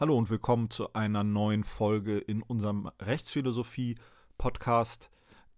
Hallo 0.00 0.16
und 0.16 0.30
willkommen 0.30 0.70
zu 0.70 0.94
einer 0.94 1.22
neuen 1.24 1.62
Folge 1.62 2.16
in 2.16 2.40
unserem 2.40 2.90
Rechtsphilosophie-Podcast, 3.02 5.10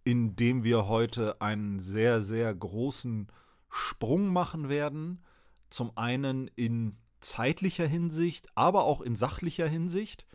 in 0.02 0.34
dem 0.34 0.64
wir 0.64 0.88
heute 0.88 1.40
einen 1.40 1.78
sehr, 1.78 2.22
sehr 2.22 2.52
großen 2.52 3.28
Sprung 3.70 4.32
machen 4.32 4.68
werden. 4.68 5.22
Zum 5.70 5.96
einen 5.96 6.48
in 6.56 6.96
zeitlicher 7.20 7.86
Hinsicht, 7.86 8.48
aber 8.56 8.82
auch 8.82 9.00
in 9.00 9.14
sachlicher 9.14 9.68
Hinsicht. 9.68 10.26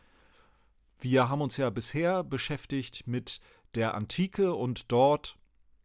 Wir 1.01 1.27
haben 1.27 1.41
uns 1.41 1.57
ja 1.57 1.69
bisher 1.69 2.23
beschäftigt 2.23 3.07
mit 3.07 3.41
der 3.75 3.93
Antike 3.93 4.55
und 4.55 4.89
dort, 4.89 5.37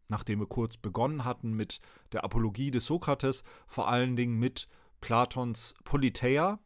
nachdem 0.07 0.39
wir 0.39 0.47
kurz 0.47 0.77
begonnen 0.77 1.25
hatten 1.25 1.55
mit 1.55 1.81
der 2.13 2.23
Apologie 2.23 2.71
des 2.71 2.87
Sokrates, 2.87 3.43
vor 3.67 3.89
allen 3.89 4.15
Dingen 4.15 4.39
mit 4.39 4.69
Platons 5.01 5.75
Politeia, 5.83 6.61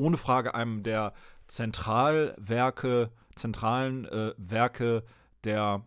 ohne 0.00 0.16
Frage 0.16 0.54
einem 0.54 0.82
der 0.82 1.12
Zentralwerke, 1.46 3.10
zentralen 3.34 4.04
äh, 4.06 4.34
Werke 4.36 5.04
der 5.44 5.84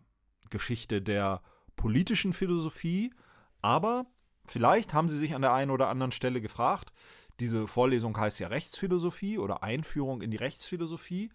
Geschichte 0.50 1.02
der 1.02 1.42
politischen 1.76 2.34
Philosophie. 2.34 3.14
Aber 3.62 4.06
vielleicht 4.46 4.94
haben 4.94 5.10
Sie 5.10 5.18
sich 5.18 5.36
an 5.36 5.42
der 5.42 5.54
einen 5.54 5.72
oder 5.72 5.90
anderen 5.90 6.12
Stelle 6.12 6.42
gefragt, 6.42 6.94
diese 7.40 7.68
Vorlesung 7.68 8.16
heißt 8.18 8.40
ja 8.40 8.48
Rechtsphilosophie 8.48 9.40
oder 9.40 9.64
Einführung 9.64 10.22
in 10.22 10.32
die 10.32 10.38
Rechtsphilosophie. 10.38 11.32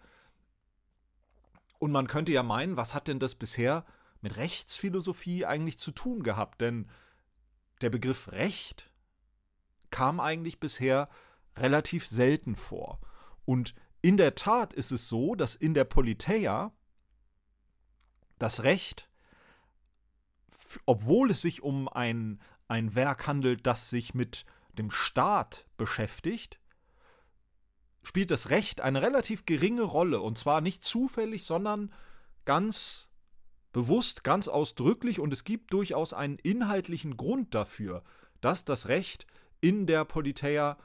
Und 1.77 1.91
man 1.91 2.07
könnte 2.07 2.31
ja 2.31 2.43
meinen, 2.43 2.77
was 2.77 2.93
hat 2.93 3.07
denn 3.07 3.19
das 3.19 3.35
bisher 3.35 3.85
mit 4.21 4.37
Rechtsphilosophie 4.37 5.45
eigentlich 5.45 5.77
zu 5.77 5.91
tun 5.91 6.23
gehabt? 6.23 6.61
Denn 6.61 6.89
der 7.81 7.89
Begriff 7.89 8.31
Recht 8.31 8.89
kam 9.89 10.19
eigentlich 10.19 10.59
bisher 10.59 11.09
relativ 11.59 12.07
selten 12.07 12.55
vor. 12.55 12.99
Und 13.45 13.75
in 14.01 14.17
der 14.17 14.35
Tat 14.35 14.73
ist 14.73 14.91
es 14.91 15.09
so, 15.09 15.35
dass 15.35 15.55
in 15.55 15.73
der 15.73 15.83
Politeia 15.83 16.71
das 18.37 18.63
Recht, 18.63 19.09
obwohl 20.85 21.31
es 21.31 21.41
sich 21.41 21.61
um 21.61 21.87
ein, 21.89 22.41
ein 22.67 22.95
Werk 22.95 23.27
handelt, 23.27 23.67
das 23.67 23.89
sich 23.89 24.13
mit 24.13 24.45
dem 24.77 24.91
Staat 24.91 25.65
beschäftigt, 25.77 26.59
spielt 28.03 28.31
das 28.31 28.49
Recht 28.49 28.81
eine 28.81 29.01
relativ 29.01 29.45
geringe 29.45 29.83
Rolle. 29.83 30.21
Und 30.21 30.37
zwar 30.37 30.61
nicht 30.61 30.85
zufällig, 30.85 31.43
sondern 31.43 31.93
ganz 32.45 33.09
bewusst, 33.73 34.23
ganz 34.23 34.47
ausdrücklich. 34.47 35.19
Und 35.19 35.33
es 35.33 35.43
gibt 35.43 35.73
durchaus 35.73 36.13
einen 36.13 36.37
inhaltlichen 36.37 37.17
Grund 37.17 37.53
dafür, 37.53 38.03
dass 38.41 38.63
das 38.63 38.87
Recht 38.87 39.27
in 39.61 39.85
der 39.85 40.05
Politeia 40.05 40.77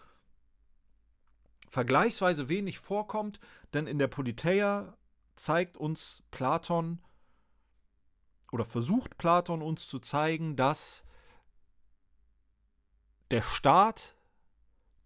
vergleichsweise 1.75 2.49
wenig 2.49 2.79
vorkommt, 2.79 3.41
denn 3.75 3.89
in 3.89 3.99
der 3.99 4.07
Politeia 4.07 4.97
zeigt 5.35 5.77
uns 5.77 6.23
Platon 6.31 7.03
oder 8.53 8.65
versucht 8.65 9.19
Platon 9.19 9.61
uns 9.61 9.89
zu 9.89 9.99
zeigen, 9.99 10.55
dass 10.55 11.03
der 13.33 13.43
Staat, 13.43 14.15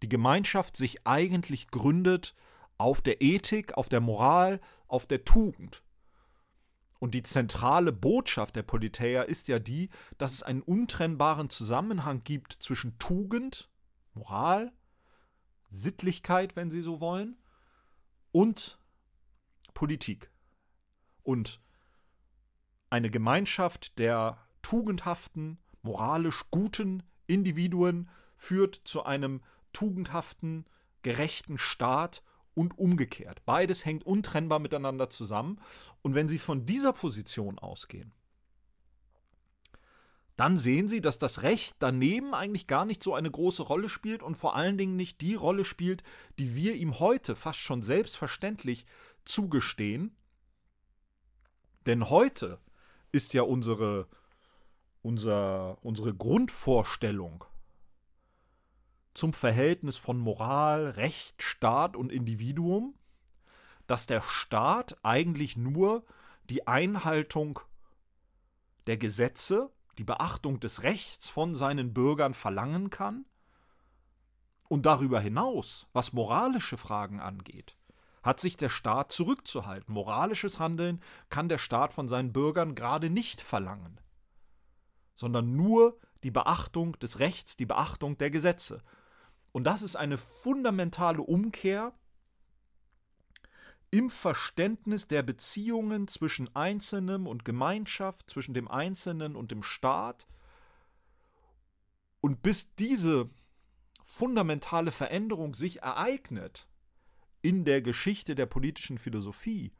die 0.03 0.09
Gemeinschaft 0.09 0.77
sich 0.77 1.07
eigentlich 1.07 1.69
gründet 1.69 2.35
auf 2.77 3.01
der 3.01 3.19
Ethik, 3.19 3.75
auf 3.75 3.89
der 3.89 3.99
Moral, 3.99 4.61
auf 4.87 5.07
der 5.07 5.25
Tugend. 5.25 5.81
Und 6.99 7.15
die 7.15 7.23
zentrale 7.23 7.91
Botschaft 7.91 8.55
der 8.55 8.63
Politeia 8.63 9.23
ist 9.23 9.47
ja 9.47 9.57
die, 9.57 9.89
dass 10.19 10.33
es 10.33 10.43
einen 10.43 10.61
untrennbaren 10.61 11.49
Zusammenhang 11.49 12.23
gibt 12.23 12.53
zwischen 12.53 12.99
Tugend, 12.99 13.71
Moral 14.13 14.71
Sittlichkeit, 15.69 16.55
wenn 16.55 16.69
Sie 16.69 16.81
so 16.81 16.99
wollen, 16.99 17.37
und 18.31 18.79
Politik. 19.73 20.31
Und 21.23 21.61
eine 22.89 23.09
Gemeinschaft 23.09 23.97
der 23.99 24.37
tugendhaften, 24.61 25.57
moralisch 25.81 26.45
guten 26.51 27.03
Individuen 27.27 28.09
führt 28.35 28.81
zu 28.83 29.03
einem 29.03 29.41
tugendhaften, 29.73 30.65
gerechten 31.01 31.57
Staat 31.57 32.23
und 32.55 32.77
umgekehrt. 32.77 33.45
Beides 33.45 33.85
hängt 33.85 34.05
untrennbar 34.05 34.59
miteinander 34.59 35.09
zusammen. 35.09 35.61
Und 36.01 36.15
wenn 36.15 36.27
Sie 36.27 36.39
von 36.39 36.65
dieser 36.65 36.93
Position 36.93 37.59
ausgehen, 37.59 38.13
dann 40.39 40.55
sehen 40.55 40.87
Sie, 40.87 41.01
dass 41.01 41.17
das 41.17 41.43
Recht 41.43 41.75
daneben 41.79 42.33
eigentlich 42.33 42.65
gar 42.65 42.85
nicht 42.85 43.03
so 43.03 43.13
eine 43.13 43.29
große 43.29 43.61
Rolle 43.61 43.89
spielt 43.89 44.23
und 44.23 44.35
vor 44.35 44.55
allen 44.55 44.77
Dingen 44.77 44.95
nicht 44.95 45.19
die 45.19 45.35
Rolle 45.35 45.65
spielt, 45.65 46.01
die 46.37 46.55
wir 46.55 46.75
ihm 46.75 47.01
heute 47.01 47.35
fast 47.35 47.59
schon 47.59 47.81
selbstverständlich 47.81 48.85
zugestehen. 49.25 50.15
Denn 51.85 52.09
heute 52.09 52.57
ist 53.11 53.33
ja 53.33 53.41
unsere, 53.41 54.07
unser, 55.01 55.77
unsere 55.83 56.13
Grundvorstellung 56.15 57.43
zum 59.13 59.33
Verhältnis 59.33 59.97
von 59.97 60.17
Moral, 60.17 60.91
Recht, 60.91 61.43
Staat 61.43 61.97
und 61.97 62.13
Individuum, 62.13 62.93
dass 63.87 64.07
der 64.07 64.21
Staat 64.21 65.03
eigentlich 65.03 65.57
nur 65.57 66.05
die 66.49 66.65
Einhaltung 66.65 67.59
der 68.87 68.95
Gesetze 68.95 69.69
die 69.99 70.05
Beachtung 70.05 70.59
des 70.61 70.83
Rechts 70.83 71.29
von 71.29 71.55
seinen 71.55 71.93
Bürgern 71.93 72.33
verlangen 72.33 72.89
kann? 72.89 73.25
Und 74.69 74.85
darüber 74.85 75.19
hinaus, 75.19 75.87
was 75.93 76.13
moralische 76.13 76.77
Fragen 76.77 77.19
angeht, 77.19 77.75
hat 78.23 78.39
sich 78.39 78.55
der 78.55 78.69
Staat 78.69 79.11
zurückzuhalten. 79.11 79.93
Moralisches 79.93 80.59
Handeln 80.59 81.01
kann 81.29 81.49
der 81.49 81.57
Staat 81.57 81.91
von 81.91 82.07
seinen 82.07 82.31
Bürgern 82.31 82.75
gerade 82.75 83.09
nicht 83.09 83.41
verlangen, 83.41 83.99
sondern 85.15 85.55
nur 85.55 85.99
die 86.23 86.31
Beachtung 86.31 86.97
des 86.99 87.19
Rechts, 87.19 87.57
die 87.57 87.65
Beachtung 87.65 88.17
der 88.17 88.29
Gesetze. 88.29 88.81
Und 89.51 89.65
das 89.65 89.81
ist 89.81 89.95
eine 89.95 90.17
fundamentale 90.17 91.21
Umkehr 91.21 91.93
im 93.91 94.09
Verständnis 94.09 95.07
der 95.07 95.23
Beziehungen 95.23 96.07
zwischen 96.07 96.55
Einzelnem 96.55 97.27
und 97.27 97.45
Gemeinschaft, 97.45 98.29
zwischen 98.29 98.53
dem 98.53 98.67
Einzelnen 98.67 99.35
und 99.35 99.51
dem 99.51 99.63
Staat. 99.63 100.27
Und 102.21 102.41
bis 102.43 102.75
diese 102.75 103.29
fundamentale 104.03 104.91
Veränderung 104.91 105.55
sich 105.55 105.81
ereignet 105.81 106.67
in 107.41 107.65
der 107.65 107.81
Geschichte 107.81 108.35
der 108.35 108.45
politischen 108.45 108.97
Philosophie, 108.97 109.71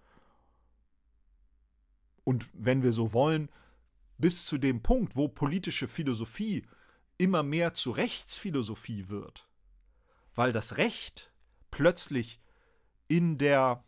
und 2.23 2.47
wenn 2.53 2.83
wir 2.83 2.91
so 2.91 3.13
wollen, 3.13 3.49
bis 4.19 4.45
zu 4.45 4.59
dem 4.59 4.83
Punkt, 4.83 5.15
wo 5.15 5.27
politische 5.27 5.87
Philosophie 5.87 6.63
immer 7.17 7.41
mehr 7.41 7.73
zu 7.73 7.89
Rechtsphilosophie 7.89 9.09
wird, 9.09 9.49
weil 10.35 10.51
das 10.51 10.77
Recht 10.77 11.33
plötzlich 11.71 12.39
in 13.07 13.39
der 13.39 13.83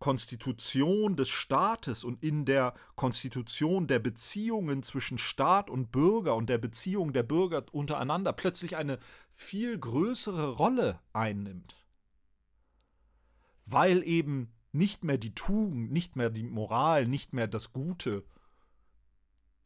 Konstitution 0.00 1.14
des 1.14 1.28
Staates 1.28 2.04
und 2.04 2.24
in 2.24 2.46
der 2.46 2.74
Konstitution 2.96 3.86
der 3.86 3.98
Beziehungen 3.98 4.82
zwischen 4.82 5.18
Staat 5.18 5.70
und 5.70 5.92
Bürger 5.92 6.34
und 6.34 6.48
der 6.48 6.58
Beziehung 6.58 7.12
der 7.12 7.22
Bürger 7.22 7.64
untereinander 7.70 8.32
plötzlich 8.32 8.76
eine 8.76 8.98
viel 9.34 9.78
größere 9.78 10.56
Rolle 10.56 10.98
einnimmt. 11.12 11.76
Weil 13.66 14.02
eben 14.02 14.52
nicht 14.72 15.04
mehr 15.04 15.18
die 15.18 15.34
Tugend, 15.34 15.92
nicht 15.92 16.16
mehr 16.16 16.30
die 16.30 16.44
Moral, 16.44 17.06
nicht 17.06 17.34
mehr 17.34 17.46
das 17.46 17.72
Gute 17.72 18.24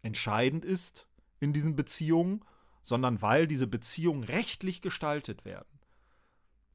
entscheidend 0.03 0.65
ist 0.65 1.09
in 1.39 1.53
diesen 1.53 1.77
Beziehungen, 1.77 2.45
sondern 2.83 3.23
weil 3.23 3.47
diese 3.47 3.69
Beziehungen 3.69 4.25
rechtlich 4.25 4.83
gestaltet 4.83 5.45
werden. 5.45 5.81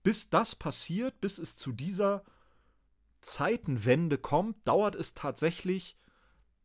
Bis 0.02 0.30
das 0.30 0.56
passiert, 0.56 1.20
bis 1.20 1.38
es 1.40 1.58
zu 1.58 1.74
dieser 1.74 2.24
Zeitenwende 3.22 4.18
kommt, 4.18 4.68
dauert 4.68 4.96
es 4.96 5.14
tatsächlich, 5.14 5.98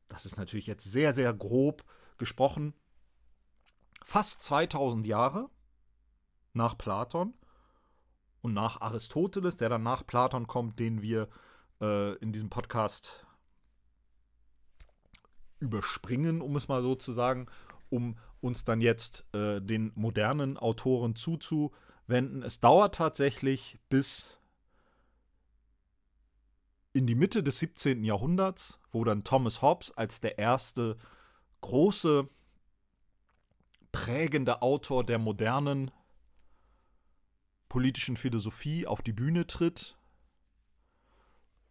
das 0.09 0.27
ist 0.27 0.37
natürlich 0.37 0.67
jetzt 0.67 0.85
sehr, 0.85 1.15
sehr 1.15 1.33
grob 1.33 1.85
gesprochen, 2.19 2.75
fast 4.05 4.43
2000 4.43 5.07
Jahre 5.07 5.51
nach 6.53 6.79
Platon 6.79 7.35
und 8.43 8.55
nach 8.55 8.81
Aristoteles, 8.81 9.57
der 9.57 9.69
dann 9.69 9.83
nach 9.83 10.07
Platon 10.07 10.47
kommt, 10.47 10.79
den 10.79 11.03
wir 11.03 11.29
äh, 11.81 12.15
in 12.17 12.33
diesem 12.33 12.51
Podcast 12.51 13.27
überspringen, 15.59 16.41
um 16.41 16.55
es 16.57 16.69
mal 16.69 16.83
so 16.83 16.95
zu 16.95 17.13
sagen, 17.13 17.47
um 17.91 18.19
uns 18.41 18.65
dann 18.65 18.81
jetzt 18.81 19.25
äh, 19.33 19.61
den 19.61 19.93
modernen 19.95 20.59
Autoren 20.59 21.17
zuzuwenden. 21.17 22.43
Es 22.43 22.61
dauert 22.61 22.97
tatsächlich 22.97 23.79
bis 23.89 24.37
in 26.95 27.07
die 27.07 27.17
Mitte 27.17 27.43
des 27.43 27.59
17. 27.59 28.05
Jahrhunderts, 28.05 28.79
wo 28.91 29.05
dann 29.05 29.25
Thomas 29.25 29.61
Hobbes 29.61 29.91
als 29.91 30.21
der 30.21 30.39
erste 30.39 30.97
große 31.61 32.29
prägende 33.91 34.63
Autor 34.63 35.05
der 35.05 35.19
modernen 35.19 35.91
politischen 37.69 38.17
Philosophie 38.17 38.87
auf 38.87 39.03
die 39.03 39.13
Bühne 39.13 39.47
tritt. 39.47 39.99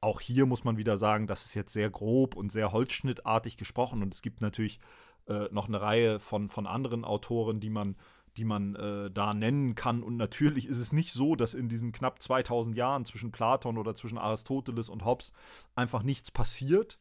Auch 0.02 0.20
hier 0.20 0.46
muss 0.46 0.66
man 0.66 0.76
wieder 0.76 0.98
sagen, 0.98 1.28
das 1.28 1.46
ist 1.46 1.54
jetzt 1.54 1.72
sehr 1.72 1.90
grob 1.90 2.36
und 2.36 2.52
sehr 2.52 2.74
holzschnittartig 2.74 3.56
gesprochen 3.56 4.04
und 4.04 4.14
es 4.14 4.22
gibt 4.22 4.42
natürlich 4.42 4.82
äh, 5.28 5.48
noch 5.52 5.70
eine 5.70 5.80
Reihe 5.80 6.20
von, 6.20 6.50
von 6.50 6.68
anderen 6.68 7.06
Autoren, 7.06 7.62
die 7.62 7.70
man, 7.70 7.96
die 8.38 8.46
man 8.46 8.76
äh, 8.76 9.12
da 9.12 9.34
nennen 9.34 9.76
kann. 9.76 10.02
Und 10.02 10.18
natürlich 10.18 10.68
ist 10.68 10.80
es 10.80 10.92
nicht 10.92 11.14
so, 11.14 11.36
dass 11.36 11.54
in 11.54 11.70
diesen 11.70 11.92
knapp 11.92 12.22
2000 12.22 12.76
Jahren 12.76 13.06
zwischen 13.06 13.32
Platon 13.32 13.78
oder 13.78 13.96
zwischen 13.96 14.18
Aristoteles 14.18 14.90
und 14.90 15.06
Hobbes 15.06 15.32
einfach 15.76 16.04
nichts 16.04 16.32
passiert. 16.32 17.00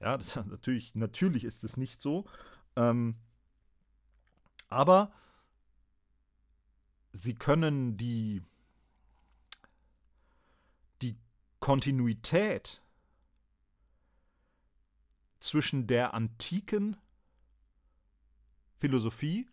Ja, 0.00 0.16
das 0.16 0.36
natürlich, 0.36 0.94
natürlich 0.94 1.44
ist 1.44 1.64
es 1.64 1.76
nicht 1.76 2.02
so. 2.02 2.26
Ähm, 2.76 3.16
aber 4.68 5.12
sie 7.12 7.34
können 7.34 7.96
die, 7.96 8.42
die 11.00 11.16
Kontinuität 11.60 12.82
zwischen 15.40 15.86
der 15.86 16.14
antiken 16.14 16.96
Philosophie 18.78 19.48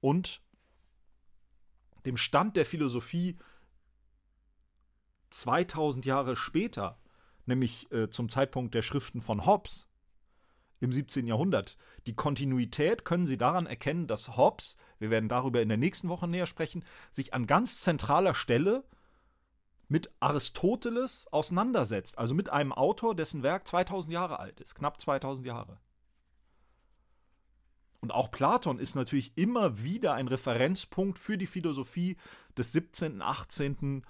und 0.00 0.40
dem 2.06 2.16
Stand 2.16 2.56
der 2.56 2.66
Philosophie 2.66 3.38
2000 5.30 6.04
Jahre 6.04 6.36
später, 6.36 6.98
nämlich 7.46 7.90
äh, 7.92 8.10
zum 8.10 8.28
Zeitpunkt 8.28 8.74
der 8.74 8.82
Schriften 8.82 9.22
von 9.22 9.46
Hobbes 9.46 9.88
im 10.80 10.92
17. 10.92 11.26
Jahrhundert. 11.26 11.76
Die 12.06 12.14
Kontinuität 12.14 13.04
können 13.04 13.26
Sie 13.26 13.38
daran 13.38 13.66
erkennen, 13.66 14.06
dass 14.06 14.36
Hobbes, 14.36 14.76
wir 14.98 15.10
werden 15.10 15.28
darüber 15.28 15.62
in 15.62 15.68
der 15.68 15.78
nächsten 15.78 16.08
Woche 16.08 16.26
näher 16.26 16.46
sprechen, 16.46 16.84
sich 17.10 17.32
an 17.34 17.46
ganz 17.46 17.80
zentraler 17.82 18.34
Stelle 18.34 18.84
mit 19.88 20.10
Aristoteles 20.20 21.28
auseinandersetzt, 21.32 22.18
also 22.18 22.34
mit 22.34 22.50
einem 22.50 22.72
Autor, 22.72 23.14
dessen 23.14 23.42
Werk 23.42 23.68
2000 23.68 24.12
Jahre 24.12 24.40
alt 24.40 24.60
ist, 24.60 24.74
knapp 24.74 25.00
2000 25.00 25.46
Jahre. 25.46 25.78
Und 28.02 28.10
auch 28.10 28.32
Platon 28.32 28.80
ist 28.80 28.96
natürlich 28.96 29.32
immer 29.36 29.82
wieder 29.82 30.14
ein 30.14 30.26
Referenzpunkt 30.26 31.20
für 31.20 31.38
die 31.38 31.46
Philosophie 31.46 32.16
des 32.58 32.72
17., 32.72 33.22
18. 33.22 34.04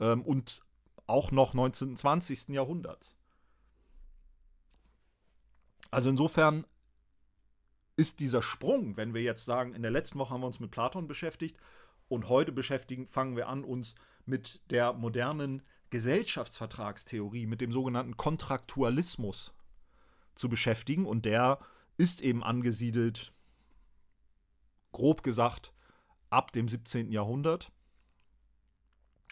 Ähm, 0.00 0.22
und 0.22 0.62
auch 1.06 1.30
noch 1.30 1.54
19., 1.54 1.96
20. 1.96 2.48
Jahrhunderts. 2.48 3.14
Also 5.92 6.10
insofern 6.10 6.66
ist 7.96 8.18
dieser 8.18 8.42
Sprung, 8.42 8.96
wenn 8.96 9.14
wir 9.14 9.22
jetzt 9.22 9.44
sagen, 9.44 9.74
in 9.74 9.82
der 9.82 9.92
letzten 9.92 10.18
Woche 10.18 10.34
haben 10.34 10.42
wir 10.42 10.48
uns 10.48 10.60
mit 10.60 10.72
Platon 10.72 11.06
beschäftigt 11.06 11.56
und 12.08 12.28
heute 12.28 12.50
beschäftigen, 12.50 13.06
fangen 13.06 13.36
wir 13.36 13.48
an, 13.48 13.62
uns 13.62 13.94
mit 14.26 14.60
der 14.72 14.92
modernen 14.92 15.62
Gesellschaftsvertragstheorie, 15.90 17.46
mit 17.46 17.60
dem 17.60 17.72
sogenannten 17.72 18.16
Kontraktualismus 18.16 19.54
zu 20.34 20.48
beschäftigen. 20.48 21.06
Und 21.06 21.24
der 21.24 21.60
ist 21.96 22.20
eben 22.20 22.42
angesiedelt 22.42 23.32
grob 24.96 25.22
gesagt 25.22 25.74
ab 26.30 26.52
dem 26.52 26.68
17. 26.68 27.12
Jahrhundert 27.12 27.70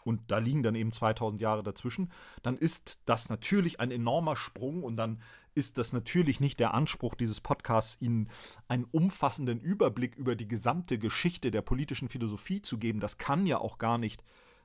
und 0.05 0.20
da 0.31 0.37
liegen 0.37 0.62
dann 0.62 0.75
eben 0.75 0.93
2000 0.93 1.40
Jahre 1.40 1.62
dazwischen, 1.62 2.12
dann 2.43 2.58
ist 2.58 3.00
das 3.06 3.31
natürlich 3.31 3.81
ein 3.81 3.90
enormer 3.90 4.37
Sprung 4.37 4.82
und 4.82 4.96
dann 4.96 5.22
ist 5.55 5.78
das 5.78 5.94
natürlich 5.94 6.38
nicht 6.38 6.61
der 6.61 6.75
Anspruch 6.75 7.14
dieses 7.14 7.40
Podcasts, 7.40 7.96
Ihnen 7.99 8.28
einen 8.69 8.84
umfassenden 8.84 9.58
Überblick 9.58 10.16
über 10.16 10.37
die 10.37 10.49
gesamte 10.49 10.99
Geschichte 10.99 11.50
der 11.50 11.62
politischen 11.62 12.11
Philosophie 12.11 12.61
zu 12.61 12.76
geben. 12.76 13.00
Das 13.00 13.16
kann 13.16 13.46
ja 13.46 13.56
auch 13.56 13.78
gar 13.78 13.96
nicht 13.96 14.22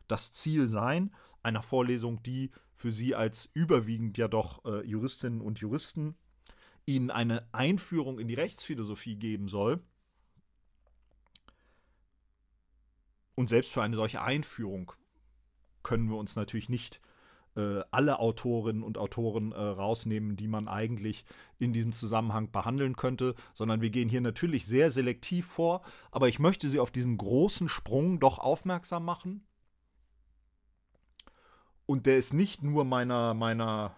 das 0.09 0.33
Ziel 0.33 0.67
sein 0.67 1.15
einer 1.43 1.61
Vorlesung, 1.61 2.21
die 2.23 2.51
für 2.73 2.91
Sie 2.91 3.15
als 3.15 3.49
überwiegend 3.53 4.17
ja 4.17 4.27
doch 4.27 4.65
äh, 4.65 4.85
Juristinnen 4.85 5.39
und 5.39 5.59
Juristen 5.59 6.17
Ihnen 6.85 7.09
eine 7.09 7.47
Einführung 7.53 8.19
in 8.19 8.27
die 8.27 8.33
Rechtsphilosophie 8.33 9.15
geben 9.15 9.47
soll. 9.47 9.81
Und 13.39 13.47
selbst 13.47 13.71
für 13.71 13.81
eine 13.81 13.95
solche 13.95 14.21
Einführung 14.21 14.91
können 15.81 16.09
wir 16.09 16.17
uns 16.17 16.35
natürlich 16.35 16.67
nicht 16.67 16.99
äh, 17.55 17.79
alle 17.89 18.19
Autorinnen 18.19 18.83
und 18.83 18.97
Autoren 18.97 19.53
äh, 19.53 19.55
rausnehmen, 19.61 20.35
die 20.35 20.49
man 20.49 20.67
eigentlich 20.67 21.23
in 21.57 21.71
diesem 21.71 21.93
Zusammenhang 21.93 22.51
behandeln 22.51 22.97
könnte, 22.97 23.35
sondern 23.53 23.79
wir 23.79 23.91
gehen 23.91 24.09
hier 24.09 24.19
natürlich 24.19 24.65
sehr 24.65 24.91
selektiv 24.91 25.45
vor. 25.45 25.83
Aber 26.11 26.27
ich 26.27 26.39
möchte 26.39 26.67
Sie 26.67 26.81
auf 26.81 26.91
diesen 26.91 27.15
großen 27.15 27.69
Sprung 27.69 28.19
doch 28.19 28.39
aufmerksam 28.39 29.05
machen. 29.05 29.47
Und 31.85 32.07
der 32.07 32.17
ist 32.17 32.33
nicht 32.33 32.61
nur 32.61 32.83
meiner, 32.83 33.33
meiner, 33.35 33.95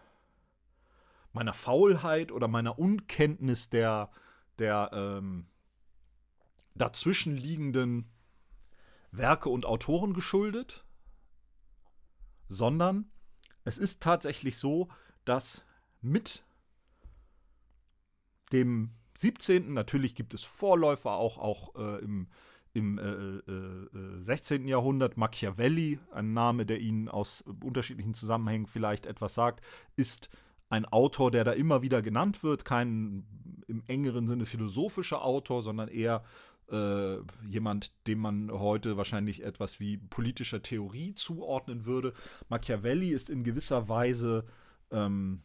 meiner 1.33 1.55
Faulheit 1.55 2.31
oder 2.31 2.47
meiner 2.47 2.77
Unkenntnis 2.77 3.71
der, 3.71 4.11
der 4.59 4.91
ähm, 4.93 5.47
dazwischenliegenden 6.75 8.05
Werke 9.11 9.49
und 9.49 9.65
Autoren 9.65 10.13
geschuldet, 10.13 10.85
sondern 12.47 13.11
es 13.63 13.77
ist 13.77 14.01
tatsächlich 14.01 14.57
so, 14.57 14.89
dass 15.25 15.63
mit 16.01 16.43
dem 18.51 18.91
17. 19.17 19.73
natürlich 19.73 20.15
gibt 20.15 20.33
es 20.33 20.43
Vorläufer 20.43 21.11
auch, 21.11 21.37
auch 21.37 21.75
äh, 21.75 21.99
im, 21.99 22.27
im 22.73 22.97
äh, 22.97 23.03
äh, 23.03 24.23
16. 24.23 24.65
Äh, 24.65 24.71
Jahrhundert. 24.71 25.17
Machiavelli, 25.17 25.99
ein 26.11 26.33
Name, 26.33 26.65
der 26.65 26.79
Ihnen 26.79 27.07
aus 27.07 27.43
unterschiedlichen 27.63 28.13
Zusammenhängen 28.13 28.67
vielleicht 28.67 29.05
etwas 29.05 29.35
sagt, 29.35 29.63
ist 29.95 30.29
ein 30.69 30.85
Autor, 30.85 31.31
der 31.31 31.43
da 31.43 31.51
immer 31.51 31.81
wieder 31.81 32.01
genannt 32.01 32.43
wird. 32.43 32.65
Kein 32.65 33.25
im 33.67 33.83
engeren 33.87 34.27
Sinne 34.27 34.45
philosophischer 34.45 35.23
Autor, 35.23 35.61
sondern 35.61 35.87
eher 35.87 36.23
äh, 36.69 37.17
jemand, 37.47 37.91
dem 38.07 38.19
man 38.19 38.51
heute 38.51 38.97
wahrscheinlich 38.97 39.43
etwas 39.43 39.79
wie 39.79 39.97
politischer 39.97 40.61
Theorie 40.61 41.15
zuordnen 41.15 41.85
würde. 41.85 42.13
Machiavelli 42.49 43.11
ist 43.11 43.29
in 43.29 43.43
gewisser 43.43 43.89
Weise, 43.89 44.45
ähm, 44.91 45.43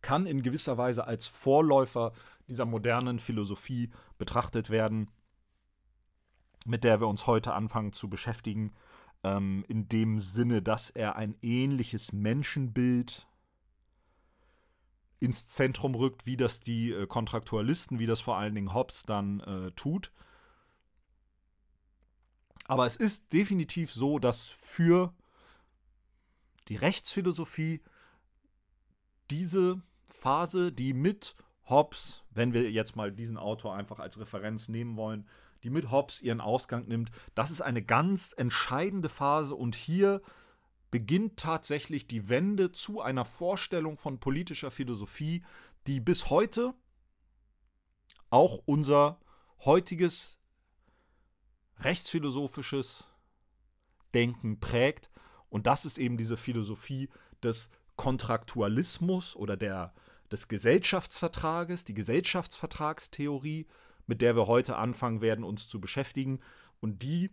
kann 0.00 0.26
in 0.26 0.42
gewisser 0.42 0.78
Weise 0.78 1.06
als 1.06 1.26
Vorläufer 1.26 2.12
dieser 2.48 2.64
modernen 2.64 3.18
Philosophie 3.18 3.90
betrachtet 4.18 4.70
werden, 4.70 5.10
mit 6.64 6.84
der 6.84 7.00
wir 7.00 7.08
uns 7.08 7.26
heute 7.26 7.54
anfangen 7.54 7.92
zu 7.92 8.08
beschäftigen, 8.08 8.72
ähm, 9.24 9.64
in 9.68 9.88
dem 9.88 10.18
Sinne, 10.18 10.62
dass 10.62 10.90
er 10.90 11.16
ein 11.16 11.36
ähnliches 11.42 12.12
Menschenbild 12.12 13.27
ins 15.20 15.46
Zentrum 15.46 15.94
rückt, 15.94 16.26
wie 16.26 16.36
das 16.36 16.60
die 16.60 16.92
äh, 16.92 17.06
Kontraktualisten, 17.06 17.98
wie 17.98 18.06
das 18.06 18.20
vor 18.20 18.36
allen 18.36 18.54
Dingen 18.54 18.74
Hobbes 18.74 19.02
dann 19.04 19.40
äh, 19.40 19.70
tut. 19.72 20.12
Aber 22.66 22.86
es 22.86 22.96
ist 22.96 23.32
definitiv 23.32 23.92
so, 23.92 24.18
dass 24.18 24.48
für 24.48 25.14
die 26.68 26.76
Rechtsphilosophie 26.76 27.82
diese 29.30 29.80
Phase, 30.02 30.70
die 30.72 30.92
mit 30.92 31.34
Hobbes, 31.68 32.24
wenn 32.30 32.52
wir 32.52 32.70
jetzt 32.70 32.96
mal 32.96 33.12
diesen 33.12 33.36
Autor 33.36 33.74
einfach 33.74 33.98
als 33.98 34.18
Referenz 34.18 34.68
nehmen 34.68 34.96
wollen, 34.96 35.26
die 35.62 35.70
mit 35.70 35.90
Hobbes 35.90 36.22
ihren 36.22 36.40
Ausgang 36.40 36.86
nimmt, 36.86 37.10
das 37.34 37.50
ist 37.50 37.60
eine 37.60 37.82
ganz 37.82 38.34
entscheidende 38.36 39.08
Phase 39.08 39.54
und 39.54 39.74
hier 39.74 40.20
beginnt 40.90 41.38
tatsächlich 41.38 42.06
die 42.06 42.28
Wende 42.28 42.72
zu 42.72 43.00
einer 43.00 43.24
Vorstellung 43.24 43.96
von 43.96 44.20
politischer 44.20 44.70
Philosophie, 44.70 45.44
die 45.86 46.00
bis 46.00 46.30
heute 46.30 46.74
auch 48.30 48.60
unser 48.66 49.20
heutiges 49.64 50.38
rechtsphilosophisches 51.80 53.04
Denken 54.14 54.60
prägt. 54.60 55.10
Und 55.48 55.66
das 55.66 55.84
ist 55.84 55.98
eben 55.98 56.16
diese 56.16 56.36
Philosophie 56.36 57.08
des 57.42 57.70
Kontraktualismus 57.96 59.36
oder 59.36 59.56
der, 59.56 59.94
des 60.30 60.48
Gesellschaftsvertrages, 60.48 61.84
die 61.84 61.94
Gesellschaftsvertragstheorie, 61.94 63.66
mit 64.06 64.22
der 64.22 64.36
wir 64.36 64.46
heute 64.46 64.76
anfangen 64.76 65.20
werden, 65.20 65.44
uns 65.44 65.68
zu 65.68 65.80
beschäftigen. 65.80 66.40
Und 66.80 67.02
die 67.02 67.30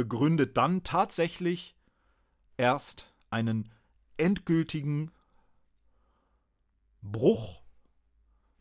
begründet 0.00 0.56
dann 0.56 0.82
tatsächlich 0.82 1.76
erst 2.56 3.12
einen 3.28 3.70
endgültigen 4.16 5.12
Bruch 7.02 7.62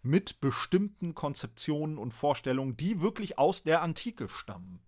mit 0.01 0.41
bestimmten 0.41 1.15
Konzeptionen 1.15 1.97
und 1.97 2.11
Vorstellungen, 2.11 2.75
die 2.75 2.99
wirklich 2.99 3.37
aus 3.37 3.63
der 3.63 3.81
Antike 3.81 4.27
stammen. 4.27 4.81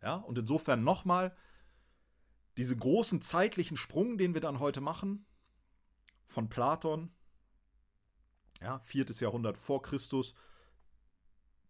Ja, 0.00 0.14
und 0.14 0.38
insofern 0.38 0.82
nochmal 0.82 1.36
diese 2.56 2.74
großen 2.74 3.20
zeitlichen 3.20 3.76
Sprung, 3.76 4.16
den 4.16 4.32
wir 4.32 4.40
dann 4.40 4.60
heute 4.60 4.80
machen, 4.80 5.26
von 6.24 6.48
Platon, 6.48 7.12
ja, 8.62 8.78
viertes 8.78 9.20
Jahrhundert 9.20 9.58
vor 9.58 9.82
Christus, 9.82 10.34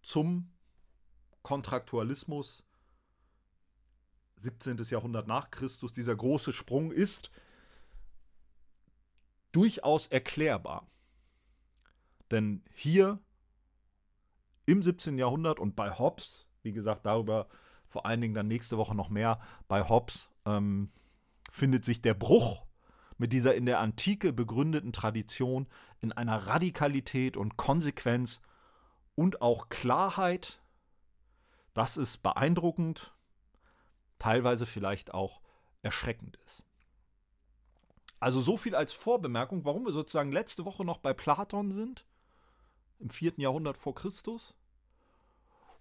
zum 0.00 0.52
Kontraktualismus, 1.42 2.62
17. 4.42 4.76
Jahrhundert 4.90 5.26
nach 5.26 5.50
Christus, 5.50 5.92
dieser 5.92 6.16
große 6.16 6.52
Sprung 6.52 6.92
ist 6.92 7.30
durchaus 9.52 10.06
erklärbar. 10.06 10.86
Denn 12.30 12.62
hier 12.74 13.18
im 14.66 14.82
17. 14.82 15.18
Jahrhundert 15.18 15.58
und 15.58 15.74
bei 15.74 15.90
Hobbes, 15.98 16.46
wie 16.62 16.72
gesagt, 16.72 17.06
darüber 17.06 17.48
vor 17.88 18.06
allen 18.06 18.20
Dingen 18.20 18.34
dann 18.34 18.46
nächste 18.46 18.78
Woche 18.78 18.94
noch 18.94 19.10
mehr, 19.10 19.40
bei 19.66 19.88
Hobbes 19.88 20.30
ähm, 20.46 20.92
findet 21.50 21.84
sich 21.84 22.00
der 22.00 22.14
Bruch 22.14 22.66
mit 23.18 23.32
dieser 23.32 23.54
in 23.54 23.66
der 23.66 23.80
Antike 23.80 24.32
begründeten 24.32 24.92
Tradition 24.92 25.66
in 26.00 26.12
einer 26.12 26.46
Radikalität 26.46 27.36
und 27.36 27.56
Konsequenz 27.56 28.40
und 29.14 29.42
auch 29.42 29.68
Klarheit. 29.68 30.62
Das 31.74 31.96
ist 31.96 32.22
beeindruckend, 32.22 33.12
teilweise 34.20 34.66
vielleicht 34.66 35.12
auch 35.12 35.40
erschreckend 35.82 36.36
ist. 36.44 36.62
Also 38.20 38.40
so 38.40 38.56
viel 38.56 38.74
als 38.74 38.92
Vorbemerkung, 38.92 39.64
warum 39.64 39.86
wir 39.86 39.92
sozusagen 39.92 40.30
letzte 40.30 40.64
Woche 40.64 40.84
noch 40.84 40.98
bei 40.98 41.12
Platon 41.14 41.72
sind, 41.72 42.06
im 42.98 43.10
vierten 43.10 43.40
Jahrhundert 43.40 43.78
vor 43.78 43.94
Christus, 43.94 44.54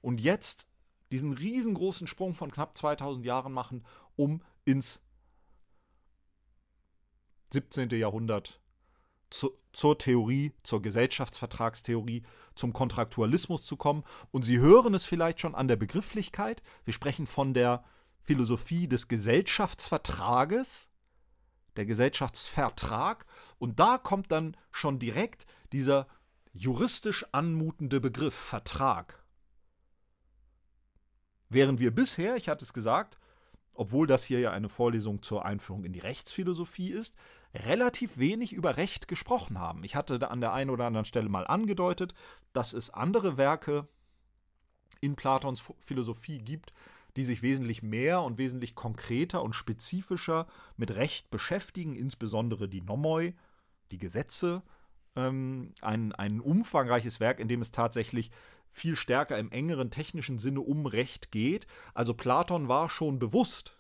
und 0.02 0.22
jetzt 0.22 0.68
diesen 1.12 1.34
riesengroßen 1.34 2.08
Sprung 2.08 2.34
von 2.34 2.52
knapp 2.52 2.78
2000 2.78 3.26
Jahren 3.26 3.52
machen, 3.52 3.86
um 4.16 4.42
ins 4.64 5.02
17. 7.52 7.90
Jahrhundert 7.90 8.62
zu, 9.30 9.52
zur 9.74 9.98
Theorie, 9.98 10.54
zur 10.64 10.82
Gesellschaftsvertragstheorie, 10.82 12.24
zum 12.56 12.74
Kontraktualismus 12.74 13.64
zu 13.64 13.76
kommen. 13.76 14.04
Und 14.32 14.44
Sie 14.44 14.60
hören 14.60 14.94
es 14.94 15.06
vielleicht 15.06 15.40
schon 15.40 15.56
an 15.56 15.68
der 15.68 15.76
Begrifflichkeit. 15.76 16.62
Wir 16.86 16.94
sprechen 16.94 17.28
von 17.28 17.54
der 17.54 17.84
Philosophie 18.30 18.88
des 18.88 19.08
Gesellschaftsvertrages, 19.08 20.88
der 21.78 21.88
Gesellschaftsvertrag. 21.88 23.26
Und 23.58 23.80
da 23.80 23.98
kommt 23.98 24.32
dann 24.32 24.56
schon 24.72 25.00
direkt 25.00 25.48
dieser 25.72 26.06
juristisch 26.54 27.26
anmutende 27.32 28.00
Begriff 28.00 28.36
Vertrag. 28.36 29.26
Während 31.50 31.80
wir 31.80 31.90
bisher, 31.90 32.36
ich 32.36 32.50
hatte 32.50 32.64
es 32.64 32.72
gesagt, 32.72 33.18
obwohl 33.74 34.06
das 34.06 34.26
hier 34.26 34.40
ja 34.40 34.52
eine 34.52 34.70
Vorlesung 34.70 35.24
zur 35.24 35.44
Einführung 35.44 35.84
in 35.84 35.94
die 35.94 35.98
Rechtsphilosophie 35.98 36.92
ist, 36.92 37.16
relativ 37.56 38.20
wenig 38.20 38.54
über 38.54 38.78
Recht 38.78 39.08
gesprochen 39.08 39.58
haben. 39.58 39.84
Ich 39.84 39.96
hatte 39.96 40.30
an 40.30 40.40
der 40.40 40.54
einen 40.54 40.70
oder 40.70 40.86
anderen 40.86 41.06
Stelle 41.06 41.30
mal 41.30 41.48
angedeutet, 41.48 42.14
dass 42.54 42.74
es 42.74 42.92
andere 42.92 43.38
Werke 43.38 43.88
in 45.02 45.16
Platons 45.16 45.64
Philosophie 45.80 46.38
gibt, 46.38 46.74
die 47.20 47.26
sich 47.26 47.42
wesentlich 47.42 47.84
mehr 47.84 48.22
und 48.22 48.38
wesentlich 48.38 48.76
konkreter 48.76 49.44
und 49.44 49.52
spezifischer 49.52 50.48
mit 50.78 50.96
Recht 50.96 51.30
beschäftigen, 51.30 51.98
insbesondere 51.98 52.70
die 52.70 52.80
Nomoi, 52.80 53.34
die 53.92 53.98
Gesetze, 53.98 54.64
ähm, 55.18 55.74
ein, 55.82 56.14
ein 56.14 56.40
umfangreiches 56.40 57.20
Werk, 57.20 57.42
in 57.42 57.50
dem 57.50 57.60
es 57.60 57.74
tatsächlich 57.74 58.32
viel 58.72 58.96
stärker 58.96 59.38
im 59.38 59.52
engeren 59.52 59.92
technischen 59.92 60.40
Sinne 60.40 60.62
um 60.62 60.86
Recht 60.86 61.30
geht. 61.30 61.68
Also 61.94 62.14
Platon 62.14 62.70
war 62.70 62.88
schon 62.88 63.20
bewusst, 63.20 63.78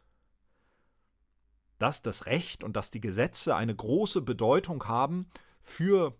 dass 1.77 2.01
das 2.01 2.25
Recht 2.25 2.65
und 2.65 2.75
dass 2.75 2.91
die 2.91 2.99
Gesetze 2.99 3.55
eine 3.55 3.73
große 3.73 4.19
Bedeutung 4.19 4.85
haben 4.89 5.29
für 5.61 6.13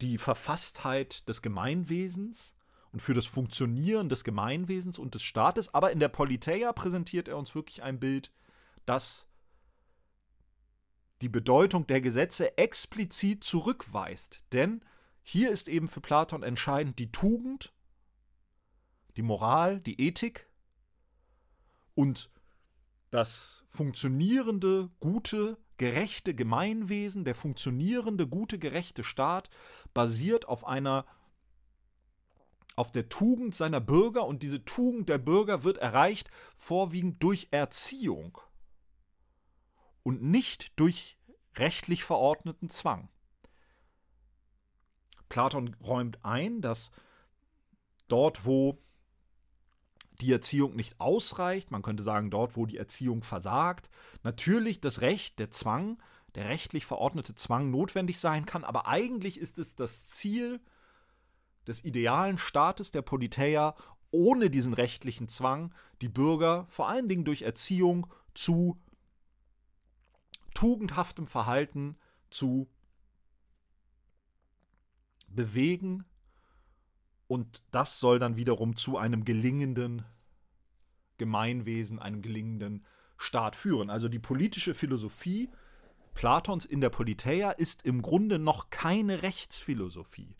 die 0.00 0.18
Verfasstheit 0.18 1.28
des 1.28 1.40
Gemeinwesens 1.40 2.52
und 2.92 3.00
für 3.00 3.14
das 3.14 3.26
Funktionieren 3.26 4.08
des 4.08 4.24
Gemeinwesens 4.24 4.98
und 4.98 5.14
des 5.14 5.22
Staates. 5.22 5.72
Aber 5.74 5.92
in 5.92 6.00
der 6.00 6.08
Politeia 6.08 6.72
präsentiert 6.72 7.28
er 7.28 7.36
uns 7.36 7.54
wirklich 7.54 7.82
ein 7.82 8.00
Bild, 8.00 8.32
das 8.86 9.26
die 11.22 11.28
Bedeutung 11.28 11.86
der 11.86 12.00
Gesetze 12.00 12.56
explizit 12.58 13.44
zurückweist. 13.44 14.44
Denn 14.52 14.82
hier 15.22 15.50
ist 15.50 15.68
eben 15.68 15.86
für 15.86 16.00
Platon 16.00 16.42
entscheidend 16.42 16.98
die 16.98 17.12
Tugend, 17.12 17.72
die 19.16 19.22
Moral, 19.22 19.80
die 19.80 20.00
Ethik 20.00 20.48
und 21.94 22.30
das 23.10 23.64
funktionierende, 23.68 24.90
gute, 25.00 25.58
gerechte 25.76 26.34
Gemeinwesen, 26.34 27.24
der 27.24 27.34
funktionierende, 27.34 28.26
gute, 28.26 28.58
gerechte 28.58 29.04
Staat 29.04 29.50
basiert 29.92 30.46
auf 30.46 30.66
einer 30.66 31.04
auf 32.80 32.90
der 32.90 33.10
Tugend 33.10 33.54
seiner 33.54 33.78
Bürger 33.78 34.26
und 34.26 34.42
diese 34.42 34.64
Tugend 34.64 35.10
der 35.10 35.18
Bürger 35.18 35.64
wird 35.64 35.76
erreicht 35.76 36.30
vorwiegend 36.56 37.22
durch 37.22 37.48
Erziehung 37.50 38.38
und 40.02 40.22
nicht 40.22 40.80
durch 40.80 41.18
rechtlich 41.56 42.04
verordneten 42.04 42.70
Zwang. 42.70 43.10
Platon 45.28 45.76
räumt 45.84 46.24
ein, 46.24 46.62
dass 46.62 46.90
dort, 48.08 48.46
wo 48.46 48.82
die 50.22 50.32
Erziehung 50.32 50.74
nicht 50.74 50.98
ausreicht, 51.02 51.70
man 51.70 51.82
könnte 51.82 52.02
sagen, 52.02 52.30
dort, 52.30 52.56
wo 52.56 52.64
die 52.64 52.78
Erziehung 52.78 53.22
versagt, 53.22 53.90
natürlich 54.22 54.80
das 54.80 55.02
Recht, 55.02 55.38
der 55.38 55.50
Zwang, 55.50 56.02
der 56.34 56.48
rechtlich 56.48 56.86
verordnete 56.86 57.34
Zwang 57.34 57.70
notwendig 57.70 58.18
sein 58.18 58.46
kann, 58.46 58.64
aber 58.64 58.88
eigentlich 58.88 59.38
ist 59.38 59.58
es 59.58 59.76
das 59.76 60.06
Ziel 60.06 60.62
des 61.70 61.84
idealen 61.84 62.36
Staates 62.36 62.90
der 62.90 63.02
Politeia, 63.02 63.76
ohne 64.10 64.50
diesen 64.50 64.74
rechtlichen 64.74 65.28
Zwang 65.28 65.72
die 66.02 66.08
Bürger 66.08 66.66
vor 66.68 66.88
allen 66.88 67.08
Dingen 67.08 67.24
durch 67.24 67.42
Erziehung 67.42 68.08
zu 68.34 68.76
tugendhaftem 70.52 71.28
Verhalten 71.28 71.96
zu 72.28 72.68
bewegen 75.28 76.04
und 77.28 77.62
das 77.70 78.00
soll 78.00 78.18
dann 78.18 78.36
wiederum 78.36 78.74
zu 78.74 78.98
einem 78.98 79.24
gelingenden 79.24 80.04
Gemeinwesen, 81.18 82.00
einem 82.00 82.22
gelingenden 82.22 82.84
Staat 83.16 83.54
führen. 83.54 83.90
Also 83.90 84.08
die 84.08 84.18
politische 84.18 84.74
Philosophie 84.74 85.48
Platons 86.14 86.64
in 86.64 86.80
der 86.80 86.90
Politeia 86.90 87.52
ist 87.52 87.84
im 87.84 88.02
Grunde 88.02 88.40
noch 88.40 88.70
keine 88.70 89.22
Rechtsphilosophie. 89.22 90.34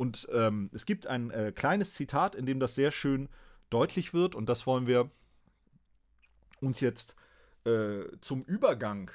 Und 0.00 0.28
ähm, 0.32 0.70
es 0.72 0.86
gibt 0.86 1.06
ein 1.06 1.30
äh, 1.30 1.52
kleines 1.54 1.92
Zitat, 1.92 2.34
in 2.34 2.46
dem 2.46 2.58
das 2.58 2.74
sehr 2.74 2.90
schön 2.90 3.28
deutlich 3.68 4.14
wird, 4.14 4.34
und 4.34 4.48
das 4.48 4.66
wollen 4.66 4.86
wir 4.86 5.10
uns 6.62 6.80
jetzt 6.80 7.16
äh, 7.66 8.04
zum 8.22 8.40
Übergang 8.40 9.10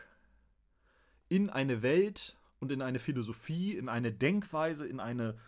in 1.28 1.50
eine 1.50 1.82
Welt 1.82 2.38
und 2.60 2.72
in 2.72 2.84
eine 2.84 3.00
Philosophie, 3.00 3.76
in 3.76 3.90
eine 3.90 4.14
Denkweise, 4.14 4.86
in 4.86 5.00
eine, 5.00 5.40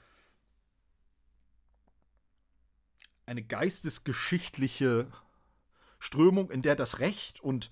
eine 3.28 3.44
geistesgeschichtliche 3.44 5.06
Strömung, 6.00 6.50
in 6.50 6.64
der 6.64 6.76
das 6.76 6.98
Recht 6.98 7.42
und 7.42 7.70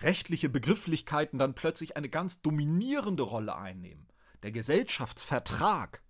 rechtliche 0.00 0.50
Begrifflichkeiten 0.50 1.38
dann 1.38 1.54
plötzlich 1.54 1.96
eine 1.96 2.10
ganz 2.10 2.42
dominierende 2.42 3.22
Rolle 3.22 3.56
einnehmen. 3.56 4.06
Der 4.44 4.52
Gesellschaftsvertrag 4.52 6.02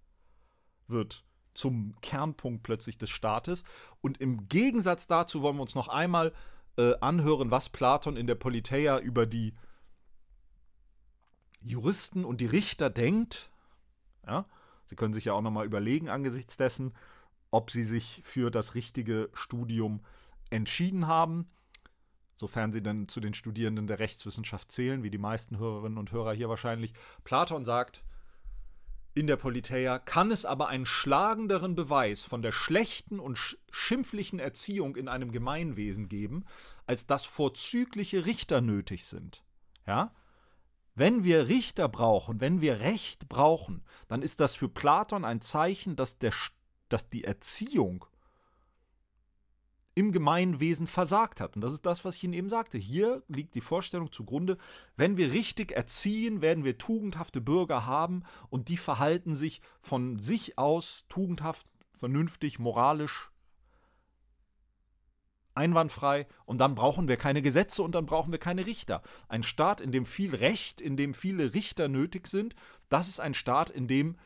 wird 0.88 1.25
zum 1.55 1.95
Kernpunkt 2.00 2.64
plötzlich 2.64 2.99
des 2.99 3.09
Staates. 3.09 3.62
Und 4.00 4.21
im 4.21 4.49
Gegensatz 4.49 5.07
dazu 5.07 5.41
wollen 5.41 5.55
wir 5.55 5.62
uns 5.62 5.76
noch 5.76 5.87
einmal 5.87 6.33
äh, 6.76 6.95
anhören, 7.00 7.53
was 7.53 7.69
Platon 7.69 8.17
in 8.17 8.26
der 8.26 8.35
Politeia 8.35 8.99
über 8.99 9.25
die 9.25 9.55
Juristen 11.61 12.25
und 12.25 12.41
die 12.41 12.47
Richter 12.47 12.91
denkt. 12.91 13.53
Ja, 14.26 14.47
Sie 14.87 14.97
können 14.97 15.14
sich 15.14 15.26
ja 15.26 15.33
auch 15.33 15.41
nochmal 15.41 15.64
überlegen 15.64 16.09
angesichts 16.09 16.57
dessen, 16.57 16.93
ob 17.53 17.71
Sie 17.71 17.85
sich 17.85 18.21
für 18.25 18.50
das 18.50 18.75
richtige 18.75 19.31
Studium 19.33 20.05
entschieden 20.50 21.07
haben, 21.07 21.49
sofern 22.35 22.73
Sie 22.73 22.83
dann 22.83 23.07
zu 23.07 23.21
den 23.21 23.33
Studierenden 23.33 23.87
der 23.87 24.00
Rechtswissenschaft 24.00 24.73
zählen, 24.73 25.05
wie 25.05 25.11
die 25.11 25.19
meisten 25.19 25.57
Hörerinnen 25.57 25.99
und 25.99 26.11
Hörer 26.11 26.33
hier 26.33 26.49
wahrscheinlich. 26.49 26.95
Platon 27.23 27.64
sagt, 27.64 28.03
in 29.14 29.28
der 29.28 29.37
Politeia 29.37 29.99
kann 30.00 30.33
es 30.33 30.44
aber 30.44 30.68
einen 30.68 30.87
schlagenderen 30.87 31.76
Beweis 31.76 32.23
von 32.23 32.42
der 32.42 32.50
schlechten 32.50 33.21
und 33.21 33.56
schimpflichen 33.71 34.40
Erziehung 34.40 34.97
in 34.97 35.09
einem 35.09 35.30
Gemeinwesen 35.30 36.09
geben, 36.09 36.44
als 36.87 37.06
dass 37.06 37.25
vorzügliche 37.25 38.26
Richter 38.26 38.61
nötig 38.61 39.04
sind. 39.06 39.44
Ja? 39.87 40.12
Wenn 40.97 41.23
wir 41.23 41.49
Richter 41.49 41.88
brauchen, 41.88 42.40
wenn 42.40 42.61
wir 42.61 42.80
Recht 42.80 43.28
brauchen, 43.28 43.85
dann 44.09 44.23
ist 44.23 44.40
das 44.40 44.56
für 44.56 44.68
Platon 44.68 45.25
ein 45.25 45.40
Zeichen, 45.40 45.94
dass, 45.97 46.18
der, 46.18 46.33
dass 46.88 47.09
die 47.09 47.25
Erziehung 47.25 48.04
im 49.95 50.13
Gemeinwesen 50.13 50.87
versagt 50.87 51.41
hat. 51.41 51.55
Und 51.55 51.63
das 51.63 51.73
ist 51.73 51.87
das, 51.87 52.05
was 52.05 52.17
ich 52.17 52.25
Ihnen 52.25 52.33
eben 52.33 52.49
sagte. 52.49 52.79
Hier 52.79 53.23
liegt 53.29 53.55
die 53.55 53.61
Vorstellung 53.61 54.11
zugrunde, 54.11 54.59
wenn 54.97 55.17
wir 55.17 55.33
richtig 55.33 55.73
erziehen, 55.73 56.43
werden 56.43 56.65
wir 56.65 56.79
tugendhafte 56.79 57.41
Bürger 57.41 57.87
haben 57.87 58.25
und 58.51 58.69
die 58.69 58.77
verhalten 58.77 59.35
sich 59.35 59.61
von 59.81 60.19
sich 60.19 60.59
aus 60.59 61.05
tugendhaft, 61.09 61.67
vernünftig, 61.93 62.59
moralisch 62.59 63.31
einwandfrei 65.55 66.27
und 66.47 66.59
dann 66.59 66.75
brauchen 66.75 67.07
wir 67.07 67.17
keine 67.17 67.43
Gesetze 67.43 67.83
und 67.83 67.95
dann 67.95 68.07
brauchen 68.07 68.33
wir 68.33 68.41
keine 68.41 68.67
Richter. 68.67 69.03
Ein 69.29 69.43
Staat, 69.43 69.81
in 69.81 69.93
dem 69.93 70.07
viel 70.07 70.35
Recht, 70.35 70.81
in 70.81 70.97
dem 70.97 71.15
viele 71.15 71.55
Richter 71.55 71.89
nötig 71.89 72.27
sind, 72.27 72.57
das 72.89 73.09
ist 73.09 73.21
ein 73.21 73.35
Staat, 73.35 73.71
in 73.71 73.87
dem 73.87 74.17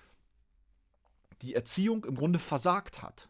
die 1.42 1.54
Erziehung 1.54 2.04
im 2.04 2.16
Grunde 2.16 2.38
versagt 2.38 3.02
hat. 3.02 3.28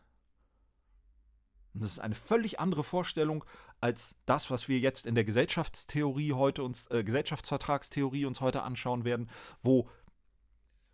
Und 1.75 1.82
das 1.82 1.92
ist 1.92 1.98
eine 1.98 2.14
völlig 2.14 2.60
andere 2.60 2.84
Vorstellung 2.84 3.44
als 3.80 4.16
das, 4.26 4.50
was 4.50 4.68
wir 4.68 4.78
jetzt 4.78 5.06
in 5.06 5.14
der 5.14 5.25
Gesellschaftstheorie 5.25 6.32
heute 6.32 6.64
uns, 6.64 6.87
äh, 6.88 7.04
Gesellschaftsvertragstheorie 7.04 8.25
uns 8.25 8.40
heute 8.40 8.62
anschauen 8.62 9.04
werden, 9.04 9.30
wo 9.62 9.88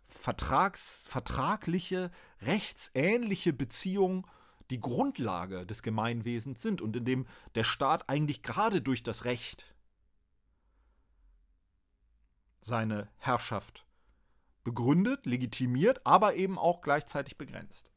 Vertrags, 0.07 1.07
vertragliche, 1.07 2.11
rechtsähnliche 2.41 3.53
Beziehungen 3.53 4.25
die 4.69 4.79
Grundlage 4.79 5.65
des 5.65 5.83
Gemeinwesens 5.83 6.61
sind 6.61 6.81
und 6.81 6.95
in 6.95 7.05
dem 7.05 7.27
der 7.55 7.63
Staat 7.63 8.09
eigentlich 8.09 8.43
gerade 8.43 8.81
durch 8.81 9.03
das 9.03 9.25
Recht 9.25 9.75
seine 12.61 13.09
Herrschaft 13.17 13.85
begründet, 14.63 15.25
legitimiert, 15.25 16.05
aber 16.05 16.35
eben 16.35 16.57
auch 16.57 16.81
gleichzeitig 16.81 17.37
begrenzt. 17.37 17.91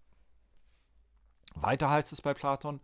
Weiter 1.63 1.91
heißt 1.91 2.13
es 2.13 2.23
bei 2.23 2.35
Platon, 2.35 2.81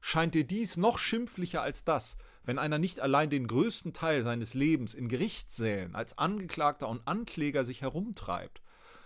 scheint 0.00 0.34
dir 0.34 0.46
dies 0.46 0.76
noch 0.76 0.98
schimpflicher 0.98 1.62
als 1.62 1.84
das, 1.84 2.16
wenn 2.44 2.58
einer 2.58 2.78
nicht 2.78 3.00
allein 3.00 3.28
den 3.28 3.46
größten 3.46 3.92
Teil 3.92 4.22
seines 4.22 4.54
Lebens 4.54 4.94
in 4.94 5.08
Gerichtssälen 5.08 5.94
als 5.94 6.16
Angeklagter 6.16 6.88
und 6.88 7.06
Ankläger 7.06 7.64
sich 7.64 7.82
herumtreibt, 7.82 8.62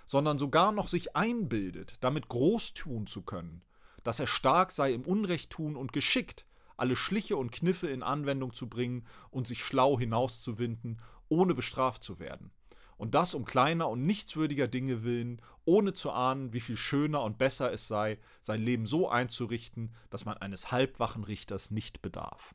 sondern 0.06 0.38
sogar 0.38 0.72
noch 0.72 0.88
sich 0.88 1.16
einbildet, 1.16 1.94
damit 2.00 2.28
groß 2.28 2.74
tun 2.74 3.06
zu 3.06 3.22
können, 3.22 3.62
dass 4.04 4.20
er 4.20 4.26
stark 4.26 4.70
sei 4.70 4.92
im 4.92 5.02
Unrecht 5.02 5.50
tun 5.50 5.76
und 5.76 5.92
geschickt, 5.92 6.44
alle 6.76 6.96
Schliche 6.96 7.36
und 7.36 7.52
Kniffe 7.52 7.88
in 7.88 8.02
Anwendung 8.02 8.52
zu 8.52 8.68
bringen 8.68 9.06
und 9.30 9.46
sich 9.46 9.64
schlau 9.64 9.98
hinauszuwinden, 9.98 11.00
ohne 11.28 11.54
bestraft 11.54 12.04
zu 12.04 12.18
werden. 12.18 12.52
Und 13.00 13.14
das 13.14 13.32
um 13.32 13.46
kleiner 13.46 13.88
und 13.88 14.04
nichtswürdiger 14.04 14.68
Dinge 14.68 15.04
willen, 15.04 15.40
ohne 15.64 15.94
zu 15.94 16.10
ahnen, 16.10 16.52
wie 16.52 16.60
viel 16.60 16.76
schöner 16.76 17.22
und 17.22 17.38
besser 17.38 17.72
es 17.72 17.88
sei, 17.88 18.18
sein 18.42 18.60
Leben 18.60 18.84
so 18.84 19.08
einzurichten, 19.08 19.94
dass 20.10 20.26
man 20.26 20.36
eines 20.36 20.70
halbwachen 20.70 21.24
Richters 21.24 21.70
nicht 21.70 22.02
bedarf. 22.02 22.54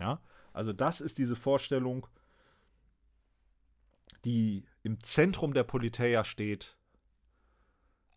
Ja, 0.00 0.22
also 0.54 0.72
das 0.72 1.02
ist 1.02 1.18
diese 1.18 1.36
Vorstellung, 1.36 2.06
die 4.24 4.64
im 4.82 5.02
Zentrum 5.02 5.52
der 5.52 5.64
Politeia 5.64 6.24
steht, 6.24 6.78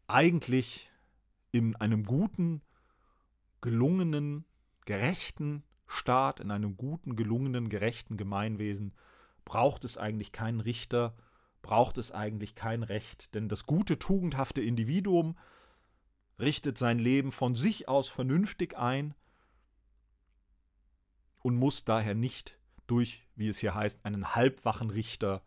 eigentlich 0.07 0.89
in 1.51 1.75
einem 1.75 2.05
guten, 2.05 2.61
gelungenen, 3.59 4.45
gerechten 4.85 5.65
Staat, 5.85 6.39
in 6.39 6.49
einem 6.49 6.77
guten, 6.77 7.17
gelungenen, 7.17 7.67
gerechten 7.67 8.15
Gemeinwesen 8.15 8.93
braucht 9.45 9.85
es 9.85 9.97
eigentlich 9.97 10.31
keinen 10.31 10.59
Richter, 10.59 11.15
braucht 11.61 11.97
es 11.97 12.11
eigentlich 12.11 12.55
kein 12.55 12.83
Recht, 12.83 13.33
denn 13.33 13.47
das 13.47 13.65
gute, 13.65 13.97
tugendhafte 13.97 14.61
Individuum 14.61 15.37
richtet 16.39 16.77
sein 16.77 16.99
Leben 16.99 17.31
von 17.31 17.55
sich 17.55 17.87
aus 17.87 18.09
vernünftig 18.09 18.77
ein 18.77 19.15
und 21.41 21.55
muss 21.55 21.85
daher 21.85 22.15
nicht 22.15 22.57
durch, 22.87 23.25
wie 23.35 23.47
es 23.47 23.59
hier 23.59 23.73
heißt, 23.73 24.03
einen 24.05 24.35
halbwachen 24.35 24.89
Richter 24.89 25.41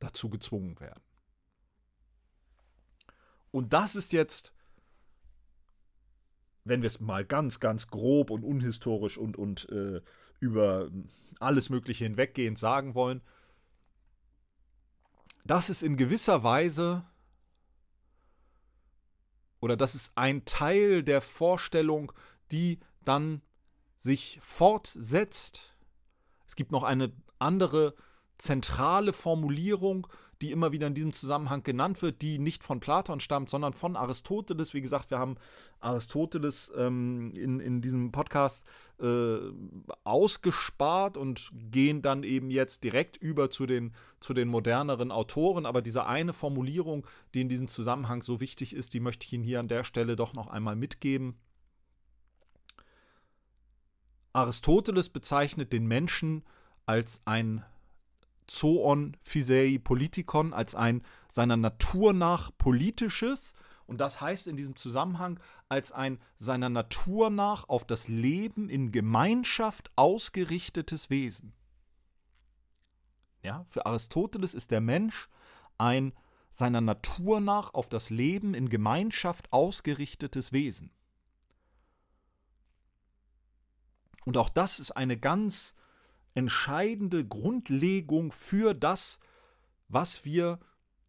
dazu 0.00 0.28
gezwungen 0.28 0.78
werden. 0.80 1.02
Und 3.50 3.72
das 3.72 3.96
ist 3.96 4.12
jetzt 4.12 4.52
wenn 6.68 6.82
wir 6.82 6.86
es 6.86 7.00
mal 7.00 7.24
ganz, 7.24 7.60
ganz 7.60 7.88
grob 7.88 8.30
und 8.30 8.44
unhistorisch 8.44 9.18
und, 9.18 9.36
und 9.36 9.68
äh, 9.70 10.00
über 10.40 10.90
alles 11.40 11.70
Mögliche 11.70 12.04
hinweggehend 12.04 12.58
sagen 12.58 12.94
wollen, 12.94 13.22
das 15.44 15.70
ist 15.70 15.82
in 15.82 15.96
gewisser 15.96 16.42
Weise 16.42 17.04
oder 19.60 19.76
das 19.76 19.94
ist 19.94 20.12
ein 20.14 20.44
Teil 20.44 21.02
der 21.02 21.20
Vorstellung, 21.20 22.12
die 22.52 22.78
dann 23.04 23.42
sich 23.98 24.38
fortsetzt. 24.42 25.74
Es 26.46 26.54
gibt 26.54 26.70
noch 26.72 26.82
eine 26.82 27.12
andere 27.38 27.94
zentrale 28.36 29.12
Formulierung, 29.12 30.06
die 30.40 30.52
immer 30.52 30.70
wieder 30.72 30.86
in 30.86 30.94
diesem 30.94 31.12
Zusammenhang 31.12 31.62
genannt 31.62 32.00
wird, 32.00 32.22
die 32.22 32.38
nicht 32.38 32.62
von 32.62 32.80
Platon 32.80 33.20
stammt, 33.20 33.50
sondern 33.50 33.72
von 33.72 33.96
Aristoteles. 33.96 34.72
Wie 34.72 34.80
gesagt, 34.80 35.10
wir 35.10 35.18
haben 35.18 35.36
Aristoteles 35.80 36.72
ähm, 36.76 37.32
in, 37.34 37.58
in 37.58 37.80
diesem 37.80 38.12
Podcast 38.12 38.64
äh, 39.00 39.38
ausgespart 40.04 41.16
und 41.16 41.50
gehen 41.70 42.02
dann 42.02 42.22
eben 42.22 42.50
jetzt 42.50 42.84
direkt 42.84 43.16
über 43.16 43.50
zu 43.50 43.66
den, 43.66 43.92
zu 44.20 44.32
den 44.32 44.48
moderneren 44.48 45.10
Autoren. 45.10 45.66
Aber 45.66 45.82
diese 45.82 46.06
eine 46.06 46.32
Formulierung, 46.32 47.06
die 47.34 47.40
in 47.40 47.48
diesem 47.48 47.66
Zusammenhang 47.68 48.22
so 48.22 48.40
wichtig 48.40 48.74
ist, 48.74 48.94
die 48.94 49.00
möchte 49.00 49.26
ich 49.26 49.32
Ihnen 49.32 49.44
hier 49.44 49.60
an 49.60 49.68
der 49.68 49.82
Stelle 49.82 50.14
doch 50.14 50.34
noch 50.34 50.46
einmal 50.46 50.76
mitgeben. 50.76 51.36
Aristoteles 54.32 55.08
bezeichnet 55.08 55.72
den 55.72 55.86
Menschen 55.86 56.44
als 56.86 57.22
ein 57.24 57.64
zoon 58.50 59.16
phisei 59.20 59.78
politikon 59.82 60.52
als 60.52 60.74
ein 60.74 61.02
seiner 61.30 61.56
Natur 61.56 62.12
nach 62.12 62.50
politisches 62.56 63.52
und 63.86 63.98
das 64.00 64.20
heißt 64.20 64.48
in 64.48 64.56
diesem 64.56 64.76
Zusammenhang 64.76 65.40
als 65.68 65.92
ein 65.92 66.18
seiner 66.36 66.68
Natur 66.68 67.30
nach 67.30 67.68
auf 67.68 67.86
das 67.86 68.08
Leben 68.08 68.68
in 68.68 68.92
Gemeinschaft 68.92 69.90
ausgerichtetes 69.96 71.10
Wesen. 71.10 71.54
Ja, 73.42 73.64
für 73.68 73.86
Aristoteles 73.86 74.54
ist 74.54 74.70
der 74.70 74.80
Mensch 74.80 75.28
ein 75.78 76.12
seiner 76.50 76.80
Natur 76.80 77.40
nach 77.40 77.72
auf 77.74 77.88
das 77.88 78.10
Leben 78.10 78.54
in 78.54 78.68
Gemeinschaft 78.68 79.52
ausgerichtetes 79.52 80.52
Wesen. 80.52 80.90
Und 84.24 84.36
auch 84.36 84.50
das 84.50 84.80
ist 84.80 84.92
eine 84.92 85.16
ganz 85.16 85.74
entscheidende 86.34 87.26
Grundlegung 87.26 88.32
für 88.32 88.74
das, 88.74 89.18
was 89.88 90.24
wir 90.24 90.60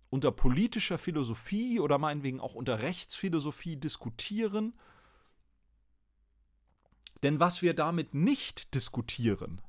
unter 0.10 0.32
politischer 0.32 0.98
Philosophie 0.98 1.80
oder 1.80 1.98
meinetwegen 1.98 2.40
auch 2.40 2.56
unter 2.56 2.80
Rechtsphilosophie 2.80 3.78
diskutieren. 3.78 4.74
Denn 7.22 7.40
was 7.40 7.62
wir 7.62 7.74
damit 7.74 8.14
nicht 8.14 8.74
diskutieren, 8.74 9.62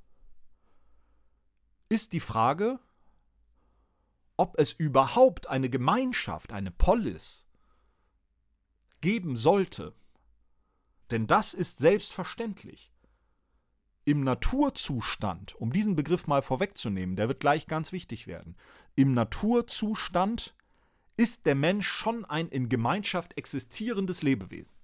ist 1.88 2.12
die 2.12 2.20
Frage, 2.20 2.78
ob 4.36 4.58
es 4.58 4.72
überhaupt 4.72 5.48
eine 5.48 5.68
Gemeinschaft, 5.68 6.52
eine 6.52 6.70
Polis 6.70 7.44
geben 9.00 9.36
sollte. 9.36 9.94
Denn 11.10 11.26
das 11.26 11.52
ist 11.52 11.78
selbstverständlich 11.78 12.89
im 14.10 14.24
Naturzustand, 14.24 15.54
um 15.60 15.72
diesen 15.72 15.94
Begriff 15.94 16.26
mal 16.26 16.42
vorwegzunehmen, 16.42 17.14
der 17.14 17.28
wird 17.28 17.38
gleich 17.38 17.68
ganz 17.68 17.92
wichtig 17.92 18.26
werden, 18.26 18.56
im 18.96 19.14
Naturzustand 19.14 20.52
ist 21.16 21.46
der 21.46 21.54
Mensch 21.54 21.86
schon 21.86 22.24
ein 22.24 22.48
in 22.48 22.68
Gemeinschaft 22.68 23.38
existierendes 23.38 24.22
Lebewesen. 24.22 24.74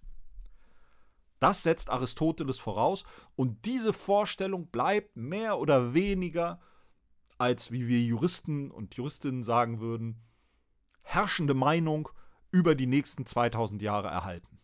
Das 1.41 1.65
setzt 1.65 1.91
Aristoteles 1.91 2.61
voraus 2.61 3.03
und 3.35 3.65
diese 3.65 3.93
Vorstellung 3.93 4.69
bleibt 4.69 5.17
mehr 5.17 5.59
oder 5.59 5.93
weniger 5.93 6.61
als, 7.37 7.73
wie 7.73 7.89
wir 7.89 8.01
Juristen 8.01 8.71
und 8.71 8.95
Juristinnen 8.95 9.43
sagen 9.43 9.81
würden, 9.81 10.23
herrschende 11.03 11.55
Meinung 11.55 12.09
über 12.53 12.77
die 12.77 12.87
nächsten 12.87 13.27
2000 13.27 13.83
Jahre 13.83 14.07
erhalten. 14.07 14.56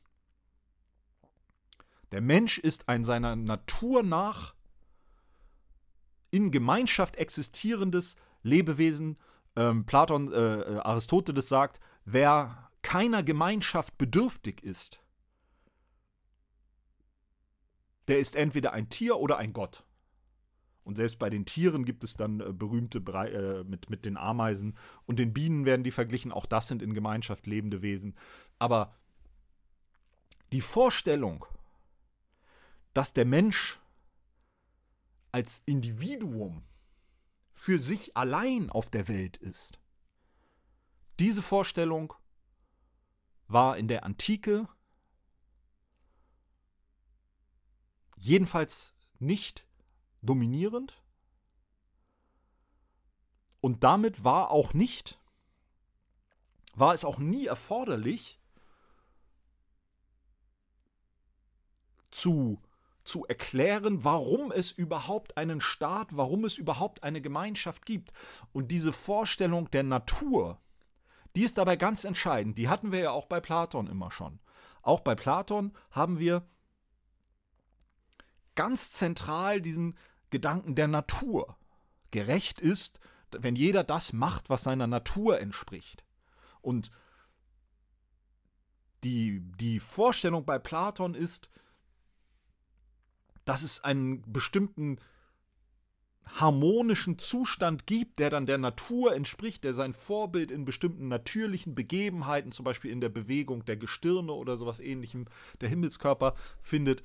Der 2.13 2.21
Mensch 2.21 2.59
ist 2.59 2.89
ein 2.89 3.05
seiner 3.05 3.37
Natur 3.37 4.03
nach 4.03 4.55
in 6.31 6.51
Gemeinschaft 6.51 7.17
existierendes 7.17 8.17
Lebewesen. 8.43 9.19
Ähm, 9.57 9.85
Platon, 9.87 10.33
äh, 10.33 10.61
äh, 10.61 10.79
Aristoteles 10.79 11.49
sagt, 11.49 11.81
wer 12.05 12.71
keiner 12.83 13.23
Gemeinschaft 13.23 13.99
bedürftig 13.99 14.63
ist, 14.63 15.01
der 18.09 18.19
ist 18.19 18.37
entweder 18.37 18.73
ein 18.73 18.89
Tier 18.89 19.19
oder 19.19 19.39
ein 19.39 19.53
Gott. 19.53 19.85
Und 20.85 20.97
selbst 20.97 21.19
bei 21.19 21.31
den 21.31 21.47
Tieren 21.47 21.85
gibt 21.85 22.03
es 22.05 22.15
dann 22.15 22.41
äh, 22.41 22.53
berühmte 22.53 23.01
Bre 23.01 23.31
äh, 23.31 23.65
mit, 23.65 23.89
mit 23.89 24.05
den 24.05 24.17
Ameisen 24.17 24.77
und 25.07 25.19
den 25.19 25.33
Bienen 25.33 25.65
werden 25.65 25.85
die 25.85 25.93
verglichen. 25.93 26.33
Auch 26.33 26.47
das 26.47 26.69
sind 26.69 26.83
in 26.83 26.95
Gemeinschaft 26.95 27.47
lebende 27.47 27.83
Wesen. 27.83 28.17
Aber 28.59 28.95
Die 30.53 30.61
Vorstellung, 30.61 31.47
dass 32.95 33.13
der 33.13 33.25
Mensch 33.25 33.81
als 35.31 35.63
Individuum 35.65 36.63
für 37.51 37.79
sich 37.79 38.17
allein 38.17 38.71
auf 38.71 38.91
der 38.91 39.09
Welt 39.09 39.37
ist. 39.39 39.79
Diese 41.19 41.43
Vorstellung 41.43 42.15
war 43.47 43.77
in 43.77 43.89
der 43.89 44.05
Antike 44.05 44.69
jedenfalls 48.17 48.95
nicht 49.19 49.67
dominierend 50.23 51.03
und 53.61 53.85
damit 53.85 54.25
war 54.25 54.51
auch 54.51 54.75
nicht, 54.75 55.21
war 56.75 56.95
es 56.95 57.05
auch 57.05 57.19
nie 57.19 57.47
erforderlich, 57.47 58.41
zu, 62.11 62.61
zu 63.05 63.25
erklären, 63.27 64.05
warum 64.05 64.53
es 64.53 64.71
überhaupt 64.71 65.37
einen 65.37 65.61
Staat, 65.61 66.09
warum 66.17 66.45
es 66.45 66.57
überhaupt 66.57 67.03
eine 67.03 67.21
Gemeinschaft 67.21 67.85
gibt. 67.87 68.13
Und 68.53 68.69
diese 68.69 68.93
Vorstellung 68.93 69.71
der 69.71 69.83
Natur, 69.83 70.61
die 71.35 71.43
ist 71.43 71.59
dabei 71.59 71.77
ganz 71.77 72.05
entscheidend. 72.05 72.59
Die 72.59 72.69
hatten 72.69 72.93
wir 72.93 73.01
ja 73.01 73.11
auch 73.11 73.27
bei 73.27 73.41
Platon 73.41 73.87
immer 73.87 74.11
schon. 74.11 74.41
Auch 74.83 75.01
bei 75.01 75.15
Platon 75.15 75.73
haben 75.91 76.19
wir 76.19 76.47
ganz 78.55 78.93
zentral 78.93 79.61
diesen 79.61 79.97
Gedanken 80.31 80.75
der 80.75 80.89
Natur. 80.89 81.57
Gerecht 82.11 82.61
ist, 82.61 83.01
wenn 83.31 83.57
jeder 83.57 83.85
das 83.85 84.13
macht, 84.13 84.51
was 84.51 84.65
seiner 84.65 84.87
Natur 84.87 85.41
entspricht. 85.41 86.05
Und 86.61 86.91
die, 89.05 89.41
die 89.41 89.81
Vorstellung 89.81 90.45
bei 90.45 90.59
Platon 90.59 91.15
ist, 91.15 91.49
dass 93.45 93.63
es 93.63 93.83
einen 93.85 94.23
bestimmten 94.33 94.99
harmonischen 96.27 97.19
Zustand 97.19 97.87
gibt, 97.87 98.19
der 98.19 98.31
dann 98.31 98.47
der 98.47 98.59
Natur 98.59 99.15
entspricht, 99.15 99.65
der 99.65 99.75
sein 99.75 99.93
Vorbild 99.93 100.51
in 100.51 100.65
bestimmten 100.65 101.09
natürlichen 101.09 101.75
Begebenheiten, 101.75 102.53
zum 102.53 102.65
Beispiel 102.65 102.91
in 102.91 103.01
der 103.01 103.11
Bewegung 103.11 103.65
der 103.65 103.77
Gestirne 103.77 104.33
oder 104.33 104.57
sowas 104.57 104.81
ähnlichem, 104.81 105.27
der 105.61 105.69
Himmelskörper 105.69 106.35
findet. 106.63 107.03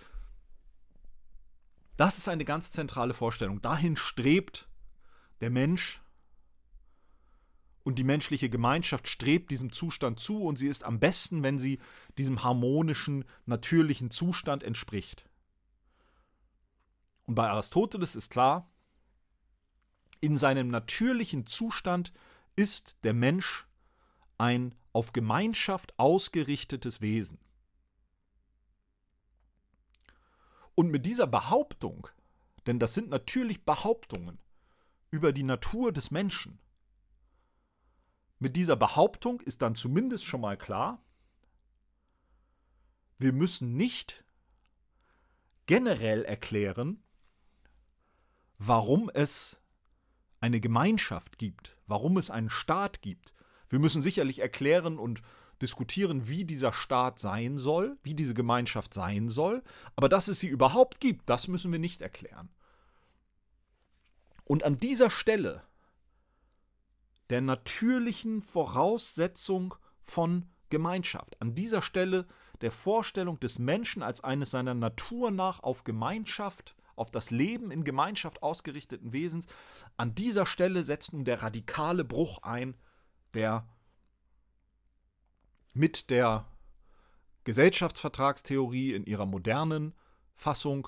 Das 1.98 2.18
ist 2.18 2.30
eine 2.30 2.46
ganz 2.46 2.72
zentrale 2.72 3.14
Vorstellung. 3.14 3.62
Dahin 3.62 3.98
strebt 3.98 4.70
der 5.42 5.50
Mensch 5.50 6.02
und 7.84 8.00
die 8.00 8.04
menschliche 8.04 8.50
Gemeinschaft 8.50 9.08
strebt 9.08 9.50
diesem 9.50 9.72
Zustand 9.72 10.20
zu 10.20 10.44
und 10.44 10.58
sie 10.58 10.68
ist 10.68 10.84
am 10.84 11.00
besten, 11.00 11.42
wenn 11.42 11.58
sie 11.58 11.80
diesem 12.18 12.44
harmonischen, 12.44 13.26
natürlichen 13.46 14.12
Zustand 14.12 14.64
entspricht. 14.64 15.27
Und 17.28 17.36
bei 17.36 17.50
Aristoteles 17.50 18.16
ist 18.16 18.32
klar, 18.32 18.72
in 20.22 20.38
seinem 20.38 20.70
natürlichen 20.70 21.46
Zustand 21.46 22.12
ist 22.56 23.04
der 23.04 23.14
Mensch 23.14 23.68
ein 24.38 24.74
auf 24.94 25.14
Gemeinschaft 25.14 25.94
ausgerichtetes 26.00 27.02
Wesen. 27.02 27.38
Und 30.74 30.90
mit 30.90 31.06
dieser 31.06 31.28
Behauptung, 31.28 32.08
denn 32.66 32.80
das 32.80 32.94
sind 32.94 33.10
natürlich 33.10 33.66
Behauptungen 33.66 34.40
über 35.12 35.34
die 35.34 35.44
Natur 35.44 35.92
des 35.92 36.12
Menschen, 36.12 36.60
mit 38.40 38.56
dieser 38.56 38.76
Behauptung 38.76 39.42
ist 39.42 39.62
dann 39.62 39.76
zumindest 39.76 40.26
schon 40.26 40.42
mal 40.42 40.58
klar, 40.58 41.04
wir 43.18 43.34
müssen 43.34 43.76
nicht 43.76 44.24
generell 45.66 46.24
erklären, 46.24 47.04
warum 48.58 49.10
es 49.14 49.58
eine 50.40 50.60
Gemeinschaft 50.60 51.38
gibt, 51.38 51.76
warum 51.88 52.18
es 52.18 52.30
einen 52.30 52.50
Staat 52.50 53.02
gibt. 53.02 53.34
Wir 53.70 53.80
müssen 53.80 54.02
sicherlich 54.02 54.40
erklären 54.40 54.98
und 54.98 55.22
diskutieren, 55.62 56.28
wie 56.28 56.46
dieser 56.46 56.72
Staat 56.72 57.20
sein 57.20 57.58
soll, 57.58 57.98
wie 58.04 58.14
diese 58.14 58.34
Gemeinschaft 58.34 58.94
sein 58.94 59.30
soll, 59.30 59.64
aber 59.96 60.08
dass 60.08 60.28
es 60.28 60.40
sie 60.40 60.48
überhaupt 60.48 61.00
gibt, 61.00 61.30
das 61.30 61.48
müssen 61.48 61.72
wir 61.72 61.80
nicht 61.80 62.02
erklären. 62.02 62.50
Und 64.44 64.64
an 64.64 64.78
dieser 64.78 65.10
Stelle 65.10 65.64
der 67.30 67.42
natürlichen 67.42 68.42
Voraussetzung 68.42 69.76
von 70.02 70.46
Gemeinschaft. 70.70 71.40
An 71.42 71.56
dieser 71.56 71.82
Stelle 71.82 72.26
der 72.62 72.72
Vorstellung 72.72 73.40
des 73.40 73.60
Menschen 73.60 74.04
als 74.04 74.24
eines 74.24 74.52
seiner 74.52 74.74
Natur 74.74 75.32
nach 75.32 75.62
auf 75.62 75.84
Gemeinschaft, 75.84 76.76
auf 76.98 77.12
das 77.12 77.30
Leben 77.30 77.72
in 77.72 77.84
Gemeinschaft 77.84 78.42
ausgerichteten 78.44 79.14
Wesens, 79.14 79.46
an 79.96 80.16
dieser 80.16 80.46
Stelle 80.46 80.84
setzt 80.84 81.14
nun 81.14 81.26
der 81.26 81.42
radikale 81.42 82.04
Bruch 82.04 82.40
ein, 82.44 82.76
der 83.34 83.68
mit 85.74 86.10
der 86.10 86.48
Gesellschaftsvertragstheorie 87.44 88.94
in 88.94 89.06
ihrer 89.06 89.26
modernen 89.26 89.94
Fassung 90.36 90.88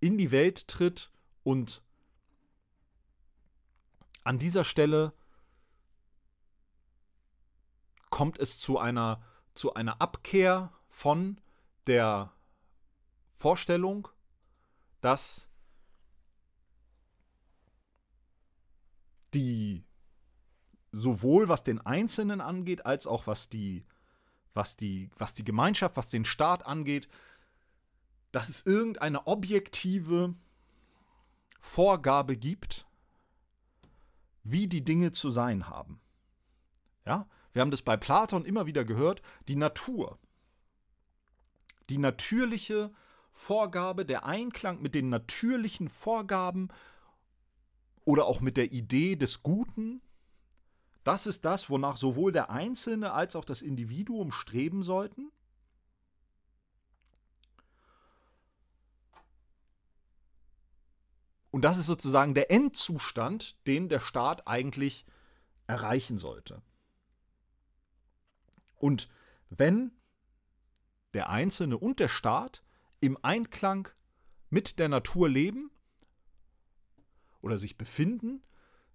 in 0.00 0.18
die 0.18 0.30
Welt 0.30 0.68
tritt 0.68 1.12
und 1.42 1.82
an 4.24 4.38
dieser 4.38 4.64
Stelle 4.64 5.12
kommt 8.10 8.38
es 8.38 8.58
zu 8.58 8.78
einer, 8.78 9.22
zu 9.54 9.74
einer 9.74 10.00
Abkehr 10.00 10.72
von 10.88 11.40
der 11.86 12.32
Vorstellung, 13.36 14.08
dass 15.06 15.48
die 19.34 19.84
sowohl 20.90 21.48
was 21.48 21.62
den 21.62 21.80
Einzelnen 21.80 22.40
angeht, 22.40 22.86
als 22.86 23.06
auch 23.06 23.28
was 23.28 23.48
die, 23.48 23.86
was 24.52 24.76
die, 24.76 25.10
was 25.16 25.32
die 25.34 25.44
Gemeinschaft, 25.44 25.96
was 25.96 26.08
den 26.08 26.24
Staat 26.24 26.66
angeht, 26.66 27.08
dass 28.32 28.48
es 28.48 28.66
irgendeine 28.66 29.28
objektive 29.28 30.34
Vorgabe 31.60 32.36
gibt, 32.36 32.84
wie 34.42 34.66
die 34.66 34.82
Dinge 34.82 35.12
zu 35.12 35.30
sein 35.30 35.68
haben. 35.68 36.00
Ja? 37.04 37.28
Wir 37.52 37.62
haben 37.62 37.70
das 37.70 37.82
bei 37.82 37.96
Platon 37.96 38.44
immer 38.44 38.66
wieder 38.66 38.84
gehört, 38.84 39.22
die 39.46 39.54
Natur. 39.54 40.18
Die 41.90 41.98
natürliche 41.98 42.92
Vorgabe, 43.36 44.06
der 44.06 44.24
Einklang 44.24 44.80
mit 44.80 44.94
den 44.94 45.10
natürlichen 45.10 45.90
Vorgaben 45.90 46.68
oder 48.04 48.24
auch 48.24 48.40
mit 48.40 48.56
der 48.56 48.72
Idee 48.72 49.14
des 49.14 49.42
Guten, 49.42 50.00
das 51.04 51.26
ist 51.26 51.44
das, 51.44 51.68
wonach 51.68 51.98
sowohl 51.98 52.32
der 52.32 52.50
Einzelne 52.50 53.12
als 53.12 53.36
auch 53.36 53.44
das 53.44 53.62
Individuum 53.62 54.32
streben 54.32 54.82
sollten. 54.82 55.30
Und 61.50 61.62
das 61.62 61.78
ist 61.78 61.86
sozusagen 61.86 62.34
der 62.34 62.50
Endzustand, 62.50 63.56
den 63.66 63.88
der 63.88 64.00
Staat 64.00 64.48
eigentlich 64.48 65.04
erreichen 65.66 66.18
sollte. 66.18 66.62
Und 68.76 69.08
wenn 69.50 69.92
der 71.12 71.28
Einzelne 71.28 71.78
und 71.78 72.00
der 72.00 72.08
Staat 72.08 72.62
im 73.06 73.16
Einklang 73.22 73.88
mit 74.50 74.78
der 74.78 74.88
Natur 74.88 75.28
leben 75.28 75.70
oder 77.40 77.56
sich 77.56 77.78
befinden, 77.78 78.42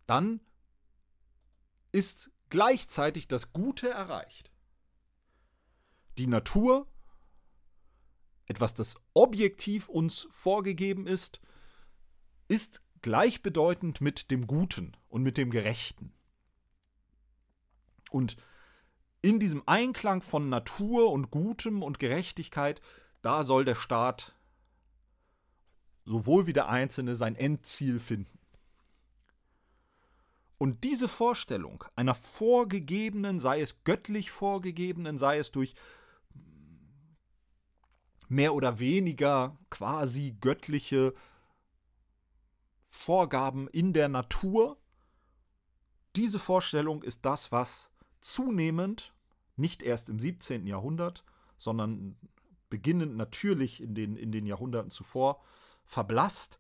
dann 0.06 0.42
ist 1.92 2.32
gleichzeitig 2.50 3.28
das 3.28 3.54
Gute 3.54 3.90
erreicht. 3.90 4.52
Die 6.18 6.28
Natur, 6.28 6.88
etwas, 8.46 8.74
das 8.74 8.96
objektiv 9.14 9.88
uns 9.88 10.28
vorgegeben 10.30 11.08
ist, 11.08 11.40
ist 12.50 12.82
gleichbedeutend 13.02 14.02
mit 14.02 14.30
dem 14.30 14.46
Guten 14.46 14.98
und 15.08 15.24
mit 15.24 15.38
dem 15.38 15.52
Gerechten. 15.52 16.14
Und 18.10 18.36
in 19.22 19.40
diesem 19.40 19.64
Einklang 19.68 20.22
von 20.22 20.50
Natur 20.50 21.12
und 21.12 21.32
Gutem 21.32 21.82
und 21.82 22.00
Gerechtigkeit, 22.00 22.82
da 23.22 23.44
soll 23.44 23.66
der 23.66 23.76
Staat 23.76 24.36
sowohl 26.06 26.48
wie 26.48 26.54
der 26.54 26.70
Einzelne 26.70 27.16
sein 27.16 27.36
Endziel 27.36 28.00
finden. 28.00 28.40
Und 30.58 30.84
diese 30.84 31.08
Vorstellung 31.08 31.84
einer 31.96 32.14
vorgegebenen, 32.14 33.40
sei 33.40 33.62
es 33.62 33.84
göttlich 33.84 34.30
vorgegebenen, 34.30 35.18
sei 35.18 35.40
es 35.40 35.52
durch 35.52 35.74
mehr 38.28 38.54
oder 38.54 38.80
weniger 38.80 39.58
quasi 39.70 40.38
göttliche 40.40 41.14
Vorgaben 42.90 43.68
in 43.70 43.94
der 43.94 44.08
Natur, 44.08 44.78
diese 46.16 46.40
Vorstellung 46.40 47.04
ist 47.04 47.26
das, 47.26 47.52
was 47.52 47.90
zunehmend, 48.20 49.14
nicht 49.56 49.82
erst 49.82 50.10
im 50.10 50.20
17. 50.20 50.68
Jahrhundert, 50.68 51.24
sondern 51.58 52.18
beginnend 52.72 53.16
natürlich 53.16 53.84
in 53.84 53.94
den, 53.94 54.16
in 54.16 54.32
den 54.32 54.48
Jahrhunderten 54.48 54.90
zuvor 54.90 55.44
verblasst. 55.86 56.60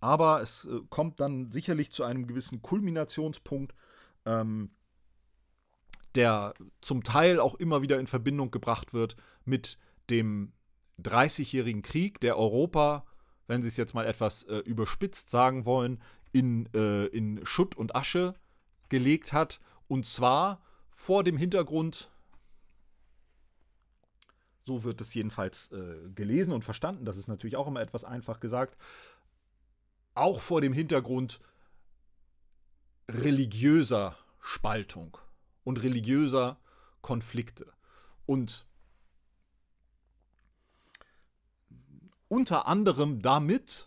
Aber 0.00 0.42
es 0.42 0.66
äh, 0.66 0.80
kommt 0.90 1.20
dann 1.20 1.50
sicherlich 1.50 1.90
zu 1.90 2.04
einem 2.04 2.26
gewissen 2.26 2.60
Kulminationspunkt, 2.60 3.74
ähm, 4.26 4.70
der 6.14 6.52
zum 6.82 7.02
Teil 7.02 7.40
auch 7.40 7.54
immer 7.54 7.80
wieder 7.80 7.98
in 7.98 8.06
Verbindung 8.06 8.50
gebracht 8.50 8.92
wird 8.92 9.16
mit 9.44 9.78
dem 10.10 10.52
Dreißigjährigen 10.98 11.82
Krieg, 11.82 12.20
der 12.20 12.38
Europa, 12.38 13.06
wenn 13.46 13.62
Sie 13.62 13.68
es 13.68 13.76
jetzt 13.76 13.94
mal 13.94 14.06
etwas 14.06 14.42
äh, 14.44 14.58
überspitzt 14.58 15.30
sagen 15.30 15.64
wollen, 15.64 16.02
in, 16.32 16.68
äh, 16.74 17.06
in 17.06 17.44
Schutt 17.46 17.76
und 17.76 17.94
Asche 17.94 18.34
gelegt 18.88 19.32
hat. 19.32 19.60
Und 19.88 20.06
zwar 20.06 20.62
vor 20.90 21.22
dem 21.22 21.36
Hintergrund, 21.36 22.10
so 24.66 24.82
wird 24.82 25.00
es 25.00 25.14
jedenfalls 25.14 25.70
äh, 25.70 26.10
gelesen 26.10 26.52
und 26.52 26.64
verstanden, 26.64 27.04
das 27.04 27.16
ist 27.16 27.28
natürlich 27.28 27.56
auch 27.56 27.68
immer 27.68 27.80
etwas 27.80 28.02
einfach 28.02 28.40
gesagt, 28.40 28.76
auch 30.14 30.40
vor 30.40 30.60
dem 30.60 30.72
Hintergrund 30.72 31.40
religiöser 33.08 34.16
Spaltung 34.40 35.16
und 35.62 35.82
religiöser 35.82 36.58
Konflikte. 37.00 37.72
Und 38.26 38.66
unter 42.28 42.66
anderem 42.66 43.22
damit 43.22 43.86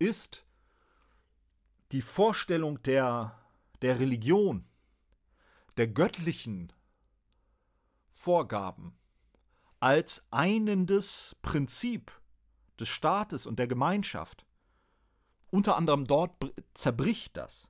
ist 0.00 0.44
die 1.92 2.02
Vorstellung 2.02 2.82
der, 2.82 3.38
der 3.80 4.00
Religion, 4.00 4.64
der 5.76 5.86
göttlichen 5.86 6.72
Vorgaben 8.08 8.96
als 9.84 10.26
einendes 10.30 11.36
Prinzip 11.42 12.10
des 12.80 12.88
Staates 12.88 13.44
und 13.44 13.58
der 13.58 13.66
Gemeinschaft. 13.66 14.46
Unter 15.50 15.76
anderem 15.76 16.06
dort 16.06 16.32
zerbricht 16.72 17.36
das, 17.36 17.68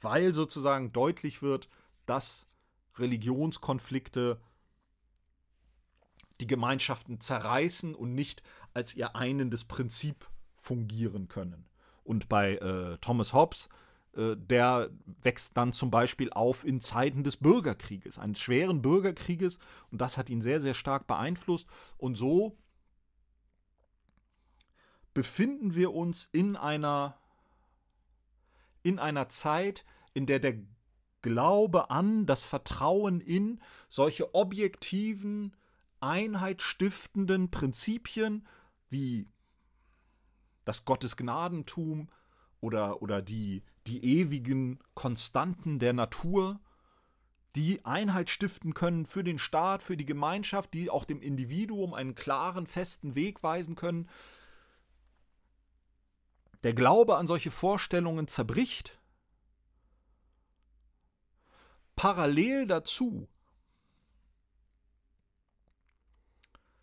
weil 0.00 0.34
sozusagen 0.34 0.90
deutlich 0.90 1.42
wird, 1.42 1.68
dass 2.06 2.48
Religionskonflikte 2.96 4.40
die 6.40 6.48
Gemeinschaften 6.48 7.20
zerreißen 7.20 7.94
und 7.94 8.16
nicht 8.16 8.42
als 8.72 8.96
ihr 8.96 9.14
einendes 9.14 9.64
Prinzip 9.64 10.28
fungieren 10.56 11.28
können. 11.28 11.68
Und 12.02 12.28
bei 12.28 12.56
äh, 12.56 12.98
Thomas 12.98 13.32
Hobbes, 13.32 13.68
der 14.16 14.90
wächst 15.22 15.56
dann 15.56 15.72
zum 15.72 15.90
Beispiel 15.90 16.30
auf 16.30 16.64
in 16.64 16.80
Zeiten 16.80 17.24
des 17.24 17.36
Bürgerkrieges, 17.36 18.18
eines 18.18 18.38
schweren 18.38 18.80
Bürgerkrieges. 18.80 19.58
Und 19.90 20.00
das 20.00 20.16
hat 20.16 20.30
ihn 20.30 20.42
sehr, 20.42 20.60
sehr 20.60 20.74
stark 20.74 21.06
beeinflusst. 21.06 21.66
Und 21.98 22.16
so 22.16 22.56
befinden 25.14 25.74
wir 25.74 25.92
uns 25.92 26.28
in 26.32 26.56
einer, 26.56 27.18
in 28.82 28.98
einer 28.98 29.28
Zeit, 29.28 29.84
in 30.12 30.26
der 30.26 30.40
der 30.40 30.58
Glaube 31.22 31.90
an, 31.90 32.26
das 32.26 32.44
Vertrauen 32.44 33.20
in 33.20 33.60
solche 33.88 34.34
objektiven, 34.34 35.56
einheitsstiftenden 36.00 37.50
Prinzipien 37.50 38.46
wie 38.90 39.26
das 40.66 40.84
Gottesgnadentum 40.84 42.10
oder, 42.64 43.02
oder 43.02 43.20
die, 43.20 43.62
die 43.86 44.02
ewigen 44.18 44.78
Konstanten 44.94 45.78
der 45.78 45.92
Natur, 45.92 46.60
die 47.56 47.84
Einheit 47.84 48.30
stiften 48.30 48.72
können 48.72 49.04
für 49.04 49.22
den 49.22 49.38
Staat, 49.38 49.82
für 49.82 49.98
die 49.98 50.06
Gemeinschaft, 50.06 50.72
die 50.72 50.88
auch 50.88 51.04
dem 51.04 51.20
Individuum 51.20 51.92
einen 51.92 52.14
klaren, 52.14 52.66
festen 52.66 53.14
Weg 53.14 53.42
weisen 53.42 53.74
können. 53.74 54.08
Der 56.62 56.72
Glaube 56.72 57.18
an 57.18 57.26
solche 57.26 57.50
Vorstellungen 57.50 58.28
zerbricht 58.28 58.98
Parallel 61.94 62.66
dazu 62.66 63.28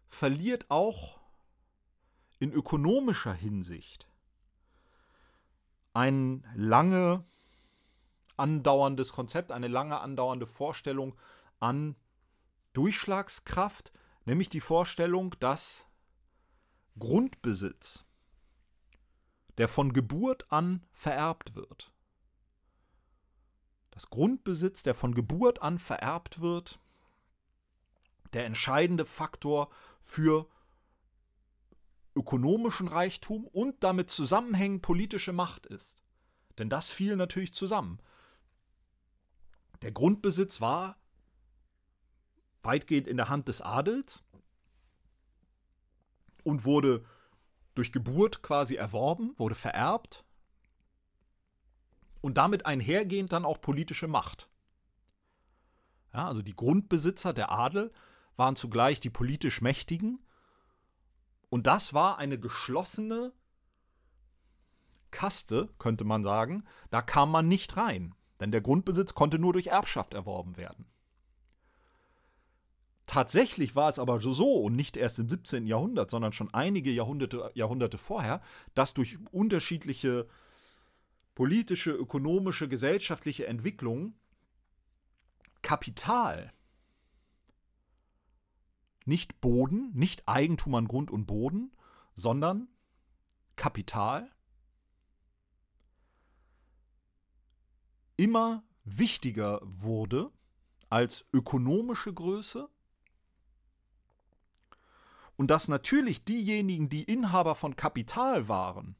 verliert 0.07 0.67
auch 0.69 1.19
in 2.39 2.53
ökonomischer 2.53 3.33
Hinsicht 3.33 4.10
ein 5.93 6.45
lange 6.55 7.25
andauerndes 8.37 9.11
Konzept, 9.11 9.51
eine 9.51 9.67
lange 9.67 9.99
andauernde 9.99 10.47
Vorstellung 10.47 11.15
an 11.59 11.95
Durchschlagskraft, 12.73 13.91
nämlich 14.25 14.49
die 14.49 14.61
Vorstellung, 14.61 15.35
dass 15.39 15.85
Grundbesitz, 16.97 18.05
der 19.57 19.67
von 19.67 19.93
Geburt 19.93 20.51
an 20.51 20.85
vererbt 20.93 21.55
wird, 21.55 21.91
dass 23.91 24.09
Grundbesitz, 24.09 24.83
der 24.83 24.95
von 24.95 25.13
Geburt 25.13 25.61
an 25.61 25.77
vererbt 25.77 26.39
wird, 26.39 26.79
der 28.33 28.45
entscheidende 28.45 29.05
Faktor 29.05 29.69
für 29.99 30.47
ökonomischen 32.15 32.87
Reichtum 32.87 33.45
und 33.47 33.83
damit 33.83 34.09
zusammenhängend 34.09 34.81
politische 34.81 35.33
Macht 35.33 35.65
ist. 35.65 36.01
Denn 36.57 36.69
das 36.69 36.89
fiel 36.89 37.15
natürlich 37.15 37.53
zusammen. 37.53 37.99
Der 39.81 39.91
Grundbesitz 39.91 40.61
war 40.61 40.97
weitgehend 42.61 43.07
in 43.07 43.17
der 43.17 43.29
Hand 43.29 43.47
des 43.47 43.61
Adels 43.61 44.23
und 46.43 46.65
wurde 46.65 47.03
durch 47.73 47.91
Geburt 47.91 48.41
quasi 48.41 48.75
erworben, 48.75 49.33
wurde 49.37 49.55
vererbt 49.55 50.23
und 52.19 52.37
damit 52.37 52.65
einhergehend 52.65 53.31
dann 53.31 53.45
auch 53.45 53.61
politische 53.61 54.07
Macht. 54.07 54.49
Ja, 56.13 56.27
also 56.27 56.41
die 56.41 56.55
Grundbesitzer, 56.55 57.33
der 57.33 57.51
Adel, 57.51 57.91
waren 58.35 58.55
zugleich 58.55 58.99
die 58.99 59.09
politisch 59.09 59.61
Mächtigen. 59.61 60.19
Und 61.51 61.67
das 61.67 61.93
war 61.93 62.17
eine 62.17 62.39
geschlossene 62.39 63.33
Kaste, 65.11 65.67
könnte 65.79 66.05
man 66.05 66.23
sagen. 66.23 66.63
Da 66.91 67.01
kam 67.01 67.29
man 67.29 67.49
nicht 67.49 67.75
rein, 67.75 68.15
denn 68.39 68.51
der 68.51 68.61
Grundbesitz 68.61 69.13
konnte 69.15 69.37
nur 69.37 69.51
durch 69.51 69.67
Erbschaft 69.67 70.13
erworben 70.13 70.55
werden. 70.55 70.85
Tatsächlich 73.05 73.75
war 73.75 73.89
es 73.89 73.99
aber 73.99 74.21
so, 74.21 74.61
und 74.61 74.77
nicht 74.77 74.95
erst 74.95 75.19
im 75.19 75.27
17. 75.27 75.67
Jahrhundert, 75.67 76.09
sondern 76.09 76.31
schon 76.31 76.53
einige 76.53 76.89
Jahrhunderte, 76.89 77.51
Jahrhunderte 77.53 77.97
vorher, 77.97 78.41
dass 78.73 78.93
durch 78.93 79.17
unterschiedliche 79.33 80.29
politische, 81.35 81.91
ökonomische, 81.91 82.69
gesellschaftliche 82.69 83.45
Entwicklung 83.47 84.13
Kapital, 85.61 86.53
nicht 89.05 89.41
Boden, 89.41 89.91
nicht 89.93 90.27
Eigentum 90.27 90.75
an 90.75 90.87
Grund 90.87 91.11
und 91.11 91.25
Boden, 91.25 91.71
sondern 92.15 92.67
Kapital 93.55 94.31
immer 98.17 98.63
wichtiger 98.83 99.59
wurde 99.63 100.31
als 100.89 101.25
ökonomische 101.33 102.13
Größe 102.13 102.69
und 105.37 105.47
dass 105.47 105.67
natürlich 105.67 106.23
diejenigen, 106.23 106.89
die 106.89 107.03
Inhaber 107.03 107.55
von 107.55 107.75
Kapital 107.75 108.47
waren, 108.47 108.95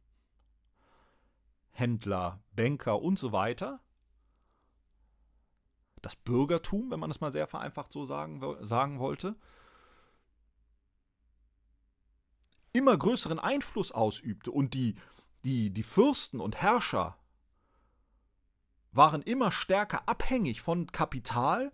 Händler, 1.71 2.43
Banker 2.55 3.01
und 3.01 3.19
so 3.19 3.31
weiter. 3.31 3.79
Das 6.01 6.15
Bürgertum, 6.15 6.89
wenn 6.89 6.99
man 6.99 7.11
es 7.11 7.21
mal 7.21 7.31
sehr 7.31 7.45
vereinfacht 7.45 7.91
so 7.91 8.05
sagen, 8.05 8.41
sagen 8.65 8.97
wollte, 8.97 9.35
immer 12.73 12.97
größeren 12.97 13.39
Einfluss 13.39 13.91
ausübte 13.91 14.51
und 14.51 14.73
die, 14.73 14.95
die, 15.43 15.69
die 15.69 15.83
Fürsten 15.83 16.39
und 16.39 16.61
Herrscher 16.61 17.17
waren 18.91 19.21
immer 19.21 19.51
stärker 19.51 20.07
abhängig 20.07 20.61
von 20.61 20.91
Kapital, 20.91 21.71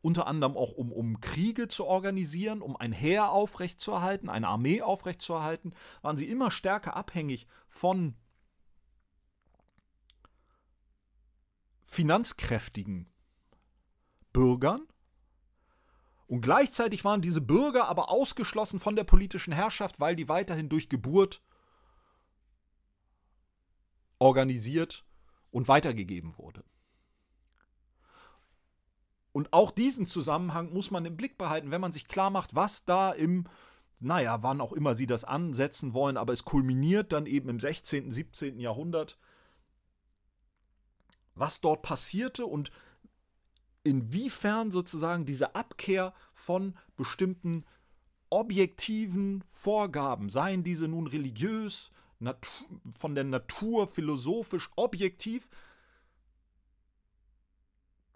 unter 0.00 0.26
anderem 0.26 0.56
auch 0.56 0.72
um, 0.72 0.92
um 0.92 1.20
Kriege 1.20 1.68
zu 1.68 1.86
organisieren, 1.86 2.60
um 2.60 2.76
ein 2.76 2.92
Heer 2.92 3.30
aufrechtzuerhalten, 3.30 4.28
eine 4.28 4.48
Armee 4.48 4.82
aufrechtzuerhalten, 4.82 5.74
waren 6.02 6.16
sie 6.16 6.28
immer 6.28 6.50
stärker 6.50 6.96
abhängig 6.96 7.46
von 7.68 8.14
finanzkräftigen 11.86 13.06
Bürgern. 14.32 14.86
Und 16.32 16.40
gleichzeitig 16.40 17.04
waren 17.04 17.20
diese 17.20 17.42
Bürger 17.42 17.88
aber 17.88 18.08
ausgeschlossen 18.08 18.80
von 18.80 18.96
der 18.96 19.04
politischen 19.04 19.52
Herrschaft, 19.52 20.00
weil 20.00 20.16
die 20.16 20.30
weiterhin 20.30 20.70
durch 20.70 20.88
Geburt 20.88 21.42
organisiert 24.18 25.04
und 25.50 25.68
weitergegeben 25.68 26.38
wurde. 26.38 26.64
Und 29.32 29.52
auch 29.52 29.70
diesen 29.70 30.06
Zusammenhang 30.06 30.72
muss 30.72 30.90
man 30.90 31.04
im 31.04 31.18
Blick 31.18 31.36
behalten, 31.36 31.70
wenn 31.70 31.82
man 31.82 31.92
sich 31.92 32.08
klar 32.08 32.30
macht, 32.30 32.54
was 32.54 32.86
da 32.86 33.10
im, 33.10 33.46
naja, 34.00 34.42
wann 34.42 34.62
auch 34.62 34.72
immer 34.72 34.94
sie 34.94 35.06
das 35.06 35.24
ansetzen 35.24 35.92
wollen, 35.92 36.16
aber 36.16 36.32
es 36.32 36.46
kulminiert 36.46 37.12
dann 37.12 37.26
eben 37.26 37.50
im 37.50 37.60
16., 37.60 38.10
17. 38.10 38.58
Jahrhundert, 38.58 39.18
was 41.34 41.60
dort 41.60 41.82
passierte 41.82 42.46
und 42.46 42.70
inwiefern 43.84 44.70
sozusagen 44.70 45.24
diese 45.24 45.54
Abkehr 45.54 46.14
von 46.34 46.76
bestimmten 46.96 47.64
objektiven 48.30 49.42
Vorgaben, 49.46 50.30
seien 50.30 50.64
diese 50.64 50.88
nun 50.88 51.06
religiös, 51.06 51.90
von 52.92 53.14
der 53.14 53.24
Natur 53.24 53.88
philosophisch 53.88 54.70
objektiv, 54.76 55.48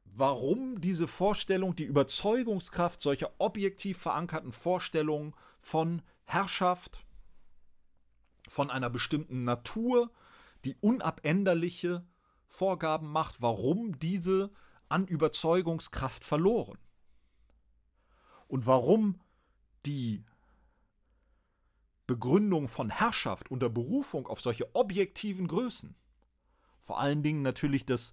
warum 0.04 0.80
diese 0.80 1.08
Vorstellung, 1.08 1.74
die 1.74 1.84
Überzeugungskraft 1.84 3.02
solcher 3.02 3.32
objektiv 3.38 3.98
verankerten 3.98 4.52
Vorstellungen 4.52 5.34
von 5.60 6.02
Herrschaft, 6.24 7.04
von 8.48 8.70
einer 8.70 8.90
bestimmten 8.90 9.44
Natur, 9.44 10.10
die 10.64 10.76
unabänderliche 10.80 12.06
Vorgaben 12.46 13.10
macht, 13.10 13.42
warum 13.42 13.98
diese 13.98 14.50
an 14.88 15.06
Überzeugungskraft 15.06 16.24
verloren. 16.24 16.78
Und 18.48 18.66
warum 18.66 19.20
die 19.84 20.24
Begründung 22.06 22.68
von 22.68 22.90
Herrschaft 22.90 23.50
unter 23.50 23.68
Berufung 23.68 24.26
auf 24.26 24.40
solche 24.40 24.74
objektiven 24.74 25.48
Größen, 25.48 25.96
vor 26.78 27.00
allen 27.00 27.22
Dingen 27.22 27.42
natürlich 27.42 27.84
das, 27.84 28.12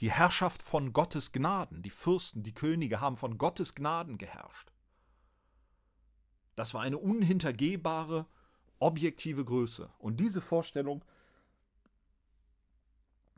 die 0.00 0.10
Herrschaft 0.10 0.62
von 0.62 0.92
Gottes 0.92 1.30
Gnaden, 1.30 1.82
die 1.82 1.90
Fürsten, 1.90 2.42
die 2.42 2.54
Könige 2.54 3.00
haben 3.00 3.16
von 3.16 3.38
Gottes 3.38 3.74
Gnaden 3.74 4.18
geherrscht. 4.18 4.72
Das 6.56 6.74
war 6.74 6.82
eine 6.82 6.98
unhintergehbare, 6.98 8.26
objektive 8.78 9.44
Größe. 9.44 9.90
Und 9.98 10.18
diese 10.18 10.40
Vorstellung 10.40 11.04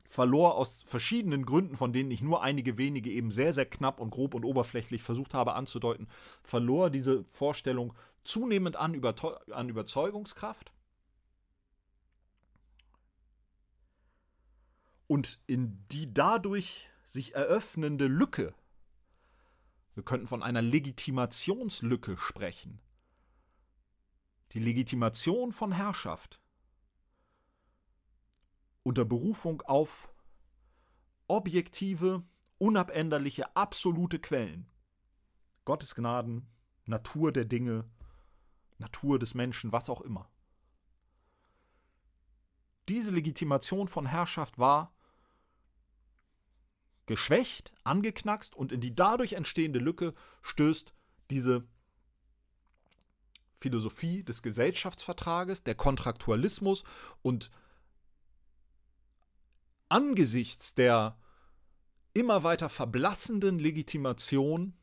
verlor 0.09 0.57
aus 0.57 0.83
verschiedenen 0.87 1.45
Gründen, 1.45 1.77
von 1.77 1.93
denen 1.93 2.11
ich 2.11 2.23
nur 2.23 2.43
einige 2.43 2.79
wenige 2.79 3.11
eben 3.11 3.31
sehr, 3.31 3.53
sehr 3.53 3.67
knapp 3.67 4.01
und 4.01 4.11
grob 4.11 4.35
und 4.35 4.45
oberflächlich 4.45 5.03
versucht 5.03 5.35
habe 5.35 5.55
anzudeuten, 5.55 6.09
verlor 6.43 6.91
diese 6.91 7.25
Vorstellung 7.33 7.95
zunehmend 8.25 8.77
an, 8.77 9.01
an 9.53 9.69
Überzeugungskraft. 9.69 10.73
Und 15.07 15.39
in 15.47 15.85
die 15.93 16.13
dadurch 16.13 16.89
sich 17.05 17.35
eröffnende 17.35 18.07
Lücke, 18.07 18.55
wir 19.95 20.03
könnten 20.03 20.27
von 20.27 20.43
einer 20.43 20.63
Legitimationslücke 20.63 22.19
sprechen, 22.19 22.81
die 24.53 24.59
Legitimation 24.59 25.53
von 25.53 25.73
Herrschaft, 25.73 26.41
unter 28.87 29.05
Berufung 29.05 29.63
auf 29.63 30.15
objektive, 31.27 32.23
unabänderliche, 32.59 33.57
absolute 33.57 34.21
Quellen. 34.21 34.71
Gottes 35.65 35.97
Gnaden, 35.97 36.47
Natur 36.85 37.33
der 37.33 37.47
Dinge, 37.47 37.91
Natur 38.79 39.19
des 39.19 39.35
Menschen, 39.35 39.73
was 39.73 39.91
auch 39.91 40.03
immer. 40.03 40.31
Diese 42.89 43.11
Legitimation 43.11 43.89
von 43.89 44.07
Herrschaft 44.07 44.57
war 44.57 44.95
geschwächt, 47.07 47.73
angeknackst 47.83 48.55
und 48.55 48.71
in 48.71 48.81
die 48.81 48.95
dadurch 48.95 49.33
entstehende 49.33 49.81
Lücke 49.81 50.15
stößt 50.43 50.95
diese 51.31 51.67
Philosophie 53.59 54.23
des 54.23 54.43
Gesellschaftsvertrages, 54.43 55.65
der 55.65 55.75
Kontraktualismus 55.75 56.85
und 57.23 57.51
angesichts 59.89 60.75
der 60.75 61.19
immer 62.15 62.43
weiter 62.43 62.69
verblassenden 62.69 63.59
Legitimation 63.59 64.75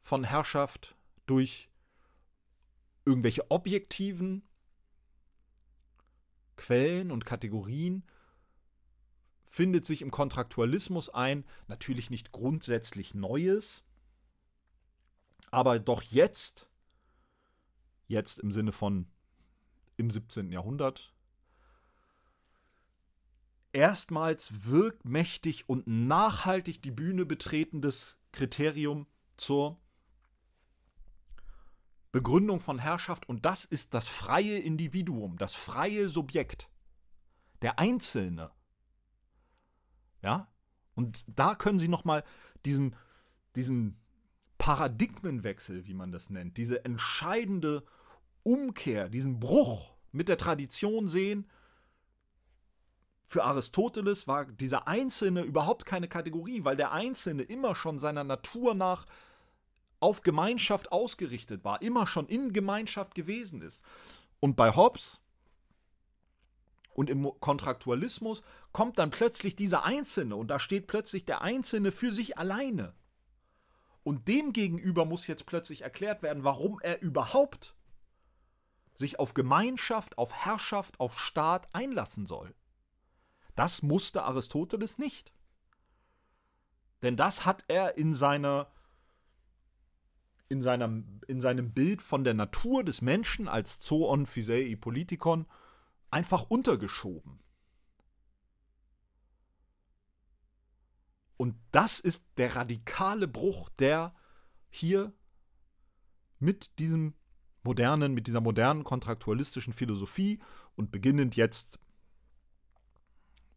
von 0.00 0.24
Herrschaft 0.24 0.96
durch 1.26 1.68
irgendwelche 3.04 3.50
objektiven 3.50 4.42
Quellen 6.56 7.10
und 7.10 7.24
Kategorien 7.24 8.04
findet 9.46 9.86
sich 9.86 10.02
im 10.02 10.10
Kontraktualismus 10.10 11.08
ein, 11.08 11.44
natürlich 11.66 12.10
nicht 12.10 12.32
grundsätzlich 12.32 13.14
Neues, 13.14 13.84
aber 15.50 15.78
doch 15.78 16.02
jetzt, 16.02 16.68
jetzt 18.06 18.38
im 18.40 18.52
Sinne 18.52 18.72
von 18.72 19.06
im 19.96 20.10
17. 20.10 20.52
Jahrhundert, 20.52 21.14
erstmals 23.72 24.70
wirkmächtig 24.70 25.68
und 25.68 25.86
nachhaltig 25.86 26.82
die 26.82 26.90
Bühne 26.90 27.26
betretendes 27.26 28.18
Kriterium 28.32 29.06
zur 29.36 29.80
Begründung 32.12 32.60
von 32.60 32.78
Herrschaft 32.78 33.28
und 33.28 33.44
das 33.44 33.64
ist 33.64 33.94
das 33.94 34.08
freie 34.08 34.58
Individuum, 34.58 35.36
das 35.38 35.54
freie 35.54 36.08
Subjekt, 36.08 36.70
der 37.62 37.78
Einzelne. 37.78 38.50
Ja? 40.22 40.50
Und 40.94 41.24
da 41.28 41.54
können 41.54 41.78
Sie 41.78 41.88
nochmal 41.88 42.24
diesen, 42.64 42.96
diesen 43.54 44.00
Paradigmenwechsel, 44.56 45.86
wie 45.86 45.94
man 45.94 46.10
das 46.10 46.30
nennt, 46.30 46.56
diese 46.56 46.84
entscheidende 46.84 47.84
Umkehr, 48.42 49.08
diesen 49.08 49.38
Bruch 49.38 49.96
mit 50.10 50.28
der 50.28 50.38
Tradition 50.38 51.06
sehen, 51.06 51.48
für 53.28 53.44
Aristoteles 53.44 54.26
war 54.26 54.46
dieser 54.46 54.88
Einzelne 54.88 55.42
überhaupt 55.42 55.84
keine 55.84 56.08
Kategorie, 56.08 56.64
weil 56.64 56.76
der 56.76 56.92
Einzelne 56.92 57.42
immer 57.42 57.74
schon 57.74 57.98
seiner 57.98 58.24
Natur 58.24 58.74
nach 58.74 59.04
auf 60.00 60.22
Gemeinschaft 60.22 60.90
ausgerichtet 60.92 61.62
war, 61.62 61.82
immer 61.82 62.06
schon 62.06 62.26
in 62.26 62.54
Gemeinschaft 62.54 63.14
gewesen 63.14 63.60
ist. 63.60 63.84
Und 64.40 64.56
bei 64.56 64.74
Hobbes 64.74 65.20
und 66.94 67.10
im 67.10 67.30
Kontraktualismus 67.38 68.42
kommt 68.72 68.98
dann 68.98 69.10
plötzlich 69.10 69.54
dieser 69.54 69.84
Einzelne 69.84 70.34
und 70.34 70.48
da 70.48 70.58
steht 70.58 70.86
plötzlich 70.86 71.26
der 71.26 71.42
Einzelne 71.42 71.92
für 71.92 72.14
sich 72.14 72.38
alleine. 72.38 72.94
Und 74.04 74.26
dem 74.26 74.54
gegenüber 74.54 75.04
muss 75.04 75.26
jetzt 75.26 75.44
plötzlich 75.44 75.82
erklärt 75.82 76.22
werden, 76.22 76.44
warum 76.44 76.80
er 76.80 77.02
überhaupt 77.02 77.74
sich 78.94 79.18
auf 79.18 79.34
Gemeinschaft, 79.34 80.16
auf 80.16 80.32
Herrschaft, 80.32 80.98
auf 80.98 81.18
Staat 81.18 81.68
einlassen 81.74 82.24
soll. 82.24 82.54
Das 83.58 83.82
musste 83.82 84.22
Aristoteles 84.22 84.98
nicht. 84.98 85.32
Denn 87.02 87.16
das 87.16 87.44
hat 87.44 87.64
er 87.66 87.98
in 87.98 88.14
seiner 88.14 88.70
in 90.48 90.62
seinem, 90.62 91.20
in 91.26 91.40
seinem 91.40 91.72
Bild 91.72 92.00
von 92.00 92.22
der 92.22 92.34
Natur 92.34 92.84
des 92.84 93.02
Menschen 93.02 93.48
als 93.48 93.80
Zoon 93.80 94.26
Physei 94.26 94.76
Politikon 94.80 95.44
einfach 96.08 96.44
untergeschoben. 96.44 97.40
Und 101.36 101.56
das 101.72 101.98
ist 101.98 102.28
der 102.36 102.54
radikale 102.54 103.26
Bruch, 103.26 103.70
der 103.70 104.14
hier 104.70 105.12
mit 106.38 106.78
diesem 106.78 107.14
modernen, 107.64 108.14
mit 108.14 108.28
dieser 108.28 108.40
modernen 108.40 108.84
kontraktualistischen 108.84 109.72
Philosophie 109.72 110.38
und 110.76 110.92
beginnend 110.92 111.34
jetzt 111.34 111.80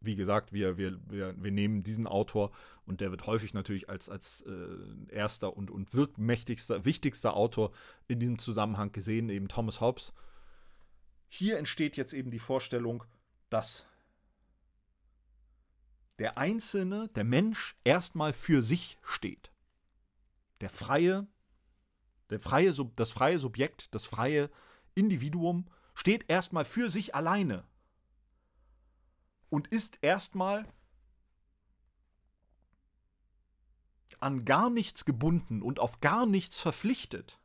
wie 0.02 0.16
gesagt, 0.16 0.52
wir, 0.52 0.78
wir, 0.78 1.00
wir, 1.10 1.36
wir 1.42 1.52
nehmen 1.52 1.84
diesen 1.84 2.08
Autor 2.08 2.52
und 2.86 3.02
der 3.02 3.12
wird 3.12 3.28
häufig 3.28 3.54
natürlich 3.54 3.88
als, 3.88 4.10
als 4.10 4.42
äh, 4.42 5.14
erster 5.14 5.56
und, 5.56 5.70
und 5.70 5.94
wirkmächtigster, 5.94 6.84
wichtigster 6.84 7.36
Autor 7.36 7.72
in 8.08 8.20
diesem 8.20 8.40
Zusammenhang 8.40 8.92
gesehen, 8.92 9.30
eben 9.30 9.48
Thomas 9.48 9.80
Hobbes. 9.80 10.14
Hier 11.30 11.58
entsteht 11.58 11.96
jetzt 11.98 12.14
eben 12.14 12.32
die 12.32 12.40
Vorstellung, 12.40 13.04
dass 13.50 13.86
der 16.17 16.38
Einzelne, 16.38 17.08
der 17.10 17.23
Mensch 17.23 17.78
erstmal 17.84 18.34
für 18.34 18.63
sich 18.63 18.98
steht. 19.04 19.52
Der 20.62 20.69
freie, 20.69 21.28
der 22.32 22.40
freie, 22.40 22.73
das 22.96 23.12
freie 23.12 23.40
Subjekt, 23.40 23.94
das 23.94 24.06
freie 24.06 24.50
Individuum 24.96 25.67
steht 25.94 26.25
erstmal 26.28 26.65
für 26.65 26.90
sich 26.90 27.13
alleine 27.15 27.65
und 29.52 29.67
ist 29.67 29.99
erstmal 30.02 30.65
an 34.19 34.45
gar 34.45 34.69
nichts 34.69 35.06
gebunden 35.06 35.62
und 35.62 35.79
auf 35.79 35.99
gar 35.99 36.25
nichts 36.25 36.58
verpflichtet, 36.58 37.39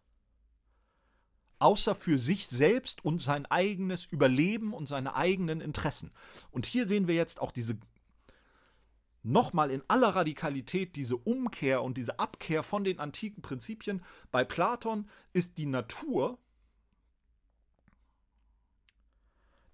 außer 1.58 1.94
für 1.94 2.18
sich 2.18 2.46
selbst 2.46 3.04
und 3.04 3.20
sein 3.20 3.44
eigenes 3.46 4.06
Überleben 4.06 4.72
und 4.72 4.86
seine 4.86 5.14
eigenen 5.14 5.60
Interessen. 5.60 6.12
Und 6.50 6.64
hier 6.64 6.86
sehen 6.86 7.08
wir 7.08 7.14
jetzt 7.14 7.40
auch 7.40 7.50
diese 7.50 7.76
nochmal 9.22 9.72
in 9.72 9.82
aller 9.88 10.10
Radikalität 10.14 10.94
diese 10.94 11.16
Umkehr 11.16 11.82
und 11.82 11.96
diese 11.96 12.20
Abkehr 12.20 12.62
von 12.62 12.84
den 12.84 13.00
antiken 13.00 13.42
Prinzipien. 13.42 14.04
Bei 14.30 14.44
Platon 14.44 15.10
ist 15.32 15.58
die 15.58 15.66
Natur 15.66 16.38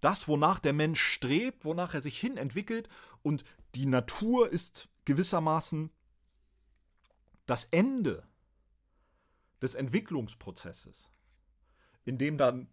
das, 0.03 0.29
wonach 0.29 0.59
der 0.59 0.73
Mensch 0.75 1.01
strebt, 1.01 1.65
wonach 1.65 1.95
er 1.95 2.03
sich 2.03 2.19
hin 2.19 2.37
entwickelt 2.37 2.89
und 3.23 3.45
die 3.75 3.87
Natur 3.87 4.51
ist 4.51 4.89
gewissermaßen 5.05 5.91
das 7.47 7.65
Ende 7.65 8.27
des 9.63 9.75
Entwicklungsprozesses, 9.75 11.11
in 12.05 12.19
dem 12.19 12.37
dann 12.37 12.69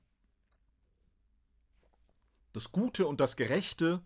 das 2.51 2.71
Gute 2.71 3.07
und 3.07 3.19
das 3.19 3.35
Gerechte 3.35 4.03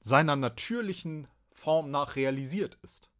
seiner 0.00 0.34
natürlichen 0.34 1.28
Form 1.52 1.90
nach 1.90 2.16
realisiert 2.16 2.78
ist. 2.82 3.10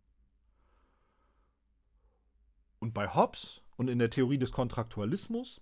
Und 2.80 2.94
bei 2.94 3.14
Hobbes 3.14 3.60
und 3.76 3.88
in 3.88 4.00
der 4.00 4.10
Theorie 4.10 4.38
des 4.38 4.50
Kontraktualismus, 4.50 5.60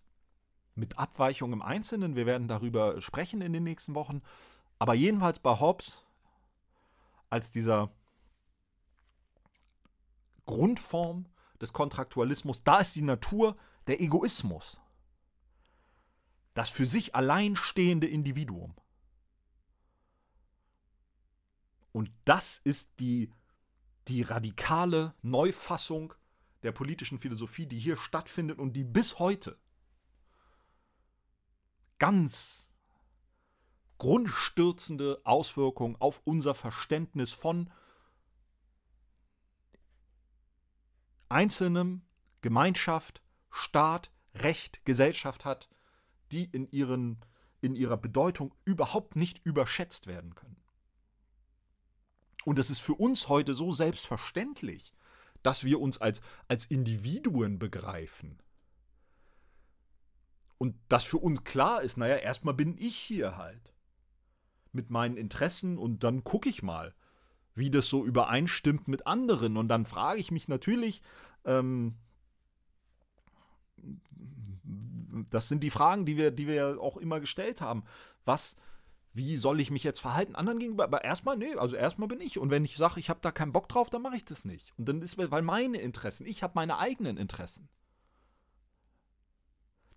mit 0.80 0.98
Abweichung 0.98 1.52
im 1.52 1.62
Einzelnen, 1.62 2.16
wir 2.16 2.26
werden 2.26 2.48
darüber 2.48 3.00
sprechen 3.00 3.42
in 3.42 3.52
den 3.52 3.62
nächsten 3.62 3.94
Wochen, 3.94 4.22
aber 4.78 4.94
jedenfalls 4.94 5.38
bei 5.38 5.60
Hobbes 5.60 6.02
als 7.28 7.50
dieser 7.50 7.92
Grundform 10.46 11.26
des 11.60 11.72
Kontraktualismus, 11.72 12.64
da 12.64 12.80
ist 12.80 12.96
die 12.96 13.02
Natur 13.02 13.56
der 13.86 14.00
Egoismus. 14.00 14.80
Das 16.54 16.70
für 16.70 16.86
sich 16.86 17.14
allein 17.14 17.54
stehende 17.54 18.08
Individuum. 18.08 18.74
Und 21.92 22.10
das 22.24 22.60
ist 22.64 22.88
die, 22.98 23.30
die 24.08 24.22
radikale 24.22 25.14
Neufassung 25.22 26.14
der 26.62 26.72
politischen 26.72 27.18
Philosophie, 27.18 27.66
die 27.66 27.78
hier 27.78 27.96
stattfindet 27.96 28.58
und 28.58 28.72
die 28.72 28.84
bis 28.84 29.18
heute 29.18 29.58
ganz 32.00 32.68
grundstürzende 33.98 35.20
Auswirkungen 35.24 35.94
auf 36.00 36.22
unser 36.24 36.56
Verständnis 36.56 37.32
von 37.32 37.70
Einzelnem, 41.28 42.02
Gemeinschaft, 42.40 43.22
Staat, 43.50 44.10
Recht, 44.34 44.84
Gesellschaft 44.84 45.44
hat, 45.44 45.68
die 46.32 46.44
in, 46.44 46.68
ihren, 46.70 47.20
in 47.60 47.76
ihrer 47.76 47.98
Bedeutung 47.98 48.54
überhaupt 48.64 49.14
nicht 49.14 49.44
überschätzt 49.44 50.06
werden 50.06 50.34
können. 50.34 50.56
Und 52.44 52.58
es 52.58 52.70
ist 52.70 52.80
für 52.80 52.94
uns 52.94 53.28
heute 53.28 53.54
so 53.54 53.72
selbstverständlich, 53.72 54.94
dass 55.42 55.62
wir 55.62 55.78
uns 55.78 55.98
als, 55.98 56.22
als 56.48 56.64
Individuen 56.64 57.58
begreifen. 57.58 58.38
Und 60.60 60.76
dass 60.90 61.04
für 61.04 61.16
uns 61.16 61.42
klar 61.42 61.80
ist, 61.80 61.96
naja, 61.96 62.16
erstmal 62.16 62.52
bin 62.52 62.76
ich 62.76 62.94
hier 62.94 63.38
halt. 63.38 63.72
Mit 64.72 64.90
meinen 64.90 65.16
Interessen 65.16 65.78
und 65.78 66.04
dann 66.04 66.22
gucke 66.22 66.50
ich 66.50 66.62
mal, 66.62 66.94
wie 67.54 67.70
das 67.70 67.88
so 67.88 68.04
übereinstimmt 68.04 68.86
mit 68.86 69.06
anderen. 69.06 69.56
Und 69.56 69.68
dann 69.68 69.86
frage 69.86 70.20
ich 70.20 70.30
mich 70.30 70.48
natürlich, 70.48 71.00
ähm, 71.46 71.94
das 75.30 75.48
sind 75.48 75.62
die 75.62 75.70
Fragen, 75.70 76.04
die 76.04 76.18
wir, 76.18 76.30
die 76.30 76.46
wir 76.46 76.54
ja 76.54 76.76
auch 76.76 76.98
immer 76.98 77.20
gestellt 77.20 77.62
haben. 77.62 77.84
Was, 78.26 78.54
wie 79.14 79.36
soll 79.36 79.60
ich 79.60 79.70
mich 79.70 79.82
jetzt 79.82 80.00
verhalten 80.00 80.36
anderen 80.36 80.58
gegenüber? 80.58 80.84
Aber 80.84 81.04
erstmal, 81.04 81.38
nee, 81.38 81.54
also 81.54 81.74
erstmal 81.74 82.08
bin 82.08 82.20
ich. 82.20 82.38
Und 82.38 82.50
wenn 82.50 82.66
ich 82.66 82.76
sage, 82.76 83.00
ich 83.00 83.08
habe 83.08 83.20
da 83.22 83.32
keinen 83.32 83.52
Bock 83.52 83.70
drauf, 83.70 83.88
dann 83.88 84.02
mache 84.02 84.16
ich 84.16 84.26
das 84.26 84.44
nicht. 84.44 84.74
Und 84.76 84.90
dann 84.90 85.00
ist, 85.00 85.16
weil 85.16 85.40
meine 85.40 85.78
Interessen, 85.78 86.26
ich 86.26 86.42
habe 86.42 86.52
meine 86.54 86.76
eigenen 86.76 87.16
Interessen. 87.16 87.70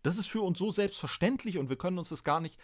Das 0.03 0.17
ist 0.17 0.27
für 0.27 0.41
uns 0.41 0.59
so 0.59 0.71
selbstverständlich 0.71 1.57
und 1.57 1.69
wir 1.69 1.77
können 1.77 1.97
uns 1.97 2.09
das 2.09 2.23
gar 2.23 2.41
nicht, 2.41 2.59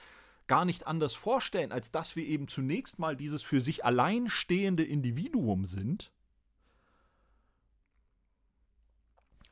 gar 0.48 0.66
nicht 0.66 0.86
anders 0.86 1.16
vorstellen, 1.16 1.72
als 1.72 1.90
dass 1.90 2.16
wir 2.16 2.26
eben 2.26 2.48
zunächst 2.48 3.00
mal 3.00 3.16
dieses 3.16 3.42
für 3.42 3.62
sich 3.62 3.86
allein 3.86 4.30
stehende 4.30 4.84
Individuum 4.84 5.66
sind. 5.66 6.12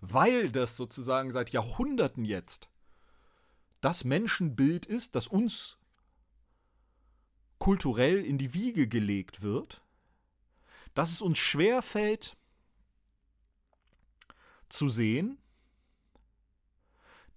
Weil 0.02 0.52
das 0.52 0.78
sozusagen 0.78 1.32
seit 1.32 1.50
Jahrhunderten 1.50 2.26
jetzt 2.26 2.70
das 3.82 4.04
Menschenbild 4.04 4.86
ist, 4.86 5.16
das 5.16 5.28
uns 5.28 5.78
kulturell 7.58 8.24
in 8.24 8.38
die 8.38 8.54
Wiege 8.54 8.88
gelegt 8.88 9.42
wird, 9.42 9.82
dass 10.94 11.12
es 11.12 11.22
uns 11.22 11.38
schwerfällt 11.38 12.36
zu 14.70 14.90
sehen, 14.90 15.38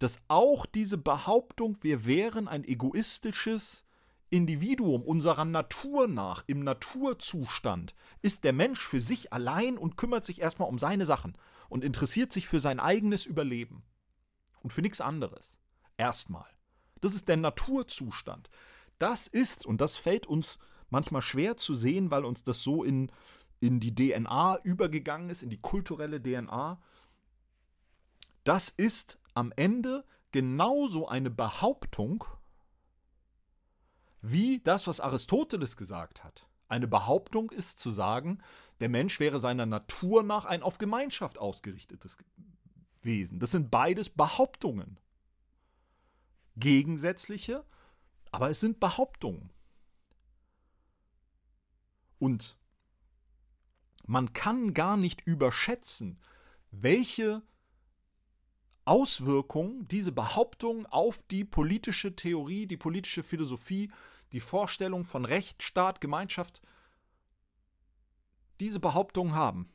dass 0.01 0.21
auch 0.27 0.67
diese 0.67 0.99
Behauptung, 0.99 1.79
wir 1.83 2.05
wären 2.05 2.49
ein 2.49 2.65
egoistisches 2.65 3.85
Individuum 4.31 5.03
unserer 5.03 5.45
Natur 5.45 6.09
nach, 6.09 6.43
im 6.49 6.65
Naturzustand, 6.65 7.95
ist 8.21 8.43
der 8.43 8.53
Mensch 8.53 8.81
für 8.81 9.01
sich 9.01 9.33
allein 9.33 9.79
und 9.79 9.97
kümmert 9.97 10.25
sich 10.25 10.41
erstmal 10.41 10.69
um 10.69 10.81
seine 10.81 11.07
Sachen 11.07 11.39
und 11.69 11.85
interessiert 11.85 12.33
sich 12.33 12.49
für 12.49 12.59
sein 12.59 12.81
eigenes 12.81 13.27
Überleben 13.27 13.85
und 14.61 14.73
für 14.73 14.83
nichts 14.83 15.01
anderes. 15.01 15.57
Erstmal. 15.97 16.51
Das 17.01 17.15
ist 17.15 17.29
der 17.29 17.37
Naturzustand 17.37 18.51
das 19.01 19.27
ist, 19.27 19.67
und 19.67 19.81
das 19.81 19.97
fällt 19.97 20.27
uns 20.27 20.59
manchmal 20.91 21.23
schwer 21.23 21.57
zu 21.57 21.75
sehen, 21.75 22.11
weil 22.11 22.25
uns 22.25 22.45
das 22.45 22.61
so 22.61 22.85
in, 22.85 23.11
in 23.59 23.81
die 23.81 23.95
DNA 23.95 24.61
übergegangen 24.63 25.31
ist, 25.31 25.43
in 25.43 25.51
die 25.51 25.61
kulturelle 25.61 26.23
DNA, 26.23 26.81
das 28.45 28.69
ist 28.69 29.19
am 29.41 29.53
Ende 29.57 30.05
genauso 30.33 31.09
eine 31.09 31.31
Behauptung 31.31 32.25
wie 34.23 34.61
das, 34.61 34.87
was 34.87 35.01
Aristoteles 35.01 35.77
gesagt 35.77 36.23
hat. 36.23 36.47
Eine 36.69 36.87
Behauptung 36.87 37.51
ist 37.51 37.81
zu 37.81 37.91
sagen, 37.91 38.43
der 38.79 38.89
Mensch 38.89 39.19
wäre 39.19 39.41
seiner 39.41 39.67
Natur 39.67 40.23
nach 40.23 40.45
ein 40.45 40.63
auf 40.63 40.79
Gemeinschaft 40.79 41.39
ausgerichtetes 41.39 42.17
Wesen. 43.03 43.41
Das 43.41 43.51
sind 43.51 43.71
beides 43.71 44.11
Behauptungen. 44.11 45.01
Gegensätzliche 46.57 47.65
aber 48.31 48.51
es 48.51 48.61
sind 48.61 48.81
Behauptungen. 48.81 49.51
Und 52.19 52.59
man 54.07 54.33
kann 54.33 54.75
gar 54.75 54.97
nicht 54.97 55.23
überschätzen, 55.27 56.21
welche 56.71 57.43
Auswirkungen 58.91 59.87
diese 59.87 60.11
Behauptungen 60.11 60.85
auf 60.87 61.23
die 61.29 61.45
politische 61.45 62.17
Theorie, 62.17 62.67
die 62.67 62.77
politische 62.77 63.23
Philosophie, 63.23 63.93
die 64.33 64.41
Vorstellung 64.41 65.05
von 65.05 65.25
Recht, 65.25 65.63
Staat, 65.63 66.01
Gemeinschaft, 66.01 66.61
diese 68.59 68.81
Behauptungen 68.81 69.37
haben. 69.37 69.69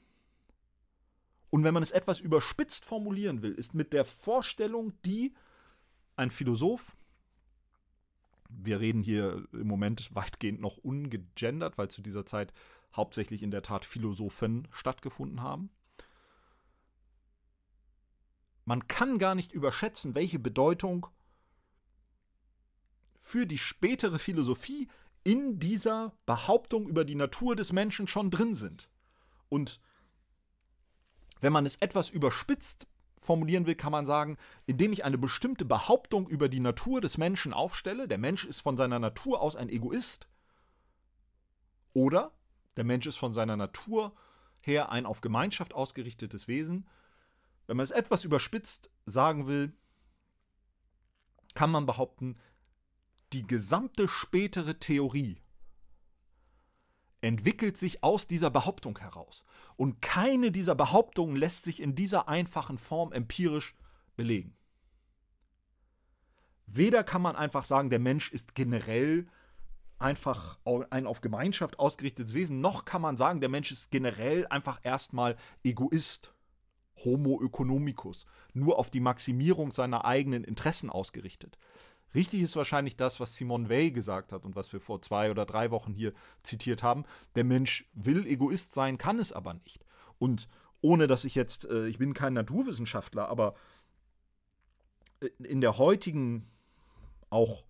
Und 1.50 1.64
wenn 1.64 1.74
man 1.74 1.82
es 1.82 1.92
etwas 1.92 2.20
überspitzt 2.20 2.84
formulieren 2.84 3.42
will, 3.42 3.54
ist 3.54 3.74
mit 3.74 3.94
der 3.94 4.04
Vorstellung, 4.04 4.92
die 5.06 5.34
ein 6.18 6.30
Philosoph, 6.30 6.98
wir 8.50 8.82
reden 8.82 9.02
hier 9.02 9.48
im 9.54 9.68
Moment 9.68 10.14
weitgehend 10.14 10.60
noch 10.60 10.76
ungegendert, 10.76 11.78
weil 11.78 11.90
zu 11.90 12.02
dieser 12.02 12.26
Zeit 12.26 12.52
hauptsächlich 12.94 13.44
in 13.44 13.52
der 13.52 13.62
Tat 13.62 13.86
Philosophen 13.86 14.68
stattgefunden 14.72 15.42
haben. 15.42 15.70
Man 18.66 18.88
kann 18.88 19.20
gar 19.20 19.36
nicht 19.36 19.52
überschätzen, 19.52 20.16
welche 20.16 20.40
Bedeutung 20.40 21.08
für 23.16 23.46
die 23.46 23.58
spätere 23.58 24.20
Philosophie 24.20 24.90
in 25.24 25.60
dieser 25.60 26.14
Behauptung 26.26 26.88
über 26.88 27.06
die 27.06 27.16
Natur 27.16 27.56
des 27.56 27.72
Menschen 27.72 28.08
schon 28.08 28.30
drin 28.32 28.54
sind. 28.54 28.90
Und 29.50 29.80
wenn 31.42 31.54
man 31.54 31.66
es 31.66 31.78
etwas 31.78 32.10
überspitzt 32.10 32.88
formulieren 33.18 33.66
will, 33.66 33.76
kann 33.76 33.92
man 33.92 34.06
sagen, 34.06 34.38
indem 34.66 34.94
ich 34.94 35.04
eine 35.06 35.18
bestimmte 35.18 35.66
Behauptung 35.66 36.28
über 36.28 36.50
die 36.50 36.60
Natur 36.60 37.02
des 37.02 37.18
Menschen 37.18 37.54
aufstelle, 37.54 38.08
der 38.08 38.18
Mensch 38.18 38.46
ist 38.46 38.62
von 38.62 38.78
seiner 38.78 39.00
Natur 39.00 39.42
aus 39.42 39.56
ein 39.56 39.70
Egoist, 39.70 40.28
oder 41.94 42.34
der 42.78 42.84
Mensch 42.84 43.08
ist 43.08 43.16
von 43.16 43.34
seiner 43.34 43.56
Natur 43.56 44.14
her 44.60 44.92
ein 44.92 45.06
auf 45.06 45.22
Gemeinschaft 45.22 45.74
ausgerichtetes 45.74 46.48
Wesen. 46.48 46.88
Wenn 47.68 47.78
man 47.78 47.84
es 47.84 47.92
etwas 47.92 48.24
überspitzt 48.24 48.90
sagen 49.06 49.48
will, 49.48 49.74
kann 51.54 51.72
man 51.72 51.86
behaupten, 51.86 52.38
die 53.34 53.48
gesamte 53.48 54.08
spätere 54.08 54.80
Theorie 54.80 55.42
entwickelt 57.22 57.76
sich 57.76 58.04
aus 58.04 58.28
dieser 58.28 58.52
Behauptung 58.52 59.00
heraus. 59.00 59.44
Und 59.78 60.02
keine 60.02 60.52
dieser 60.52 60.76
Behauptungen 60.76 61.36
lässt 61.36 61.64
sich 61.64 61.82
in 61.82 61.96
dieser 61.96 62.28
einfachen 62.28 62.78
Form 62.78 63.12
empirisch 63.12 63.76
belegen. 64.16 64.56
Weder 66.68 67.04
kann 67.04 67.22
man 67.22 67.36
einfach 67.36 67.64
sagen, 67.64 67.90
der 67.90 68.00
Mensch 68.00 68.32
ist 68.32 68.54
generell 68.54 69.28
einfach 69.98 70.60
ein 70.90 71.08
auf 71.08 71.22
Gemeinschaft 71.22 71.80
ausgerichtetes 71.80 72.34
Wesen, 72.34 72.62
noch 72.62 72.86
kann 72.86 73.02
man 73.02 73.18
sagen, 73.18 73.40
der 73.40 73.50
Mensch 73.50 73.72
ist 73.72 73.92
generell 73.92 74.46
einfach 74.48 74.80
erstmal 74.84 75.38
Egoist. 75.64 76.35
Homo 77.04 77.42
economicus, 77.44 78.26
nur 78.54 78.80
auf 78.80 78.90
die 78.90 79.00
Maximierung 79.00 79.72
seiner 79.72 80.06
eigenen 80.06 80.44
Interessen 80.44 80.90
ausgerichtet. 80.90 81.58
Richtig 82.14 82.42
ist 82.42 82.56
wahrscheinlich 82.56 82.96
das, 82.96 83.20
was 83.20 83.36
Simone 83.36 83.70
Weil 83.70 83.92
gesagt 83.92 84.32
hat 84.32 84.46
und 84.46 84.56
was 84.56 84.72
wir 84.72 84.80
vor 84.80 85.02
zwei 85.02 85.30
oder 85.30 85.46
drei 85.46 85.70
Wochen 85.72 85.94
hier 85.94 86.14
zitiert 86.44 86.82
haben. 86.82 87.04
Der 87.36 87.44
Mensch 87.44 87.90
will 87.94 88.26
Egoist 88.26 88.74
sein, 88.74 88.98
kann 88.98 89.20
es 89.20 89.34
aber 89.34 89.54
nicht. 89.54 89.84
Und 90.18 90.48
ohne 90.82 91.08
dass 91.08 91.26
ich 91.26 91.36
jetzt, 91.36 91.66
äh, 91.66 91.88
ich 91.88 91.98
bin 91.98 92.14
kein 92.14 92.34
Naturwissenschaftler, 92.34 93.28
aber 93.28 93.56
äh, 95.20 95.30
in 95.44 95.60
der 95.60 95.78
heutigen, 95.78 96.48
auch 97.30 97.66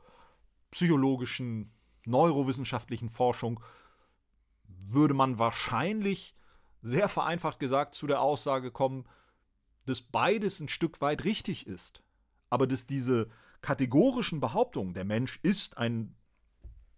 psychologischen, 0.70 1.72
neurowissenschaftlichen 2.06 3.10
Forschung 3.10 3.60
würde 4.68 5.16
man 5.16 5.40
wahrscheinlich 5.40 6.36
sehr 6.86 7.10
vereinfacht 7.10 7.60
gesagt 7.60 7.96
zu 7.96 8.06
der 8.06 8.22
Aussage 8.22 8.72
kommen, 8.72 9.06
dass 9.86 10.02
beides 10.02 10.60
ein 10.60 10.70
Stück 10.70 11.02
weit 11.02 11.24
richtig 11.24 11.66
ist, 11.66 12.04
aber 12.50 12.68
dass 12.68 12.86
diese 12.86 13.30
kategorischen 13.62 14.40
Behauptungen, 14.40 14.94
der 14.94 15.04
Mensch 15.04 15.40
ist 15.42 15.78
ein 15.80 16.16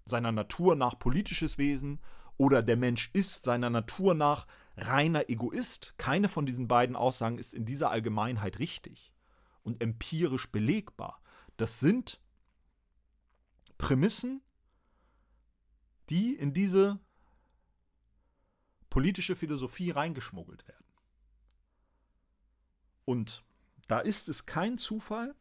seiner 0.03 0.33
Natur 0.33 0.75
nach 0.75 0.99
politisches 0.99 1.57
Wesen 1.57 1.99
oder 2.35 2.61
der 2.61 2.75
Mensch 2.75 3.09
ist 3.13 3.43
seiner 3.43 3.69
Natur 3.69 4.13
nach 4.13 4.45
reiner 4.75 5.29
Egoist, 5.29 5.93
keine 5.97 6.27
von 6.27 6.45
diesen 6.45 6.67
beiden 6.67 6.97
Aussagen 6.97 7.37
ist 7.37 7.53
in 7.53 7.65
dieser 7.65 7.89
Allgemeinheit 7.89 8.59
richtig 8.59 9.13
und 9.63 9.81
empirisch 9.81 10.51
belegbar. 10.51 11.21
Das 11.55 11.79
sind 11.79 12.19
Prämissen, 13.77 14.41
die 16.09 16.35
in 16.35 16.53
diese 16.53 16.99
politische 18.97 19.35
Philosophie 19.35 19.91
reingeschmuggelt 19.91 20.67
werden. 20.67 20.91
Und 23.05 23.43
da 23.87 23.99
ist 23.99 24.27
es 24.27 24.47
kein 24.47 24.79
Zufall, 24.79 25.35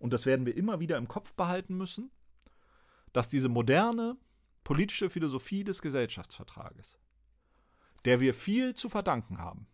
und 0.00 0.12
das 0.12 0.26
werden 0.26 0.44
wir 0.44 0.54
immer 0.54 0.80
wieder 0.80 0.98
im 0.98 1.08
Kopf 1.08 1.32
behalten 1.32 1.78
müssen, 1.78 2.10
dass 3.14 3.30
diese 3.30 3.48
moderne 3.48 4.18
politische 4.64 5.08
Philosophie 5.08 5.64
des 5.64 5.80
Gesellschaftsvertrages, 5.80 6.98
der 8.04 8.20
wir 8.20 8.34
viel 8.34 8.74
zu 8.74 8.90
verdanken 8.90 9.38
haben, 9.38 9.66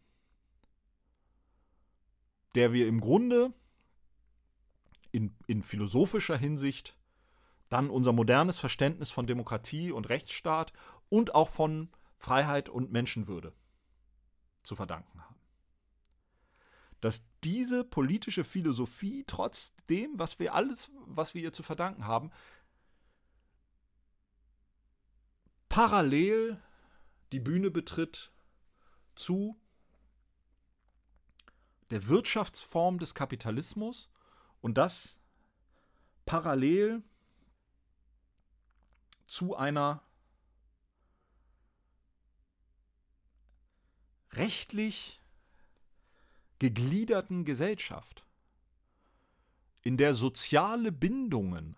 der 2.54 2.72
wir 2.72 2.86
im 2.86 3.00
Grunde 3.00 3.52
in, 5.10 5.34
in 5.48 5.64
philosophischer 5.64 6.36
Hinsicht 6.36 6.96
dann 7.70 7.90
unser 7.90 8.12
modernes 8.12 8.60
Verständnis 8.60 9.10
von 9.10 9.26
Demokratie 9.26 9.90
und 9.90 10.08
Rechtsstaat 10.10 10.72
und 11.08 11.34
auch 11.34 11.48
von 11.48 11.90
Freiheit 12.20 12.68
und 12.68 12.92
Menschenwürde 12.92 13.54
zu 14.62 14.76
verdanken 14.76 15.24
haben. 15.24 15.40
Dass 17.00 17.24
diese 17.42 17.82
politische 17.82 18.44
Philosophie 18.44 19.24
trotz 19.26 19.74
dem, 19.88 20.18
was 20.18 20.38
wir 20.38 20.54
alles, 20.54 20.90
was 21.06 21.32
wir 21.32 21.42
ihr 21.42 21.52
zu 21.54 21.62
verdanken 21.62 22.04
haben, 22.04 22.30
parallel 25.70 26.62
die 27.32 27.40
Bühne 27.40 27.70
betritt 27.70 28.30
zu 29.14 29.58
der 31.88 32.06
Wirtschaftsform 32.06 32.98
des 32.98 33.14
Kapitalismus 33.14 34.10
und 34.60 34.76
das 34.76 35.18
parallel 36.26 37.02
zu 39.26 39.56
einer 39.56 40.02
rechtlich 44.32 45.20
gegliederten 46.58 47.44
Gesellschaft, 47.44 48.24
in 49.82 49.96
der 49.96 50.14
soziale 50.14 50.92
Bindungen 50.92 51.76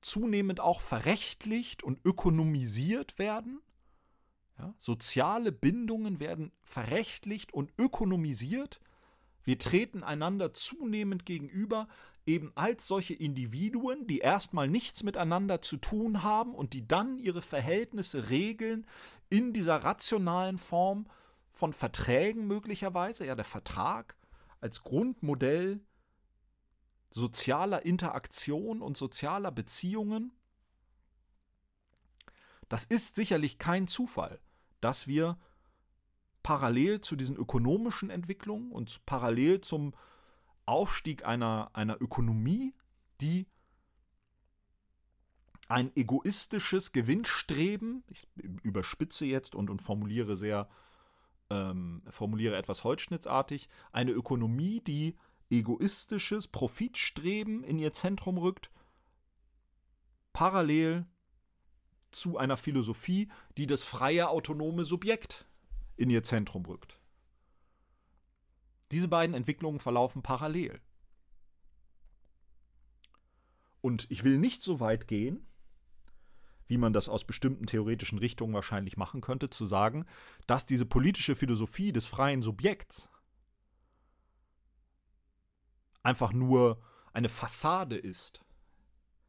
zunehmend 0.00 0.60
auch 0.60 0.80
verrechtlicht 0.80 1.82
und 1.82 2.04
ökonomisiert 2.04 3.18
werden. 3.18 3.60
Ja, 4.58 4.74
soziale 4.78 5.52
Bindungen 5.52 6.20
werden 6.20 6.52
verrechtlicht 6.62 7.52
und 7.52 7.72
ökonomisiert. 7.78 8.80
Wir 9.42 9.58
treten 9.58 10.02
einander 10.02 10.52
zunehmend 10.52 11.24
gegenüber, 11.24 11.88
eben 12.30 12.52
als 12.54 12.86
solche 12.86 13.14
Individuen, 13.14 14.06
die 14.06 14.18
erstmal 14.18 14.68
nichts 14.68 15.02
miteinander 15.02 15.62
zu 15.62 15.76
tun 15.76 16.22
haben 16.22 16.54
und 16.54 16.72
die 16.72 16.86
dann 16.86 17.18
ihre 17.18 17.42
Verhältnisse 17.42 18.30
regeln 18.30 18.86
in 19.28 19.52
dieser 19.52 19.82
rationalen 19.82 20.58
Form 20.58 21.06
von 21.50 21.72
Verträgen 21.72 22.46
möglicherweise, 22.46 23.26
ja 23.26 23.34
der 23.34 23.44
Vertrag 23.44 24.16
als 24.60 24.82
Grundmodell 24.82 25.80
sozialer 27.10 27.84
Interaktion 27.84 28.80
und 28.80 28.96
sozialer 28.96 29.50
Beziehungen. 29.50 30.32
Das 32.68 32.84
ist 32.84 33.16
sicherlich 33.16 33.58
kein 33.58 33.88
Zufall, 33.88 34.40
dass 34.80 35.08
wir 35.08 35.36
parallel 36.44 37.00
zu 37.00 37.16
diesen 37.16 37.34
ökonomischen 37.34 38.10
Entwicklungen 38.10 38.70
und 38.70 39.04
parallel 39.06 39.60
zum 39.60 39.92
Aufstieg 40.70 41.24
einer, 41.24 41.70
einer 41.74 42.00
Ökonomie, 42.00 42.74
die 43.20 43.46
ein 45.68 45.94
egoistisches 45.94 46.92
Gewinnstreben, 46.92 48.02
ich 48.08 48.26
überspitze 48.62 49.24
jetzt 49.24 49.54
und, 49.54 49.70
und 49.70 49.80
formuliere 49.80 50.36
sehr, 50.36 50.68
ähm, 51.48 52.02
formuliere 52.10 52.56
etwas 52.56 52.82
holzschnittsartig, 52.82 53.68
eine 53.92 54.10
Ökonomie, 54.10 54.80
die 54.80 55.16
egoistisches 55.48 56.48
Profitstreben 56.48 57.62
in 57.62 57.78
ihr 57.78 57.92
Zentrum 57.92 58.38
rückt, 58.38 58.70
parallel 60.32 61.06
zu 62.10 62.38
einer 62.38 62.56
Philosophie, 62.56 63.28
die 63.56 63.66
das 63.66 63.82
freie 63.82 64.28
autonome 64.28 64.84
Subjekt 64.84 65.46
in 65.96 66.10
ihr 66.10 66.22
Zentrum 66.22 66.64
rückt. 66.66 66.99
Diese 68.92 69.08
beiden 69.08 69.34
Entwicklungen 69.34 69.80
verlaufen 69.80 70.22
parallel. 70.22 70.80
Und 73.80 74.10
ich 74.10 74.24
will 74.24 74.38
nicht 74.38 74.62
so 74.62 74.80
weit 74.80 75.08
gehen, 75.08 75.46
wie 76.66 76.78
man 76.78 76.92
das 76.92 77.08
aus 77.08 77.24
bestimmten 77.24 77.66
theoretischen 77.66 78.18
Richtungen 78.18 78.54
wahrscheinlich 78.54 78.96
machen 78.96 79.20
könnte, 79.20 79.50
zu 79.50 79.66
sagen, 79.66 80.06
dass 80.46 80.66
diese 80.66 80.86
politische 80.86 81.34
Philosophie 81.34 81.92
des 81.92 82.06
freien 82.06 82.42
Subjekts 82.42 83.08
einfach 86.02 86.32
nur 86.32 86.80
eine 87.12 87.28
Fassade 87.28 87.96
ist 87.96 88.44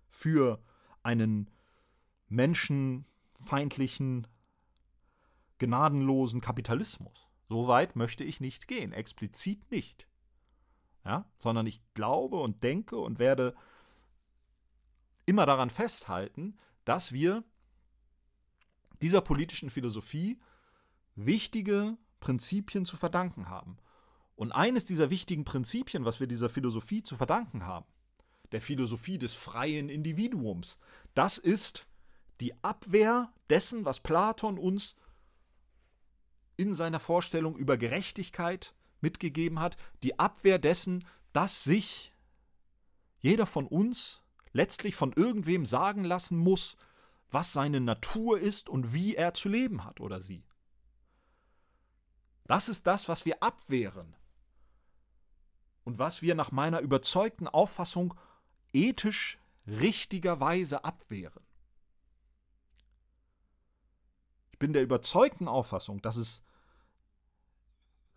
für 0.09 0.63
einen 1.01 1.49
menschenfeindlichen, 2.27 4.27
gnadenlosen 5.57 6.41
Kapitalismus. 6.41 7.30
So 7.51 7.67
weit 7.67 7.97
möchte 7.97 8.23
ich 8.23 8.39
nicht 8.39 8.69
gehen, 8.69 8.93
explizit 8.93 9.69
nicht. 9.71 10.07
Ja, 11.03 11.29
sondern 11.35 11.67
ich 11.67 11.81
glaube 11.93 12.37
und 12.37 12.63
denke 12.63 12.97
und 12.97 13.19
werde 13.19 13.53
immer 15.25 15.45
daran 15.45 15.69
festhalten, 15.69 16.57
dass 16.85 17.11
wir 17.11 17.43
dieser 19.01 19.19
politischen 19.19 19.69
Philosophie 19.69 20.39
wichtige 21.15 21.97
Prinzipien 22.21 22.85
zu 22.85 22.95
verdanken 22.95 23.49
haben. 23.49 23.75
Und 24.37 24.53
eines 24.53 24.85
dieser 24.85 25.09
wichtigen 25.09 25.43
Prinzipien, 25.43 26.05
was 26.05 26.21
wir 26.21 26.27
dieser 26.27 26.49
Philosophie 26.49 27.03
zu 27.03 27.17
verdanken 27.17 27.65
haben, 27.65 27.85
der 28.53 28.61
Philosophie 28.61 29.17
des 29.17 29.33
freien 29.33 29.89
Individuums, 29.89 30.77
das 31.15 31.37
ist 31.37 31.85
die 32.39 32.53
Abwehr 32.63 33.33
dessen, 33.49 33.83
was 33.83 33.99
Platon 33.99 34.57
uns 34.57 34.95
in 36.61 36.73
seiner 36.75 36.99
Vorstellung 36.99 37.57
über 37.57 37.75
Gerechtigkeit 37.77 38.75
mitgegeben 39.01 39.59
hat, 39.59 39.77
die 40.03 40.19
Abwehr 40.19 40.59
dessen, 40.59 41.05
dass 41.33 41.63
sich 41.63 42.13
jeder 43.19 43.45
von 43.45 43.65
uns 43.65 44.21
letztlich 44.53 44.95
von 44.95 45.11
irgendwem 45.13 45.65
sagen 45.65 46.03
lassen 46.03 46.37
muss, 46.37 46.77
was 47.31 47.53
seine 47.53 47.79
Natur 47.79 48.39
ist 48.39 48.69
und 48.69 48.93
wie 48.93 49.15
er 49.15 49.33
zu 49.33 49.49
leben 49.49 49.83
hat 49.83 49.99
oder 49.99 50.21
sie. 50.21 50.43
Das 52.45 52.69
ist 52.69 52.85
das, 52.85 53.07
was 53.07 53.25
wir 53.25 53.41
abwehren 53.41 54.15
und 55.83 55.97
was 55.97 56.21
wir 56.21 56.35
nach 56.35 56.51
meiner 56.51 56.81
überzeugten 56.81 57.47
Auffassung 57.47 58.13
ethisch 58.73 59.39
richtigerweise 59.65 60.83
abwehren. 60.83 61.43
Ich 64.51 64.59
bin 64.59 64.73
der 64.73 64.83
überzeugten 64.83 65.47
Auffassung, 65.47 66.01
dass 66.01 66.17
es 66.17 66.43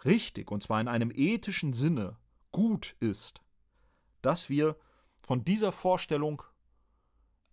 richtig, 0.05 0.51
und 0.51 0.63
zwar 0.63 0.81
in 0.81 0.89
einem 0.89 1.11
ethischen 1.15 1.73
Sinne, 1.73 2.17
gut 2.53 2.97
ist, 3.01 3.41
dass 4.23 4.49
wir 4.49 4.77
von 5.21 5.45
dieser 5.45 5.73
Vorstellung 5.73 6.43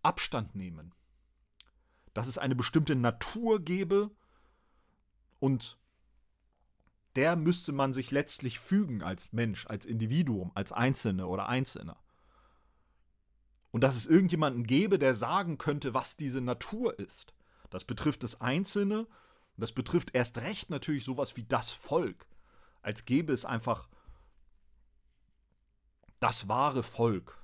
Abstand 0.04 0.56
nehmen. 0.56 0.94
Dass 2.14 2.28
es 2.28 2.38
eine 2.38 2.56
bestimmte 2.56 2.96
Natur 2.96 3.62
gebe 3.62 4.12
und 5.40 5.78
der 7.16 7.36
müsste 7.36 7.72
man 7.72 7.94
sich 7.94 8.12
letztlich 8.12 8.60
fügen 8.60 9.04
als 9.04 9.34
Mensch, 9.34 9.68
als 9.68 9.86
Individuum, 9.86 10.52
als 10.54 10.72
Einzelne 10.72 11.28
oder 11.28 11.50
Einzelner. 11.50 11.98
Und 13.72 13.84
dass 13.84 13.96
es 13.96 14.06
irgendjemanden 14.06 14.66
gäbe, 14.66 15.00
der 15.00 15.14
sagen 15.14 15.58
könnte, 15.58 15.94
was 15.94 16.18
diese 16.18 16.42
Natur 16.42 17.00
ist. 17.00 17.34
Das 17.70 17.86
betrifft 17.86 18.24
das 18.24 18.40
Einzelne, 18.42 19.08
das 19.58 19.72
betrifft 19.72 20.14
erst 20.14 20.40
recht 20.40 20.70
natürlich 20.70 21.04
sowas 21.04 21.36
wie 21.36 21.44
das 21.44 21.72
Volk, 21.72 22.28
als 22.82 23.06
gäbe 23.06 23.34
es 23.34 23.46
einfach 23.46 23.90
das 26.20 26.48
wahre 26.48 26.84
Volk 26.84 27.38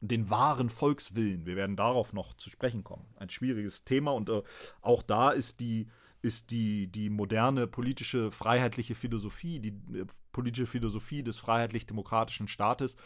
und 0.00 0.10
den 0.10 0.30
wahren 0.30 0.70
Volkswillen. 0.70 1.46
Wir 1.46 1.56
werden 1.56 1.76
darauf 1.76 2.12
noch 2.12 2.34
zu 2.34 2.50
sprechen 2.50 2.84
kommen. 2.84 3.06
Ein 3.16 3.30
schwieriges 3.30 3.84
Thema 3.84 4.12
und 4.12 4.28
äh, 4.28 4.42
auch 4.80 5.02
da 5.02 5.30
ist 5.30 5.60
die 5.60 5.88
ist 6.22 6.50
die, 6.50 6.86
die 6.86 7.08
moderne 7.08 7.66
politische 7.66 8.30
freiheitliche 8.30 8.94
Philosophie, 8.94 9.58
die 9.58 9.98
äh, 9.98 10.06
politische 10.32 10.66
Philosophie 10.66 11.22
des 11.22 11.38
freiheitlich-demokratischen 11.38 12.48
Staates 12.48 12.96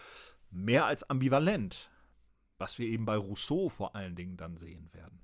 mehr 0.50 0.86
als 0.86 1.08
ambivalent, 1.08 1.90
was 2.58 2.78
wir 2.78 2.86
eben 2.86 3.04
bei 3.04 3.16
Rousseau 3.16 3.68
vor 3.68 3.94
allen 3.94 4.16
Dingen 4.16 4.36
dann 4.36 4.56
sehen 4.56 4.92
werden. 4.92 5.23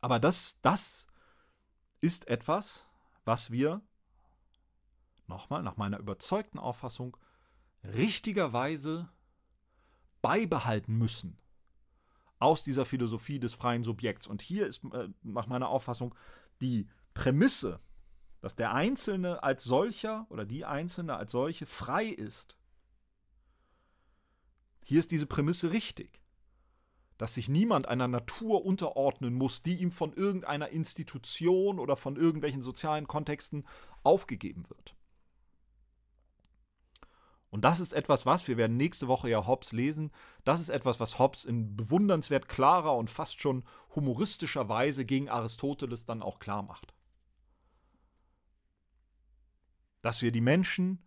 Aber 0.00 0.18
das, 0.18 0.58
das 0.62 1.06
ist 2.00 2.28
etwas, 2.28 2.86
was 3.24 3.50
wir, 3.50 3.82
nochmal 5.26 5.62
nach 5.62 5.76
meiner 5.76 5.98
überzeugten 5.98 6.58
Auffassung, 6.58 7.16
richtigerweise 7.84 9.08
beibehalten 10.22 10.96
müssen 10.96 11.38
aus 12.38 12.64
dieser 12.64 12.86
Philosophie 12.86 13.38
des 13.38 13.54
freien 13.54 13.84
Subjekts. 13.84 14.26
Und 14.26 14.42
hier 14.42 14.66
ist 14.66 14.82
äh, 14.92 15.08
nach 15.22 15.46
meiner 15.46 15.68
Auffassung 15.68 16.14
die 16.60 16.88
Prämisse, 17.14 17.80
dass 18.40 18.56
der 18.56 18.72
Einzelne 18.72 19.42
als 19.42 19.64
solcher 19.64 20.26
oder 20.30 20.46
die 20.46 20.64
Einzelne 20.64 21.16
als 21.16 21.32
solche 21.32 21.66
frei 21.66 22.06
ist. 22.06 22.56
Hier 24.84 25.00
ist 25.00 25.10
diese 25.10 25.26
Prämisse 25.26 25.70
richtig, 25.70 26.20
dass 27.20 27.34
sich 27.34 27.50
niemand 27.50 27.86
einer 27.86 28.08
Natur 28.08 28.64
unterordnen 28.64 29.34
muss, 29.34 29.62
die 29.62 29.74
ihm 29.74 29.92
von 29.92 30.14
irgendeiner 30.14 30.70
Institution 30.70 31.78
oder 31.78 31.94
von 31.94 32.16
irgendwelchen 32.16 32.62
sozialen 32.62 33.06
Kontexten 33.06 33.66
aufgegeben 34.02 34.64
wird. 34.70 34.96
Und 37.50 37.62
das 37.66 37.78
ist 37.78 37.92
etwas, 37.92 38.24
was, 38.24 38.48
wir 38.48 38.56
werden 38.56 38.78
nächste 38.78 39.06
Woche 39.06 39.28
ja 39.28 39.46
Hobbes 39.46 39.72
lesen, 39.72 40.12
das 40.44 40.60
ist 40.60 40.70
etwas, 40.70 40.98
was 40.98 41.18
Hobbes 41.18 41.44
in 41.44 41.76
bewundernswert 41.76 42.48
klarer 42.48 42.96
und 42.96 43.10
fast 43.10 43.38
schon 43.38 43.64
humoristischer 43.94 44.70
Weise 44.70 45.04
gegen 45.04 45.28
Aristoteles 45.28 46.06
dann 46.06 46.22
auch 46.22 46.38
klar 46.38 46.62
macht. 46.62 46.94
Dass 50.00 50.22
wir 50.22 50.32
die 50.32 50.40
Menschen 50.40 51.02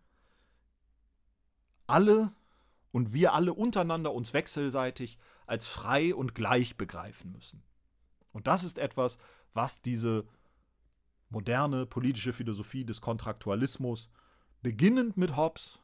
alle 1.88 2.30
und 2.92 3.12
wir 3.12 3.32
alle 3.32 3.52
untereinander 3.52 4.14
uns 4.14 4.32
wechselseitig 4.32 5.18
als 5.46 5.66
frei 5.66 6.14
und 6.14 6.34
gleich 6.34 6.76
begreifen 6.76 7.32
müssen. 7.32 7.62
Und 8.32 8.46
das 8.46 8.64
ist 8.64 8.78
etwas, 8.78 9.18
was 9.52 9.82
diese 9.82 10.26
moderne 11.30 11.86
politische 11.86 12.32
Philosophie 12.32 12.84
des 12.84 13.00
Kontraktualismus, 13.00 14.08
beginnend 14.62 15.16
mit 15.16 15.36
Hobbes 15.36 15.78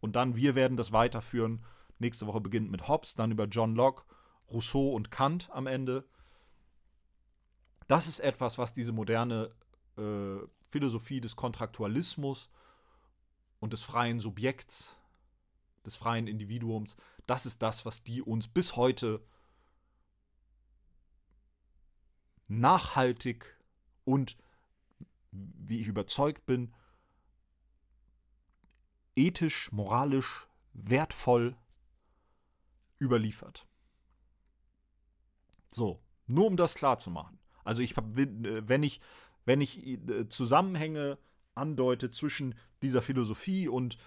und 0.00 0.16
dann, 0.16 0.36
wir 0.36 0.54
werden 0.54 0.76
das 0.76 0.92
weiterführen. 0.92 1.64
Nächste 1.98 2.26
Woche 2.26 2.40
beginnt 2.40 2.70
mit 2.70 2.88
Hobbes, 2.88 3.14
dann 3.14 3.30
über 3.30 3.44
John 3.44 3.74
Locke, 3.74 4.04
Rousseau 4.50 4.94
und 4.94 5.10
Kant 5.10 5.48
am 5.52 5.66
Ende. 5.66 6.04
Das 7.88 8.08
ist 8.08 8.20
etwas, 8.20 8.58
was 8.58 8.72
diese 8.72 8.92
moderne 8.92 9.50
äh, 9.96 10.38
Philosophie 10.68 11.20
des 11.20 11.36
Kontraktualismus 11.36 12.48
und 13.60 13.72
des 13.72 13.82
freien 13.82 14.20
Subjekts, 14.20 14.96
des 15.84 15.96
freien 15.96 16.26
Individuums, 16.26 16.96
das 17.26 17.46
ist 17.46 17.62
das, 17.62 17.84
was 17.84 18.02
die 18.02 18.22
uns 18.22 18.48
bis 18.48 18.76
heute 18.76 19.24
nachhaltig 22.48 23.58
und, 24.04 24.36
wie 25.30 25.80
ich 25.80 25.88
überzeugt 25.88 26.44
bin, 26.46 26.74
ethisch, 29.16 29.72
moralisch 29.72 30.46
wertvoll 30.72 31.56
überliefert. 33.00 33.66
So, 35.70 36.02
nur 36.26 36.46
um 36.46 36.56
das 36.56 36.74
klar 36.74 36.98
zu 36.98 37.10
machen. 37.10 37.38
Also 37.64 37.82
ich 37.82 37.96
habe, 37.96 38.22
äh, 38.22 38.68
wenn 38.68 38.82
ich, 38.82 39.00
wenn 39.44 39.60
ich 39.60 39.86
äh, 39.86 40.28
Zusammenhänge 40.28 41.18
andeute 41.54 42.10
zwischen 42.10 42.54
dieser 42.82 43.02
Philosophie 43.02 43.68
und 43.68 43.98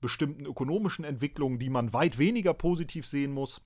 bestimmten 0.00 0.46
ökonomischen 0.46 1.04
Entwicklungen, 1.04 1.58
die 1.58 1.70
man 1.70 1.92
weit 1.92 2.18
weniger 2.18 2.54
positiv 2.54 3.06
sehen 3.06 3.32
muss, 3.32 3.62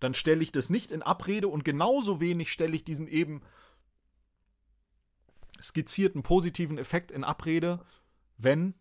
dann 0.00 0.14
stelle 0.14 0.42
ich 0.42 0.52
das 0.52 0.70
nicht 0.70 0.92
in 0.92 1.02
Abrede 1.02 1.48
und 1.48 1.64
genauso 1.64 2.20
wenig 2.20 2.52
stelle 2.52 2.74
ich 2.74 2.84
diesen 2.84 3.08
eben 3.08 3.42
skizzierten 5.60 6.22
positiven 6.22 6.78
Effekt 6.78 7.10
in 7.10 7.24
Abrede, 7.24 7.84
wenn 8.36 8.74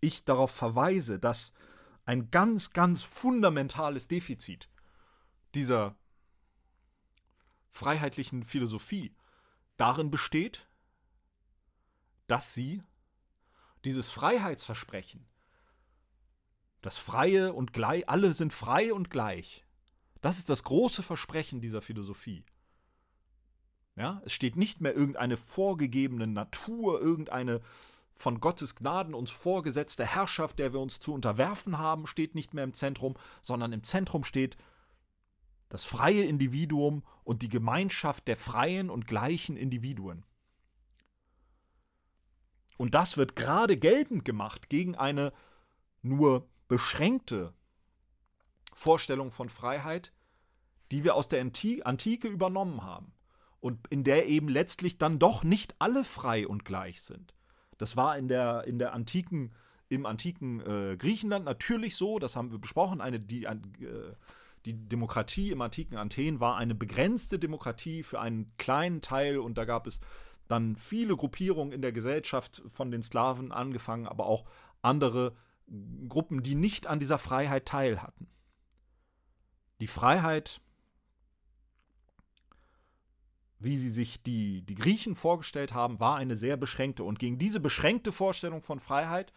ich 0.00 0.24
darauf 0.24 0.50
verweise, 0.50 1.18
dass 1.18 1.52
ein 2.04 2.30
ganz, 2.30 2.72
ganz 2.72 3.02
fundamentales 3.02 4.08
Defizit 4.08 4.68
dieser 5.54 5.96
freiheitlichen 7.70 8.44
Philosophie 8.44 9.14
darin 9.76 10.10
besteht, 10.10 10.66
dass 12.26 12.52
sie 12.52 12.82
dieses 13.84 14.10
Freiheitsversprechen, 14.10 15.26
das 16.80 16.98
Freie 16.98 17.52
und 17.52 17.72
gleich, 17.72 18.08
alle 18.08 18.32
sind 18.32 18.52
frei 18.52 18.92
und 18.92 19.10
gleich, 19.10 19.64
das 20.20 20.38
ist 20.38 20.50
das 20.50 20.62
große 20.62 21.02
Versprechen 21.02 21.60
dieser 21.60 21.82
Philosophie. 21.82 22.44
Ja, 23.96 24.22
es 24.24 24.32
steht 24.32 24.56
nicht 24.56 24.80
mehr 24.80 24.94
irgendeine 24.94 25.36
vorgegebene 25.36 26.26
Natur, 26.26 27.00
irgendeine 27.00 27.60
von 28.14 28.40
Gottes 28.40 28.74
Gnaden 28.74 29.14
uns 29.14 29.30
vorgesetzte 29.30 30.06
Herrschaft, 30.06 30.58
der 30.58 30.72
wir 30.72 30.80
uns 30.80 31.00
zu 31.00 31.12
unterwerfen 31.12 31.78
haben, 31.78 32.06
steht 32.06 32.34
nicht 32.34 32.54
mehr 32.54 32.64
im 32.64 32.74
Zentrum, 32.74 33.14
sondern 33.40 33.72
im 33.72 33.82
Zentrum 33.82 34.24
steht 34.24 34.56
das 35.68 35.84
freie 35.84 36.24
Individuum 36.24 37.02
und 37.24 37.42
die 37.42 37.48
Gemeinschaft 37.48 38.28
der 38.28 38.36
freien 38.36 38.90
und 38.90 39.06
gleichen 39.06 39.56
Individuen. 39.56 40.24
Und 42.82 42.94
das 42.94 43.16
wird 43.16 43.36
gerade 43.36 43.76
geltend 43.76 44.24
gemacht 44.24 44.68
gegen 44.68 44.96
eine 44.96 45.32
nur 46.02 46.48
beschränkte 46.66 47.54
Vorstellung 48.72 49.30
von 49.30 49.48
Freiheit, 49.48 50.12
die 50.90 51.04
wir 51.04 51.14
aus 51.14 51.28
der 51.28 51.40
Antike 51.42 52.26
übernommen 52.26 52.82
haben. 52.82 53.12
Und 53.60 53.86
in 53.86 54.02
der 54.02 54.26
eben 54.26 54.48
letztlich 54.48 54.98
dann 54.98 55.20
doch 55.20 55.44
nicht 55.44 55.76
alle 55.78 56.02
frei 56.02 56.44
und 56.44 56.64
gleich 56.64 57.02
sind. 57.02 57.36
Das 57.78 57.96
war 57.96 58.18
in 58.18 58.26
der, 58.26 58.64
in 58.64 58.80
der 58.80 58.94
antiken, 58.94 59.54
im 59.88 60.04
antiken 60.04 60.58
äh, 60.62 60.96
Griechenland 60.96 61.44
natürlich 61.44 61.94
so, 61.94 62.18
das 62.18 62.34
haben 62.34 62.50
wir 62.50 62.58
besprochen, 62.58 63.00
eine, 63.00 63.20
die, 63.20 63.44
äh, 63.44 63.60
die 64.64 64.88
Demokratie 64.88 65.52
im 65.52 65.60
antiken 65.60 65.96
Athen 65.96 66.40
war 66.40 66.56
eine 66.56 66.74
begrenzte 66.74 67.38
Demokratie 67.38 68.02
für 68.02 68.18
einen 68.18 68.52
kleinen 68.58 69.02
Teil. 69.02 69.38
Und 69.38 69.56
da 69.56 69.66
gab 69.66 69.86
es 69.86 70.00
dann 70.48 70.76
viele 70.76 71.16
Gruppierungen 71.16 71.72
in 71.72 71.82
der 71.82 71.92
Gesellschaft 71.92 72.62
von 72.68 72.90
den 72.90 73.02
Sklaven 73.02 73.52
angefangen, 73.52 74.06
aber 74.06 74.26
auch 74.26 74.44
andere 74.82 75.34
Gruppen, 76.08 76.42
die 76.42 76.54
nicht 76.54 76.86
an 76.86 76.98
dieser 76.98 77.18
Freiheit 77.18 77.66
teil 77.66 78.02
hatten. 78.02 78.26
Die 79.80 79.86
Freiheit, 79.86 80.60
wie 83.58 83.78
sie 83.78 83.90
sich 83.90 84.22
die, 84.22 84.62
die 84.62 84.74
Griechen 84.74 85.14
vorgestellt 85.14 85.72
haben, 85.72 86.00
war 86.00 86.16
eine 86.16 86.36
sehr 86.36 86.56
beschränkte. 86.56 87.04
Und 87.04 87.18
gegen 87.18 87.38
diese 87.38 87.60
beschränkte 87.60 88.12
Vorstellung 88.12 88.60
von 88.60 88.80
Freiheit 88.80 89.32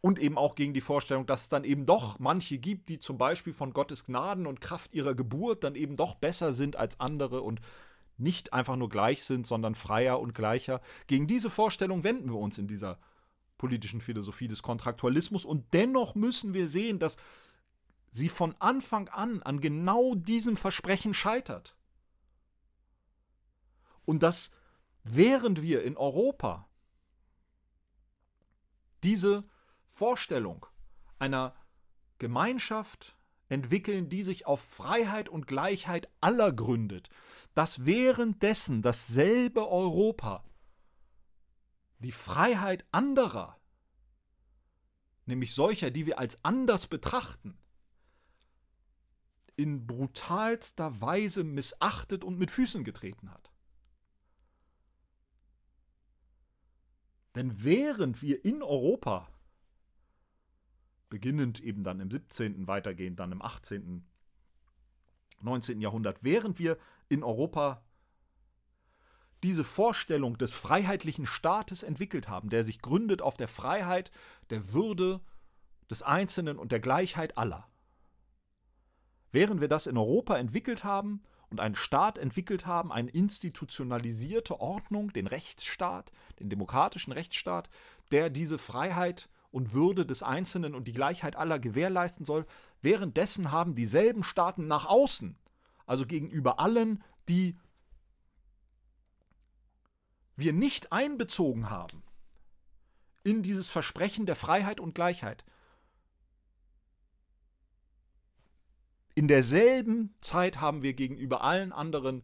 und 0.00 0.18
eben 0.18 0.38
auch 0.38 0.54
gegen 0.54 0.74
die 0.74 0.80
Vorstellung, 0.80 1.26
dass 1.26 1.42
es 1.42 1.48
dann 1.48 1.64
eben 1.64 1.84
doch 1.84 2.18
manche 2.18 2.58
gibt, 2.58 2.88
die 2.88 2.98
zum 2.98 3.18
Beispiel 3.18 3.52
von 3.52 3.72
Gottes 3.72 4.04
Gnaden 4.04 4.46
und 4.46 4.60
Kraft 4.60 4.94
ihrer 4.94 5.14
Geburt 5.14 5.64
dann 5.64 5.74
eben 5.74 5.96
doch 5.96 6.14
besser 6.14 6.52
sind 6.52 6.76
als 6.76 7.00
andere 7.00 7.42
und 7.42 7.60
nicht 8.18 8.52
einfach 8.52 8.76
nur 8.76 8.88
gleich 8.88 9.24
sind, 9.24 9.46
sondern 9.46 9.74
freier 9.74 10.20
und 10.20 10.34
gleicher. 10.34 10.80
Gegen 11.06 11.26
diese 11.26 11.50
Vorstellung 11.50 12.04
wenden 12.04 12.30
wir 12.30 12.38
uns 12.38 12.58
in 12.58 12.68
dieser 12.68 12.98
politischen 13.58 14.00
Philosophie 14.00 14.48
des 14.48 14.62
Kontraktualismus 14.62 15.44
und 15.44 15.72
dennoch 15.72 16.14
müssen 16.14 16.54
wir 16.54 16.68
sehen, 16.68 16.98
dass 16.98 17.16
sie 18.10 18.28
von 18.28 18.54
Anfang 18.58 19.08
an 19.08 19.42
an 19.42 19.60
genau 19.60 20.14
diesem 20.14 20.56
Versprechen 20.56 21.14
scheitert. 21.14 21.76
Und 24.04 24.22
dass 24.22 24.50
während 25.04 25.62
wir 25.62 25.82
in 25.82 25.96
Europa 25.96 26.68
diese 29.02 29.44
Vorstellung 29.86 30.66
einer 31.18 31.54
Gemeinschaft 32.18 33.15
entwickeln, 33.48 34.08
die 34.08 34.22
sich 34.22 34.46
auf 34.46 34.60
Freiheit 34.60 35.28
und 35.28 35.46
Gleichheit 35.46 36.08
aller 36.20 36.52
gründet, 36.52 37.10
dass 37.54 37.86
währenddessen 37.86 38.82
dasselbe 38.82 39.68
Europa 39.68 40.44
die 41.98 42.12
Freiheit 42.12 42.84
anderer, 42.92 43.58
nämlich 45.24 45.54
solcher, 45.54 45.90
die 45.90 46.06
wir 46.06 46.18
als 46.18 46.44
anders 46.44 46.86
betrachten, 46.86 47.56
in 49.56 49.86
brutalster 49.86 51.00
Weise 51.00 51.42
missachtet 51.44 52.24
und 52.24 52.38
mit 52.38 52.50
Füßen 52.50 52.84
getreten 52.84 53.30
hat. 53.30 53.50
Denn 57.34 57.62
während 57.62 58.22
wir 58.22 58.44
in 58.44 58.62
Europa, 58.62 59.28
beginnend 61.08 61.60
eben 61.60 61.82
dann 61.82 62.00
im 62.00 62.10
17., 62.10 62.66
weitergehend 62.66 63.20
dann 63.20 63.32
im 63.32 63.42
18., 63.42 64.06
19. 65.40 65.80
Jahrhundert, 65.80 66.18
während 66.22 66.58
wir 66.58 66.78
in 67.08 67.22
Europa 67.22 67.82
diese 69.42 69.64
Vorstellung 69.64 70.38
des 70.38 70.52
freiheitlichen 70.52 71.26
Staates 71.26 71.82
entwickelt 71.82 72.28
haben, 72.28 72.48
der 72.48 72.64
sich 72.64 72.80
gründet 72.80 73.22
auf 73.22 73.36
der 73.36 73.48
Freiheit, 73.48 74.10
der 74.50 74.72
Würde 74.72 75.20
des 75.90 76.02
Einzelnen 76.02 76.58
und 76.58 76.72
der 76.72 76.80
Gleichheit 76.80 77.36
aller. 77.38 77.68
Während 79.30 79.60
wir 79.60 79.68
das 79.68 79.86
in 79.86 79.98
Europa 79.98 80.36
entwickelt 80.36 80.84
haben 80.84 81.22
und 81.50 81.60
einen 81.60 81.74
Staat 81.74 82.18
entwickelt 82.18 82.66
haben, 82.66 82.90
eine 82.90 83.10
institutionalisierte 83.10 84.58
Ordnung, 84.58 85.12
den 85.12 85.26
Rechtsstaat, 85.26 86.10
den 86.40 86.48
demokratischen 86.48 87.12
Rechtsstaat, 87.12 87.68
der 88.10 88.30
diese 88.30 88.58
Freiheit 88.58 89.28
und 89.56 89.72
Würde 89.72 90.04
des 90.04 90.22
Einzelnen 90.22 90.74
und 90.74 90.86
die 90.86 90.92
Gleichheit 90.92 91.34
aller 91.34 91.58
gewährleisten 91.58 92.26
soll, 92.26 92.44
währenddessen 92.82 93.52
haben 93.52 93.74
dieselben 93.74 94.22
Staaten 94.22 94.66
nach 94.66 94.84
außen, 94.84 95.34
also 95.86 96.04
gegenüber 96.04 96.60
allen, 96.60 97.02
die 97.30 97.56
wir 100.36 100.52
nicht 100.52 100.92
einbezogen 100.92 101.70
haben 101.70 102.02
in 103.24 103.42
dieses 103.42 103.68
Versprechen 103.68 104.26
der 104.26 104.36
Freiheit 104.36 104.78
und 104.78 104.94
Gleichheit, 104.94 105.42
In 109.18 109.28
derselben 109.28 110.14
Zeit 110.20 110.60
haben 110.60 110.82
wir 110.82 110.92
gegenüber 110.92 111.40
allen 111.42 111.72
anderen 111.72 112.22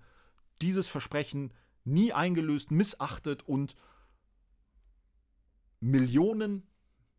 dieses 0.61 0.89
Versprechen 0.89 1.55
nie 1.85 2.13
eingelöst, 2.13 2.71
missachtet 2.71 3.49
und 3.49 3.77
Millionen 5.81 6.67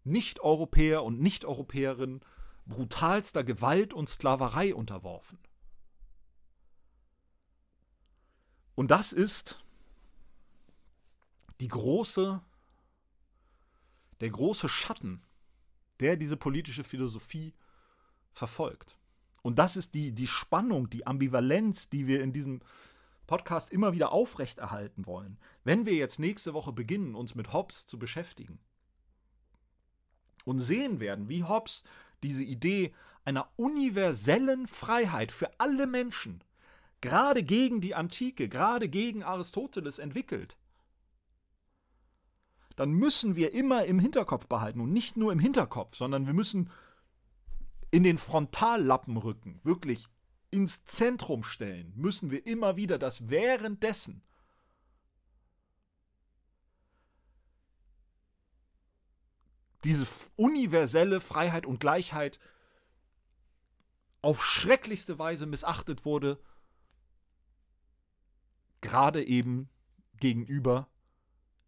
Nicht-Europäer 0.04 1.04
und 1.04 1.20
Nicht-Europäerinnen 1.20 2.22
brutalster 2.66 3.43
Gewalt 3.43 3.93
und 3.93 4.10
Sklaverei 4.10 4.74
unterworfen. 4.74 5.38
Und 8.76 8.91
das 8.91 9.14
ist 9.14 9.64
die 11.60 11.68
große, 11.68 12.41
der 14.20 14.30
große 14.30 14.68
Schatten, 14.68 15.24
der 15.99 16.18
diese 16.18 16.38
politische 16.38 16.84
Philosophie 16.84 17.54
verfolgt. 18.32 18.97
Und 19.41 19.60
das 19.60 19.78
ist 19.78 19.93
die, 19.93 20.14
die 20.14 20.28
Spannung, 20.28 20.89
die 20.89 21.06
Ambivalenz, 21.06 21.89
die 21.89 22.08
wir 22.08 22.24
in 22.24 22.34
diesem 22.34 22.62
Podcast 23.28 23.72
immer 23.72 23.93
wieder 23.93 24.12
aufrechterhalten 24.12 25.06
wollen. 25.06 25.38
Wenn 25.64 25.86
wir 25.86 25.93
jetzt 25.93 26.20
nächste 26.20 26.54
Woche 26.54 26.74
beginnen, 26.74 27.16
uns 27.16 27.36
mit 27.36 27.54
Hobbes 27.54 27.86
zu 27.86 27.99
beschäftigen 27.99 28.60
und 30.43 30.59
sehen 30.59 30.99
werden, 30.99 31.29
wie 31.29 31.43
Hobbes 31.43 31.83
diese 32.23 32.43
Idee 32.43 32.93
einer 33.25 33.49
universellen 33.55 34.67
Freiheit 34.67 35.31
für 35.31 35.49
alle 35.59 35.87
Menschen, 35.87 36.43
gerade 37.01 37.43
gegen 37.43 37.81
die 37.81 37.95
Antike, 37.95 38.49
gerade 38.49 38.89
gegen 38.89 39.23
Aristoteles 39.23 39.99
entwickelt, 39.99 40.57
dann 42.75 42.91
müssen 42.91 43.35
wir 43.35 43.53
immer 43.53 43.85
im 43.85 43.99
Hinterkopf 43.99 44.47
behalten 44.47 44.79
und 44.79 44.91
nicht 44.91 45.15
nur 45.15 45.31
im 45.31 45.39
Hinterkopf, 45.39 45.95
sondern 45.95 46.25
wir 46.25 46.33
müssen 46.33 46.69
in 47.91 48.03
den 48.03 48.17
Frontallappen 48.17 49.17
rücken, 49.17 49.59
wirklich 49.63 50.07
ins 50.49 50.83
Zentrum 50.85 51.43
stellen, 51.43 51.93
müssen 51.95 52.31
wir 52.31 52.45
immer 52.47 52.75
wieder 52.75 52.97
das 52.97 53.29
währenddessen 53.29 54.23
diese 59.84 60.07
universelle 60.36 61.21
Freiheit 61.21 61.65
und 61.65 61.79
Gleichheit 61.79 62.39
auf 64.21 64.43
schrecklichste 64.43 65.19
Weise 65.19 65.45
missachtet 65.45 66.05
wurde, 66.05 66.39
gerade 68.81 69.23
eben 69.23 69.69
gegenüber 70.19 70.88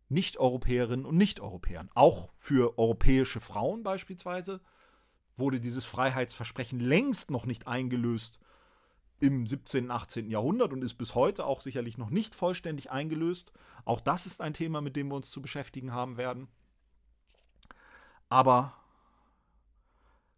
Nicht-Europäerinnen 0.07 1.05
und 1.05 1.17
Nicht-Europäern. 1.17 1.89
Auch 1.93 2.29
für 2.35 2.77
europäische 2.77 3.41
Frauen 3.41 3.83
beispielsweise 3.83 4.61
wurde 5.35 5.59
dieses 5.59 5.83
Freiheitsversprechen 5.83 6.79
längst 6.79 7.29
noch 7.31 7.45
nicht 7.45 7.67
eingelöst 7.67 8.39
im 9.19 9.47
17., 9.47 9.91
18. 9.91 10.29
Jahrhundert 10.29 10.71
und 10.73 10.83
ist 10.83 10.95
bis 10.95 11.15
heute 11.15 11.45
auch 11.45 11.61
sicherlich 11.61 11.97
noch 11.97 12.09
nicht 12.09 12.35
vollständig 12.35 12.91
eingelöst. 12.91 13.51
Auch 13.83 13.99
das 13.99 14.25
ist 14.25 14.41
ein 14.41 14.53
Thema, 14.53 14.81
mit 14.81 14.95
dem 14.95 15.09
wir 15.09 15.15
uns 15.15 15.31
zu 15.31 15.41
beschäftigen 15.41 15.91
haben 15.91 16.17
werden. 16.17 16.47
Aber 18.29 18.73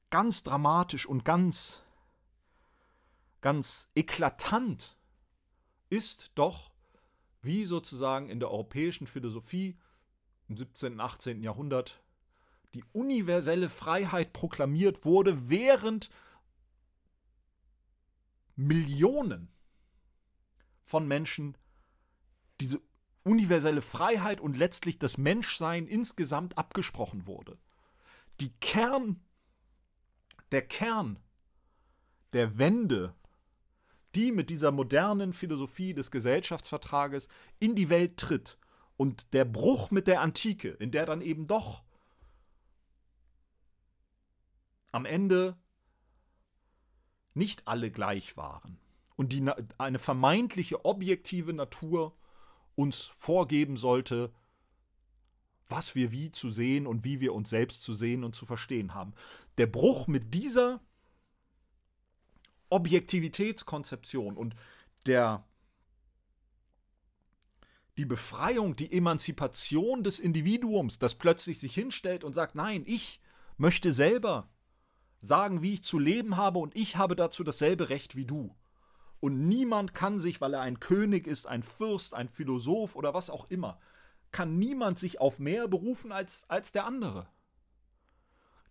ganz 0.10 0.44
dramatisch 0.44 1.06
und 1.06 1.26
ganz, 1.26 1.82
ganz 3.42 3.90
eklatant 3.96 4.98
ist 5.90 6.32
doch, 6.36 6.72
wie 7.42 7.66
sozusagen 7.66 8.30
in 8.30 8.40
der 8.40 8.52
europäischen 8.52 9.08
Philosophie 9.08 9.78
im 10.48 10.58
17., 10.58 11.00
18. 11.00 11.42
Jahrhundert 11.42 12.02
die 12.74 12.84
universelle 12.94 13.70
Freiheit 13.70 14.34
proklamiert 14.34 15.06
wurde, 15.06 15.50
während 15.50 16.10
Millionen 18.56 19.50
von 20.84 21.08
Menschen 21.08 21.58
diese 22.60 22.82
universelle 23.24 23.82
Freiheit 23.82 24.42
und 24.42 24.58
letztlich 24.58 25.00
das 25.00 25.18
Menschsein 25.18 25.88
insgesamt 25.88 26.58
abgesprochen 26.58 27.28
wurde. 27.28 27.58
Die 28.40 28.52
Kern, 28.60 29.24
der 30.52 30.68
Kern 30.68 31.20
der 32.34 32.58
Wende, 32.58 33.16
die 34.16 34.32
mit 34.32 34.50
dieser 34.50 34.72
modernen 34.72 35.34
Philosophie 35.34 35.94
des 35.94 36.12
Gesellschaftsvertrages 36.12 37.28
in 37.60 37.76
die 37.76 37.90
Welt 37.90 38.18
tritt 38.18 38.58
und 38.98 39.34
der 39.34 39.46
Bruch 39.46 39.92
mit 39.92 40.08
der 40.08 40.22
Antike, 40.22 40.70
in 40.70 40.92
der 40.92 41.06
dann 41.06 41.22
eben 41.22 41.48
doch 41.48 41.84
am 44.92 45.06
Ende 45.06 45.58
nicht 47.34 47.68
alle 47.68 47.92
gleich 47.92 48.36
waren 48.38 48.80
und 49.16 49.34
die 49.34 49.46
eine 49.78 50.00
vermeintliche 50.00 50.86
objektive 50.86 51.54
Natur 51.54 52.18
uns 52.76 53.02
vorgeben 53.02 53.78
sollte, 53.78 54.34
was 55.70 55.96
wir 55.96 56.12
wie 56.12 56.32
zu 56.32 56.50
sehen 56.50 56.88
und 56.88 57.04
wie 57.04 57.20
wir 57.20 57.34
uns 57.34 57.50
selbst 57.50 57.84
zu 57.84 57.94
sehen 57.94 58.24
und 58.24 58.36
zu 58.36 58.46
verstehen 58.46 58.94
haben. 58.94 59.14
Der 59.58 59.68
Bruch 59.68 60.08
mit 60.08 60.34
dieser 60.34 60.82
Objektivitätskonzeption 62.70 64.38
und 64.38 64.56
der 65.06 65.46
die 67.98 68.06
Befreiung, 68.06 68.76
die 68.76 68.92
Emanzipation 68.92 70.04
des 70.04 70.20
Individuums, 70.20 71.00
das 71.00 71.16
plötzlich 71.16 71.60
sich 71.60 71.74
hinstellt 71.74 72.24
und 72.24 72.34
sagt, 72.34 72.54
nein, 72.54 72.84
ich 72.86 73.20
möchte 73.58 73.92
selber 73.92 74.50
sagen, 75.22 75.64
wie 75.64 75.74
ich 75.74 75.84
zu 75.84 75.98
leben 75.98 76.38
habe 76.38 76.60
und 76.60 76.76
ich 76.76 76.96
habe 76.96 77.16
dazu 77.16 77.44
dasselbe 77.44 77.90
Recht 77.90 78.16
wie 78.16 78.26
du. 78.26 78.56
Und 79.20 79.48
niemand 79.48 79.96
kann 79.96 80.20
sich, 80.20 80.42
weil 80.42 80.54
er 80.54 80.62
ein 80.62 80.80
König 80.80 81.26
ist, 81.26 81.48
ein 81.48 81.64
Fürst, 81.64 82.14
ein 82.14 82.30
Philosoph 82.30 82.96
oder 82.96 83.16
was 83.16 83.32
auch 83.32 83.50
immer, 83.50 83.80
kann 84.32 84.58
niemand 84.58 85.00
sich 85.00 85.20
auf 85.20 85.40
mehr 85.40 85.68
berufen 85.68 86.12
als, 86.12 86.50
als 86.50 86.72
der 86.72 86.86
andere. 86.86 87.30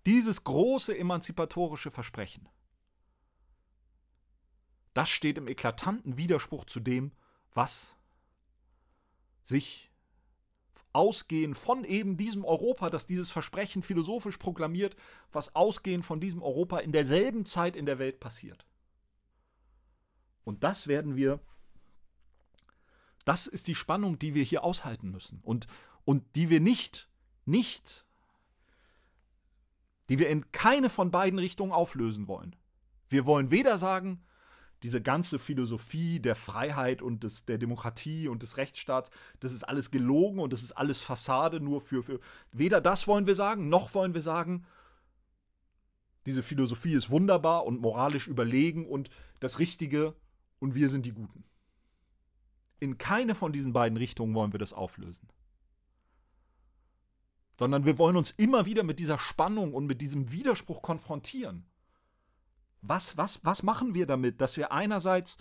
Dieses 0.05 0.45
große 0.45 0.97
emanzipatorische 0.97 1.91
Versprechen, 1.91 2.49
das 4.95 5.11
steht 5.11 5.37
im 5.37 5.49
eklatanten 5.49 6.17
Widerspruch 6.17 6.65
zu 6.65 6.81
dem, 6.81 7.13
was 7.53 7.97
sich 9.43 9.91
ausgehend 10.93 11.59
von 11.59 11.85
eben 11.85 12.17
diesem 12.17 12.45
Europa, 12.45 12.89
das 12.89 13.07
dieses 13.07 13.31
Versprechen 13.31 13.83
philosophisch 13.83 14.39
proklamiert, 14.39 14.97
was 15.33 15.55
ausgehend 15.55 16.05
von 16.05 16.21
diesem 16.21 16.43
Europa 16.43 16.79
in 16.79 16.93
derselben 16.93 17.45
Zeit 17.45 17.77
in 17.77 17.87
der 17.87 17.99
Welt 17.99 18.21
passiert. 18.21 18.67
Und 20.45 20.65
das 20.65 20.87
werden 20.87 21.17
wir, 21.17 21.41
das 23.27 23.47
ist 23.47 23.67
die 23.67 23.75
Spannung, 23.75 24.19
die 24.19 24.35
wir 24.35 24.45
hier 24.45 24.65
aushalten 24.65 25.11
müssen 25.11 25.41
und, 25.43 25.67
und 26.05 26.25
die 26.37 26.49
wir 26.49 26.61
nicht, 26.61 27.11
nicht 27.45 28.07
die 30.09 30.19
wir 30.21 30.29
in 30.29 30.53
keine 30.53 30.89
von 30.89 31.11
beiden 31.11 31.39
Richtungen 31.39 31.73
auflösen 31.73 32.29
wollen. 32.29 32.55
Wir 33.09 33.27
wollen 33.27 33.51
weder 33.51 33.79
sagen, 33.79 34.25
diese 34.85 35.03
ganze 35.03 35.41
Philosophie 35.41 36.21
der 36.21 36.37
Freiheit 36.37 37.03
und 37.03 37.25
des, 37.25 37.45
der 37.45 37.59
Demokratie 37.59 38.29
und 38.29 38.43
des 38.43 38.59
Rechtsstaats, 38.59 39.11
das 39.41 39.53
ist 39.53 39.65
alles 39.65 39.91
gelogen 39.91 40.39
und 40.39 40.53
das 40.53 40.63
ist 40.63 40.73
alles 40.73 41.01
Fassade 41.01 41.59
nur 41.59 41.81
für, 41.81 42.05
für. 42.05 42.21
Weder 42.53 42.81
das 42.81 43.09
wollen 43.09 43.27
wir 43.27 43.35
sagen, 43.35 43.69
noch 43.69 43.93
wollen 43.95 44.15
wir 44.15 44.23
sagen, 44.23 44.67
diese 46.27 46.45
Philosophie 46.45 46.93
ist 46.93 47.11
wunderbar 47.11 47.67
und 47.67 47.81
moralisch 47.81 48.29
überlegen 48.29 48.87
und 48.87 49.11
das 49.41 49.59
Richtige 49.59 50.15
und 50.61 50.77
wir 50.77 50.89
sind 50.89 51.07
die 51.07 51.13
Guten. 51.13 51.45
In 52.79 52.99
keine 52.99 53.35
von 53.35 53.53
diesen 53.53 53.73
beiden 53.73 53.97
Richtungen 53.97 54.35
wollen 54.35 54.53
wir 54.53 54.59
das 54.59 54.73
auflösen. 54.73 55.29
Sondern 57.59 57.87
wir 57.87 57.99
wollen 57.99 58.17
uns 58.17 58.33
immer 58.33 58.67
wieder 58.67 58.83
mit 58.83 58.99
dieser 58.99 59.19
Spannung 59.19 59.73
und 59.73 59.87
mit 59.87 60.01
diesem 60.03 60.31
Widerspruch 60.31 60.83
konfrontieren. 60.83 61.67
Was, 62.83 63.17
was, 63.17 63.45
was 63.45 63.63
machen 63.63 63.95
wir 63.95 64.07
damit, 64.07 64.41
dass 64.41 64.57
wir 64.57 64.73
einerseits 64.73 65.39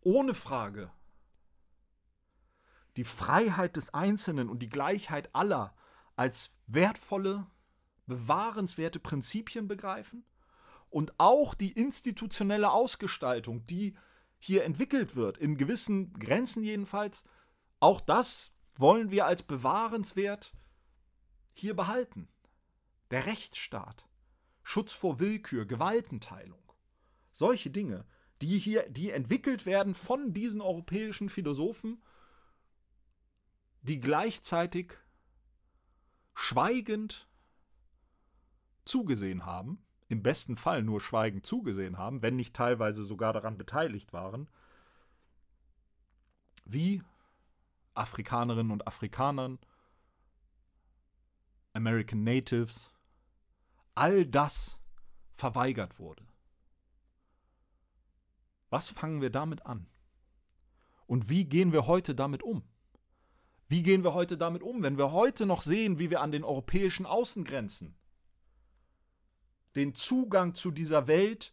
ohne 0.00 0.34
Frage 0.34 0.90
die 2.96 3.04
Freiheit 3.04 3.76
des 3.76 3.92
Einzelnen 3.92 4.48
und 4.48 4.60
die 4.60 4.68
Gleichheit 4.68 5.34
aller 5.34 5.74
als 6.16 6.50
wertvolle, 6.66 7.46
bewahrenswerte 8.06 9.00
Prinzipien 9.00 9.66
begreifen 9.66 10.24
und 10.90 11.12
auch 11.18 11.54
die 11.54 11.72
institutionelle 11.72 12.70
Ausgestaltung, 12.70 13.66
die 13.66 13.96
hier 14.44 14.64
entwickelt 14.64 15.16
wird, 15.16 15.38
in 15.38 15.56
gewissen 15.56 16.12
Grenzen 16.14 16.62
jedenfalls, 16.62 17.24
auch 17.80 18.00
das 18.00 18.52
wollen 18.76 19.10
wir 19.10 19.26
als 19.26 19.42
bewahrenswert 19.42 20.54
hier 21.54 21.74
behalten. 21.74 22.28
Der 23.10 23.26
Rechtsstaat, 23.26 24.06
Schutz 24.62 24.92
vor 24.92 25.18
Willkür, 25.18 25.64
Gewaltenteilung, 25.66 26.62
solche 27.32 27.70
Dinge, 27.70 28.04
die 28.42 28.58
hier, 28.58 28.88
die 28.90 29.10
entwickelt 29.10 29.64
werden 29.64 29.94
von 29.94 30.32
diesen 30.32 30.60
europäischen 30.60 31.28
Philosophen, 31.30 32.02
die 33.82 34.00
gleichzeitig 34.00 34.92
schweigend 36.34 37.28
zugesehen 38.84 39.46
haben, 39.46 39.83
im 40.08 40.22
besten 40.22 40.56
Fall 40.56 40.82
nur 40.82 41.00
schweigend 41.00 41.46
zugesehen 41.46 41.98
haben, 41.98 42.22
wenn 42.22 42.36
nicht 42.36 42.54
teilweise 42.54 43.04
sogar 43.04 43.32
daran 43.32 43.56
beteiligt 43.56 44.12
waren, 44.12 44.48
wie 46.64 47.02
Afrikanerinnen 47.94 48.72
und 48.72 48.86
Afrikanern, 48.86 49.58
American 51.72 52.22
Natives, 52.22 52.90
all 53.94 54.26
das 54.26 54.78
verweigert 55.32 55.98
wurde. 55.98 56.24
Was 58.70 58.88
fangen 58.88 59.20
wir 59.20 59.30
damit 59.30 59.66
an? 59.66 59.86
Und 61.06 61.28
wie 61.28 61.44
gehen 61.44 61.72
wir 61.72 61.86
heute 61.86 62.14
damit 62.14 62.42
um? 62.42 62.62
Wie 63.68 63.82
gehen 63.82 64.04
wir 64.04 64.14
heute 64.14 64.36
damit 64.36 64.62
um, 64.62 64.82
wenn 64.82 64.98
wir 64.98 65.12
heute 65.12 65.46
noch 65.46 65.62
sehen, 65.62 65.98
wie 65.98 66.10
wir 66.10 66.20
an 66.20 66.32
den 66.32 66.44
europäischen 66.44 67.06
Außengrenzen 67.06 67.94
den 69.76 69.94
Zugang 69.94 70.54
zu 70.54 70.70
dieser 70.70 71.06
Welt 71.06 71.52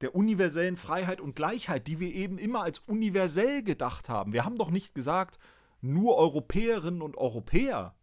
der 0.00 0.14
universellen 0.14 0.76
Freiheit 0.76 1.20
und 1.20 1.34
Gleichheit, 1.34 1.86
die 1.86 1.98
wir 1.98 2.14
eben 2.14 2.38
immer 2.38 2.62
als 2.62 2.78
universell 2.80 3.62
gedacht 3.62 4.08
haben. 4.08 4.32
Wir 4.32 4.44
haben 4.44 4.58
doch 4.58 4.70
nicht 4.70 4.94
gesagt, 4.94 5.38
nur 5.80 6.16
Europäerinnen 6.16 7.02
und 7.02 7.16
Europäer 7.16 7.94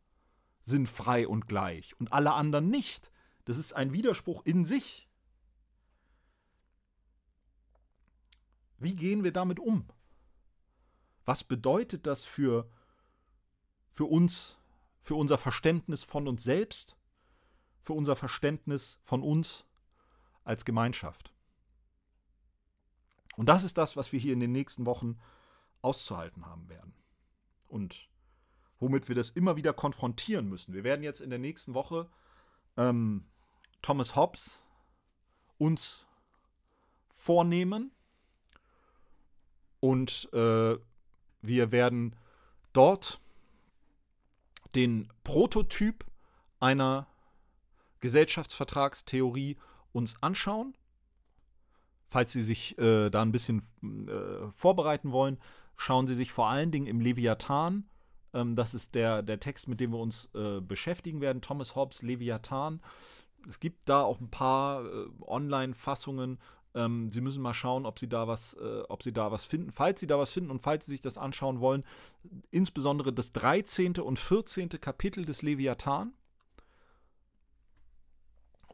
sind 0.66 0.90
frei 0.90 1.28
und 1.28 1.48
gleich 1.48 1.98
und 2.00 2.12
alle 2.12 2.34
anderen 2.34 2.70
nicht. 2.70 3.12
Das 3.46 3.58
ist 3.58 3.74
ein 3.74 3.94
Widerspruch 3.94 4.44
in 4.46 4.66
sich. 4.66 5.08
Wie 8.78 8.96
gehen 8.96 9.24
wir 9.24 9.32
damit 9.32 9.60
um? 9.60 9.88
Was 11.24 11.44
bedeutet 11.44 12.06
das 12.06 12.24
für, 12.24 12.70
für 13.92 14.06
uns, 14.06 14.58
für 15.00 15.16
unser 15.16 15.38
Verständnis 15.38 16.04
von 16.04 16.28
uns 16.28 16.44
selbst 16.44 16.98
für 17.86 17.94
unser 17.94 18.16
Verständnis 18.16 19.00
von 19.04 19.22
uns 19.22 19.64
als 20.44 20.66
Gemeinschaft. 20.66 21.32
Und 23.38 23.48
das 23.48 23.64
ist 23.64 23.78
das, 23.78 23.96
was 23.96 24.12
wir 24.12 24.20
hier 24.20 24.34
in 24.34 24.40
den 24.40 24.52
nächsten 24.52 24.86
Wochen 24.88 25.20
auszuhalten 25.82 26.48
haben 26.48 26.68
werden. 26.68 26.96
Und 27.68 28.10
womit 28.80 29.08
wir 29.08 29.16
das 29.16 29.30
immer 29.30 29.56
wieder 29.56 29.72
konfrontieren 29.72 30.50
müssen. 30.50 30.74
Wir 30.74 30.84
werden 30.84 31.04
jetzt 31.04 31.22
in 31.22 31.30
der 31.30 31.40
nächsten 31.40 31.76
Woche 31.76 32.10
ähm, 32.76 33.26
Thomas 33.84 34.16
Hobbes 34.16 34.64
uns 35.60 36.08
vornehmen 37.10 37.92
und 39.80 40.28
äh, 40.34 40.78
wir 41.42 41.72
werden 41.72 42.16
dort 42.74 43.22
den 44.74 45.08
Prototyp 45.24 46.04
einer 46.60 47.08
Gesellschaftsvertragstheorie 48.00 49.58
uns 49.92 50.16
anschauen. 50.22 50.76
Falls 52.10 52.32
Sie 52.32 52.44
sich 52.44 52.78
äh, 52.78 53.10
da 53.10 53.22
ein 53.22 53.32
bisschen 53.32 53.62
äh, 53.84 54.50
vorbereiten 54.52 55.12
wollen, 55.12 55.38
schauen 55.76 56.08
Sie 56.08 56.16
sich 56.16 56.32
vor 56.32 56.48
allen 56.48 56.72
Dingen 56.72 56.88
im 56.88 57.02
Leviathan, 57.02 57.90
ähm, 58.36 58.56
das 58.56 58.74
ist 58.74 58.94
der, 58.94 59.24
der 59.24 59.40
Text, 59.40 59.68
mit 59.68 59.80
dem 59.80 59.92
wir 59.92 60.00
uns 60.00 60.30
äh, 60.36 60.60
beschäftigen 60.60 61.22
werden, 61.22 61.42
Thomas 61.42 61.76
Hobbes 61.76 62.02
Leviathan. 62.04 62.82
Es 63.48 63.60
gibt 63.60 63.88
da 63.90 64.02
auch 64.02 64.20
ein 64.20 64.30
paar 64.30 64.86
äh, 64.86 65.08
Online-Fassungen. 65.22 66.38
Ähm, 66.76 67.10
Sie 67.12 67.22
müssen 67.22 67.42
mal 67.42 67.54
schauen, 67.54 67.86
ob 67.86 67.98
Sie, 67.98 68.10
da 68.10 68.28
was, 68.28 68.54
äh, 68.56 68.84
ob 68.90 69.02
Sie 69.02 69.14
da 69.14 69.32
was 69.32 69.46
finden. 69.46 69.72
Falls 69.72 70.02
Sie 70.02 70.08
da 70.08 70.20
was 70.20 70.32
finden 70.32 70.52
und 70.52 70.62
falls 70.62 70.86
Sie 70.86 70.92
sich 70.92 71.02
das 71.02 71.18
anschauen 71.18 71.62
wollen, 71.62 71.84
insbesondere 72.52 73.14
das 73.14 73.32
13. 73.32 73.98
und 74.00 74.20
14. 74.20 74.70
Kapitel 74.70 75.26
des 75.26 75.42
Leviathan 75.42 76.14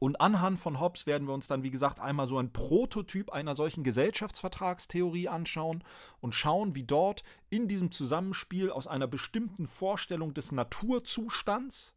und 0.01 0.19
anhand 0.19 0.57
von 0.57 0.79
Hobbes 0.79 1.05
werden 1.05 1.27
wir 1.27 1.33
uns 1.35 1.45
dann, 1.45 1.61
wie 1.61 1.69
gesagt, 1.69 1.99
einmal 1.99 2.27
so 2.27 2.39
ein 2.39 2.51
Prototyp 2.51 3.29
einer 3.31 3.53
solchen 3.53 3.83
Gesellschaftsvertragstheorie 3.83 5.27
anschauen 5.27 5.83
und 6.21 6.33
schauen, 6.33 6.73
wie 6.73 6.83
dort 6.83 7.23
in 7.51 7.67
diesem 7.67 7.91
Zusammenspiel 7.91 8.71
aus 8.71 8.87
einer 8.87 9.05
bestimmten 9.05 9.67
Vorstellung 9.67 10.33
des 10.33 10.51
Naturzustands, 10.51 11.93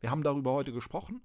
wir 0.00 0.10
haben 0.10 0.22
darüber 0.22 0.52
heute 0.52 0.72
gesprochen, 0.72 1.20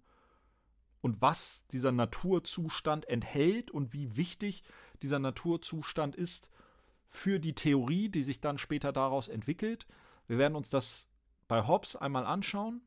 und 1.00 1.22
was 1.22 1.66
dieser 1.68 1.94
Naturzustand 1.94 3.08
enthält 3.08 3.72
und 3.72 3.94
wie 3.94 4.18
wichtig 4.18 4.64
dieser 5.02 5.20
Naturzustand 5.20 6.18
ist 6.18 6.50
für 7.08 7.40
die 7.40 7.56
Theorie, 7.56 8.10
die 8.10 8.24
sich 8.24 8.42
dann 8.42 8.58
später 8.58 8.92
daraus 8.92 9.30
entwickelt. 9.30 9.88
Wir 10.28 10.38
werden 10.38 10.58
uns 10.58 10.70
das 10.70 11.08
bei 11.48 11.66
Hobbes 11.66 11.96
einmal 11.96 12.26
anschauen 12.26 12.82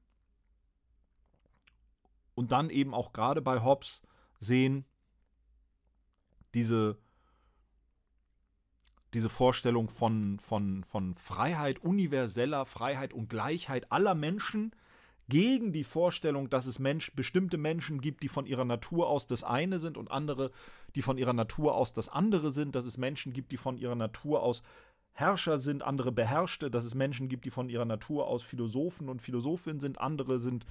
und 2.35 2.53
dann 2.53 2.71
eben 2.71 2.95
auch 2.95 3.13
gerade 3.13 3.43
bei 3.43 3.63
Hobbes 3.63 4.03
sehen, 4.41 4.85
diese, 6.55 6.99
diese 9.15 9.29
Vorstellung 9.29 9.89
von, 9.89 10.39
von, 10.39 10.85
von 10.85 11.15
Freiheit, 11.15 11.79
universeller 11.79 12.67
Freiheit 12.67 13.13
und 13.13 13.29
Gleichheit 13.29 13.91
aller 13.91 14.15
Menschen 14.15 14.75
gegen 15.29 15.73
die 15.73 15.85
Vorstellung, 15.85 16.51
dass 16.51 16.67
es 16.67 16.79
Mensch, 16.79 17.15
bestimmte 17.15 17.57
Menschen 17.57 18.01
gibt, 18.01 18.23
die 18.23 18.29
von 18.29 18.45
ihrer 18.45 18.65
Natur 18.65 19.09
aus 19.09 19.27
das 19.27 19.45
eine 19.45 19.79
sind 19.79 19.97
und 19.97 20.11
andere, 20.11 20.51
die 20.95 21.03
von 21.03 21.17
ihrer 21.17 21.33
Natur 21.33 21.75
aus 21.75 21.93
das 21.93 22.09
andere 22.09 22.51
sind, 22.51 22.75
dass 22.75 22.85
es 22.85 22.99
Menschen 22.99 23.33
gibt, 23.33 23.53
die 23.53 23.57
von 23.57 23.79
ihrer 23.79 23.95
Natur 23.95 24.43
aus 24.43 24.63
Herrscher 25.15 25.59
sind, 25.59 25.83
andere 25.83 26.11
Beherrschte, 26.11 26.71
dass 26.71 26.85
es 26.85 26.95
Menschen 26.95 27.29
gibt, 27.29 27.45
die 27.45 27.51
von 27.51 27.69
ihrer 27.69 27.85
Natur 27.85 28.27
aus 28.27 28.43
Philosophen 28.43 29.09
und 29.09 29.21
Philosophinnen 29.21 29.81
sind, 29.81 30.01
andere 30.01 30.39
sind 30.39 30.65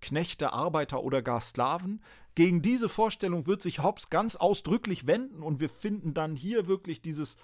Knechte, 0.00 0.52
Arbeiter 0.52 1.02
oder 1.02 1.20
gar 1.20 1.40
Sklaven. 1.40 2.02
Gegen 2.34 2.62
diese 2.62 2.88
Vorstellung 2.88 3.46
wird 3.46 3.60
sich 3.60 3.82
Hobbes 3.82 4.08
ganz 4.08 4.36
ausdrücklich 4.36 5.06
wenden 5.06 5.42
und 5.42 5.60
wir 5.60 5.68
finden 5.68 6.14
dann 6.14 6.34
hier 6.34 6.66
wirklich 6.66 7.02
dieses 7.02 7.36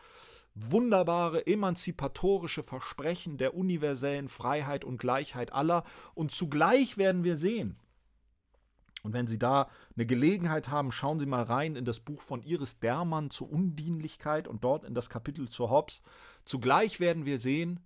wunderbare 0.55 1.47
emanzipatorische 1.47 2.63
Versprechen 2.63 3.37
der 3.37 3.55
universellen 3.55 4.29
Freiheit 4.29 4.85
und 4.85 4.99
Gleichheit 4.99 5.53
aller 5.53 5.85
und 6.15 6.33
zugleich 6.33 6.99
werden 6.99 7.23
wir 7.23 7.37
sehen, 7.37 7.77
und 9.03 9.13
wenn 9.13 9.27
Sie 9.27 9.39
da 9.39 9.69
eine 9.97 10.07
Gelegenheit 10.07 10.69
haben, 10.69 10.93
schauen 10.93 11.19
Sie 11.19 11.27
mal 11.27 11.43
rein 11.43 11.77
in 11.77 11.85
das 11.85 12.01
Buch 12.01 12.21
von 12.21 12.43
Iris 12.43 12.79
Dermann 12.79 13.31
zur 13.31 13.51
Undienlichkeit 13.51 14.49
und 14.49 14.65
dort 14.65 14.85
in 14.85 14.95
das 14.95 15.09
Kapitel 15.09 15.49
zur 15.49 15.71
Hobbes. 15.71 16.03
Zugleich 16.45 17.01
werden 17.01 17.25
wir 17.25 17.39
sehen, 17.39 17.81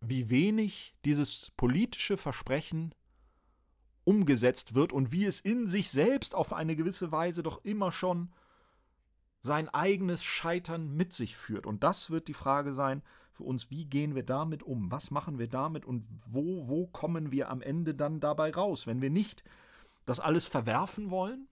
wie 0.00 0.30
wenig 0.30 0.94
dieses 1.04 1.52
politische 1.56 2.16
Versprechen 2.16 2.94
umgesetzt 4.04 4.74
wird 4.74 4.92
und 4.92 5.12
wie 5.12 5.26
es 5.26 5.40
in 5.40 5.68
sich 5.68 5.90
selbst 5.90 6.34
auf 6.34 6.52
eine 6.52 6.74
gewisse 6.74 7.12
Weise 7.12 7.42
doch 7.42 7.64
immer 7.64 7.92
schon 7.92 8.32
sein 9.40 9.68
eigenes 9.68 10.22
Scheitern 10.22 10.94
mit 10.94 11.12
sich 11.12 11.36
führt. 11.36 11.66
Und 11.66 11.82
das 11.82 12.10
wird 12.10 12.28
die 12.28 12.34
Frage 12.34 12.74
sein 12.74 13.02
für 13.32 13.44
uns, 13.44 13.70
wie 13.70 13.86
gehen 13.86 14.14
wir 14.14 14.22
damit 14.22 14.62
um? 14.62 14.90
Was 14.90 15.10
machen 15.10 15.38
wir 15.38 15.48
damit 15.48 15.84
und 15.84 16.06
wo, 16.26 16.68
wo 16.68 16.86
kommen 16.86 17.32
wir 17.32 17.48
am 17.48 17.62
Ende 17.62 17.94
dann 17.94 18.20
dabei 18.20 18.50
raus? 18.50 18.86
Wenn 18.86 19.00
wir 19.00 19.10
nicht 19.10 19.42
das 20.04 20.20
alles 20.20 20.44
verwerfen 20.44 21.10
wollen 21.10 21.48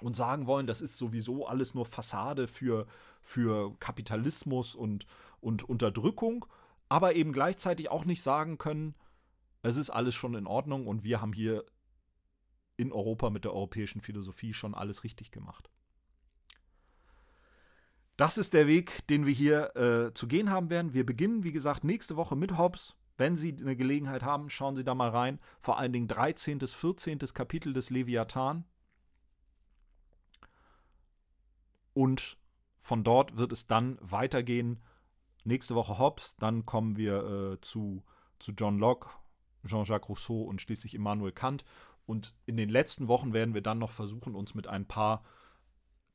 und 0.00 0.16
sagen 0.16 0.46
wollen, 0.46 0.66
das 0.66 0.80
ist 0.80 0.96
sowieso 0.96 1.46
alles 1.46 1.74
nur 1.74 1.84
Fassade 1.84 2.46
für, 2.46 2.86
für 3.20 3.76
Kapitalismus 3.78 4.74
und, 4.74 5.06
und 5.40 5.68
Unterdrückung, 5.68 6.46
aber 6.88 7.14
eben 7.14 7.32
gleichzeitig 7.32 7.90
auch 7.90 8.04
nicht 8.04 8.22
sagen 8.22 8.56
können, 8.56 8.94
es 9.62 9.76
ist 9.76 9.90
alles 9.90 10.14
schon 10.14 10.34
in 10.34 10.46
Ordnung 10.46 10.86
und 10.86 11.04
wir 11.04 11.20
haben 11.20 11.32
hier 11.32 11.64
in 12.76 12.92
Europa 12.92 13.30
mit 13.30 13.44
der 13.44 13.52
europäischen 13.52 14.00
Philosophie 14.00 14.52
schon 14.52 14.74
alles 14.74 15.04
richtig 15.04 15.30
gemacht. 15.30 15.70
Das 18.16 18.38
ist 18.38 18.54
der 18.54 18.68
Weg, 18.68 19.06
den 19.08 19.26
wir 19.26 19.32
hier 19.32 19.74
äh, 19.76 20.14
zu 20.14 20.28
gehen 20.28 20.50
haben 20.50 20.70
werden. 20.70 20.94
Wir 20.94 21.04
beginnen, 21.04 21.42
wie 21.42 21.52
gesagt, 21.52 21.82
nächste 21.82 22.16
Woche 22.16 22.36
mit 22.36 22.56
Hobbes. 22.56 22.94
Wenn 23.16 23.36
Sie 23.36 23.56
eine 23.58 23.76
Gelegenheit 23.76 24.22
haben, 24.22 24.50
schauen 24.50 24.76
Sie 24.76 24.84
da 24.84 24.94
mal 24.94 25.10
rein. 25.10 25.40
Vor 25.58 25.78
allen 25.78 25.92
Dingen 25.92 26.08
13. 26.08 26.58
bis 26.58 26.72
14. 26.74 27.18
Kapitel 27.32 27.72
des 27.72 27.90
Leviathan. 27.90 28.64
Und 31.92 32.38
von 32.80 33.04
dort 33.04 33.36
wird 33.36 33.52
es 33.52 33.66
dann 33.66 33.98
weitergehen. 34.00 34.82
Nächste 35.44 35.74
Woche 35.74 35.98
Hobbes, 35.98 36.36
dann 36.36 36.66
kommen 36.66 36.96
wir 36.96 37.52
äh, 37.54 37.60
zu, 37.60 38.02
zu 38.38 38.52
John 38.52 38.78
Locke, 38.78 39.08
Jean-Jacques 39.66 40.08
Rousseau 40.08 40.42
und 40.42 40.60
schließlich 40.60 40.94
Immanuel 40.94 41.32
Kant. 41.32 41.64
Und 42.06 42.34
in 42.46 42.56
den 42.56 42.68
letzten 42.68 43.08
Wochen 43.08 43.32
werden 43.32 43.54
wir 43.54 43.62
dann 43.62 43.78
noch 43.78 43.90
versuchen, 43.90 44.34
uns 44.34 44.54
mit 44.54 44.66
ein 44.66 44.86
paar 44.86 45.24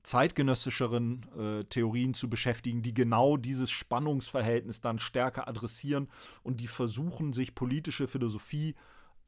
zeitgenössischeren 0.03 1.25
äh, 1.37 1.63
Theorien 1.65 2.13
zu 2.13 2.29
beschäftigen, 2.29 2.81
die 2.81 2.93
genau 2.93 3.37
dieses 3.37 3.69
Spannungsverhältnis 3.69 4.81
dann 4.81 4.99
stärker 4.99 5.47
adressieren 5.47 6.09
und 6.41 6.61
die 6.61 6.67
versuchen, 6.67 7.33
sich 7.33 7.55
politische 7.55 8.07
Philosophie 8.07 8.75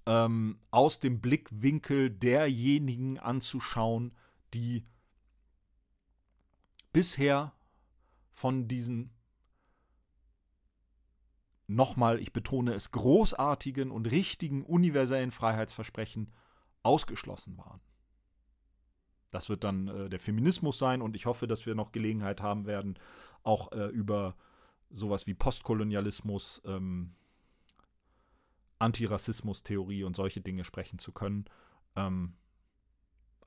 ähm, 0.06 0.60
aus 0.72 1.00
dem 1.00 1.20
Blickwinkel 1.20 2.10
derjenigen 2.10 3.20
anzuschauen, 3.20 4.16
die 4.54 4.86
bisher 6.94 7.54
von 8.32 8.68
diesen 8.68 9.12
nochmal, 11.68 12.20
ich 12.20 12.34
betone 12.34 12.74
es, 12.74 12.92
großartigen 12.92 13.92
und 13.92 14.08
richtigen 14.08 14.64
universellen 14.64 15.32
Freiheitsversprechen 15.32 16.32
ausgeschlossen 16.84 17.58
waren. 17.58 17.82
Das 19.32 19.50
wird 19.50 19.64
dann 19.64 19.88
äh, 19.88 20.10
der 20.10 20.20
Feminismus 20.20 20.78
sein 20.78 21.02
und 21.02 21.16
ich 21.16 21.26
hoffe, 21.26 21.48
dass 21.48 21.66
wir 21.66 21.76
noch 21.76 21.92
Gelegenheit 21.92 22.42
haben 22.42 22.66
werden, 22.66 23.00
auch 23.44 23.72
äh, 23.72 23.88
über 23.88 24.36
sowas 24.90 25.26
wie 25.26 25.34
Postkolonialismus, 25.34 26.62
ähm, 26.66 27.16
Antirassismus-Theorie 28.80 30.04
und 30.04 30.16
solche 30.16 30.42
Dinge 30.42 30.64
sprechen 30.64 31.00
zu 31.00 31.12
können. 31.12 31.46
Ähm, 31.96 32.34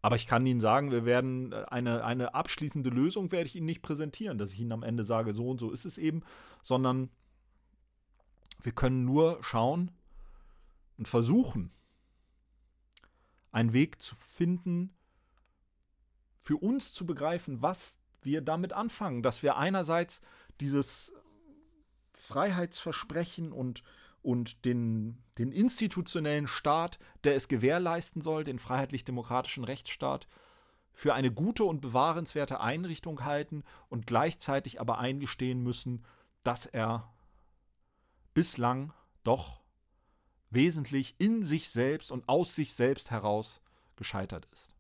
aber 0.00 0.16
ich 0.16 0.26
kann 0.26 0.44
Ihnen 0.46 0.60
sagen, 0.60 0.90
wir 0.90 1.04
werden 1.04 1.52
äh, 1.52 1.64
eine, 1.68 2.04
eine 2.04 2.34
abschließende 2.34 2.90
Lösung 2.90 3.32
werde 3.32 3.46
ich 3.46 3.56
Ihnen 3.56 3.66
nicht 3.66 3.82
präsentieren, 3.82 4.38
dass 4.38 4.52
ich 4.52 4.60
Ihnen 4.60 4.72
am 4.72 4.82
Ende 4.82 5.04
sage, 5.04 5.34
so 5.34 5.48
und 5.48 5.58
so 5.58 5.70
ist 5.70 5.84
es 5.84 5.98
eben, 5.98 6.22
sondern 6.62 7.10
wir 8.62 8.72
können 8.72 9.04
nur 9.04 9.38
schauen 9.42 9.90
und 10.98 11.08
versuchen, 11.08 11.72
einen 13.50 13.72
Weg 13.72 14.00
zu 14.00 14.14
finden, 14.16 14.94
für 16.44 16.58
uns 16.58 16.92
zu 16.92 17.06
begreifen, 17.06 17.62
was 17.62 17.96
wir 18.22 18.42
damit 18.42 18.74
anfangen, 18.74 19.22
dass 19.22 19.42
wir 19.42 19.56
einerseits 19.56 20.20
dieses 20.60 21.10
Freiheitsversprechen 22.12 23.50
und, 23.50 23.82
und 24.22 24.66
den, 24.66 25.22
den 25.38 25.52
institutionellen 25.52 26.46
Staat, 26.46 26.98
der 27.24 27.34
es 27.34 27.48
gewährleisten 27.48 28.20
soll, 28.20 28.44
den 28.44 28.58
freiheitlich-demokratischen 28.58 29.64
Rechtsstaat, 29.64 30.28
für 30.92 31.14
eine 31.14 31.32
gute 31.32 31.64
und 31.64 31.80
bewahrenswerte 31.80 32.60
Einrichtung 32.60 33.24
halten 33.24 33.64
und 33.88 34.06
gleichzeitig 34.06 34.80
aber 34.80 34.98
eingestehen 34.98 35.62
müssen, 35.62 36.04
dass 36.44 36.66
er 36.66 37.10
bislang 38.34 38.92
doch 39.24 39.60
wesentlich 40.50 41.16
in 41.18 41.42
sich 41.42 41.70
selbst 41.70 42.12
und 42.12 42.28
aus 42.28 42.54
sich 42.54 42.74
selbst 42.74 43.10
heraus 43.10 43.60
gescheitert 43.96 44.46
ist. 44.52 44.73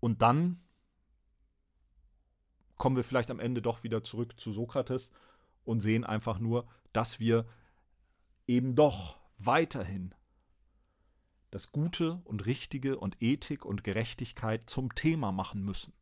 Und 0.00 0.22
dann 0.22 0.62
kommen 2.76 2.96
wir 2.96 3.04
vielleicht 3.04 3.30
am 3.30 3.40
Ende 3.40 3.62
doch 3.62 3.84
wieder 3.84 4.02
zurück 4.02 4.40
zu 4.40 4.52
Sokrates 4.52 5.10
und 5.64 5.80
sehen 5.80 6.04
einfach 6.04 6.38
nur, 6.38 6.66
dass 6.92 7.20
wir 7.20 7.46
eben 8.46 8.74
doch 8.74 9.20
weiterhin 9.38 10.14
das 11.50 11.72
Gute 11.72 12.20
und 12.24 12.46
Richtige 12.46 12.98
und 12.98 13.20
Ethik 13.20 13.64
und 13.64 13.84
Gerechtigkeit 13.84 14.68
zum 14.70 14.94
Thema 14.94 15.32
machen 15.32 15.62
müssen. 15.62 15.92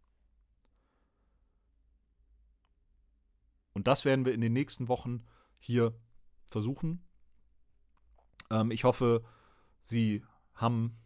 Und 3.73 3.87
das 3.87 4.05
werden 4.05 4.25
wir 4.25 4.35
in 4.35 4.41
den 4.41 4.53
nächsten 4.53 4.89
Wochen 4.89 5.25
hier 5.59 5.95
versuchen. 6.47 7.07
Ähm, 8.51 8.71
ich 8.71 8.85
hoffe, 8.85 9.25
Sie 9.83 10.25
haben 10.55 10.99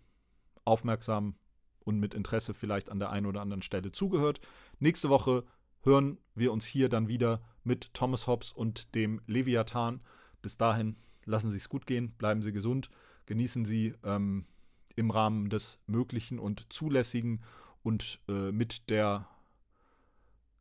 aufmerksam 0.64 1.36
und 1.84 1.98
mit 1.98 2.14
Interesse 2.14 2.54
vielleicht 2.54 2.90
an 2.90 2.98
der 2.98 3.10
einen 3.10 3.26
oder 3.26 3.40
anderen 3.40 3.62
Stelle 3.62 3.92
zugehört. 3.92 4.40
Nächste 4.78 5.08
Woche 5.08 5.44
hören 5.82 6.18
wir 6.34 6.52
uns 6.52 6.66
hier 6.66 6.88
dann 6.88 7.08
wieder 7.08 7.42
mit 7.64 7.92
Thomas 7.94 8.26
Hobbes 8.26 8.52
und 8.52 8.94
dem 8.94 9.20
Leviathan. 9.26 10.00
Bis 10.40 10.56
dahin 10.56 10.96
lassen 11.24 11.50
Sie 11.50 11.56
es 11.56 11.68
gut 11.68 11.86
gehen, 11.86 12.12
bleiben 12.12 12.42
Sie 12.42 12.52
gesund, 12.52 12.90
genießen 13.26 13.64
Sie 13.64 13.94
ähm, 14.04 14.46
im 14.96 15.10
Rahmen 15.10 15.50
des 15.50 15.78
Möglichen 15.86 16.38
und 16.38 16.72
Zulässigen 16.72 17.42
und 17.82 18.20
äh, 18.28 18.52
mit 18.52 18.90
der 18.90 19.28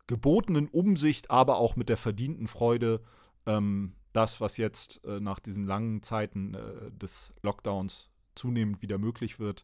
gebotenen 0.08 0.68
Umsicht, 0.68 1.32
aber 1.32 1.58
auch 1.58 1.76
mit 1.76 1.90
der 1.90 1.98
verdienten 1.98 2.48
Freude 2.48 3.02
ähm, 3.46 3.94
das, 4.14 4.42
was 4.42 4.58
jetzt 4.58 5.04
äh, 5.06 5.20
nach 5.20 5.40
diesen 5.40 5.66
langen 5.66 6.04
Zeiten 6.04 6.54
äh, 6.54 6.92
des 6.92 7.34
Lockdowns 7.42 8.10
zunehmend 8.36 8.82
wieder 8.82 8.98
möglich 8.98 9.40
wird. 9.40 9.64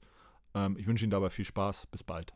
Ähm, 0.55 0.77
ich 0.77 0.87
wünsche 0.87 1.05
Ihnen 1.05 1.11
dabei 1.11 1.29
viel 1.29 1.45
Spaß. 1.45 1.87
Bis 1.87 2.03
bald. 2.03 2.33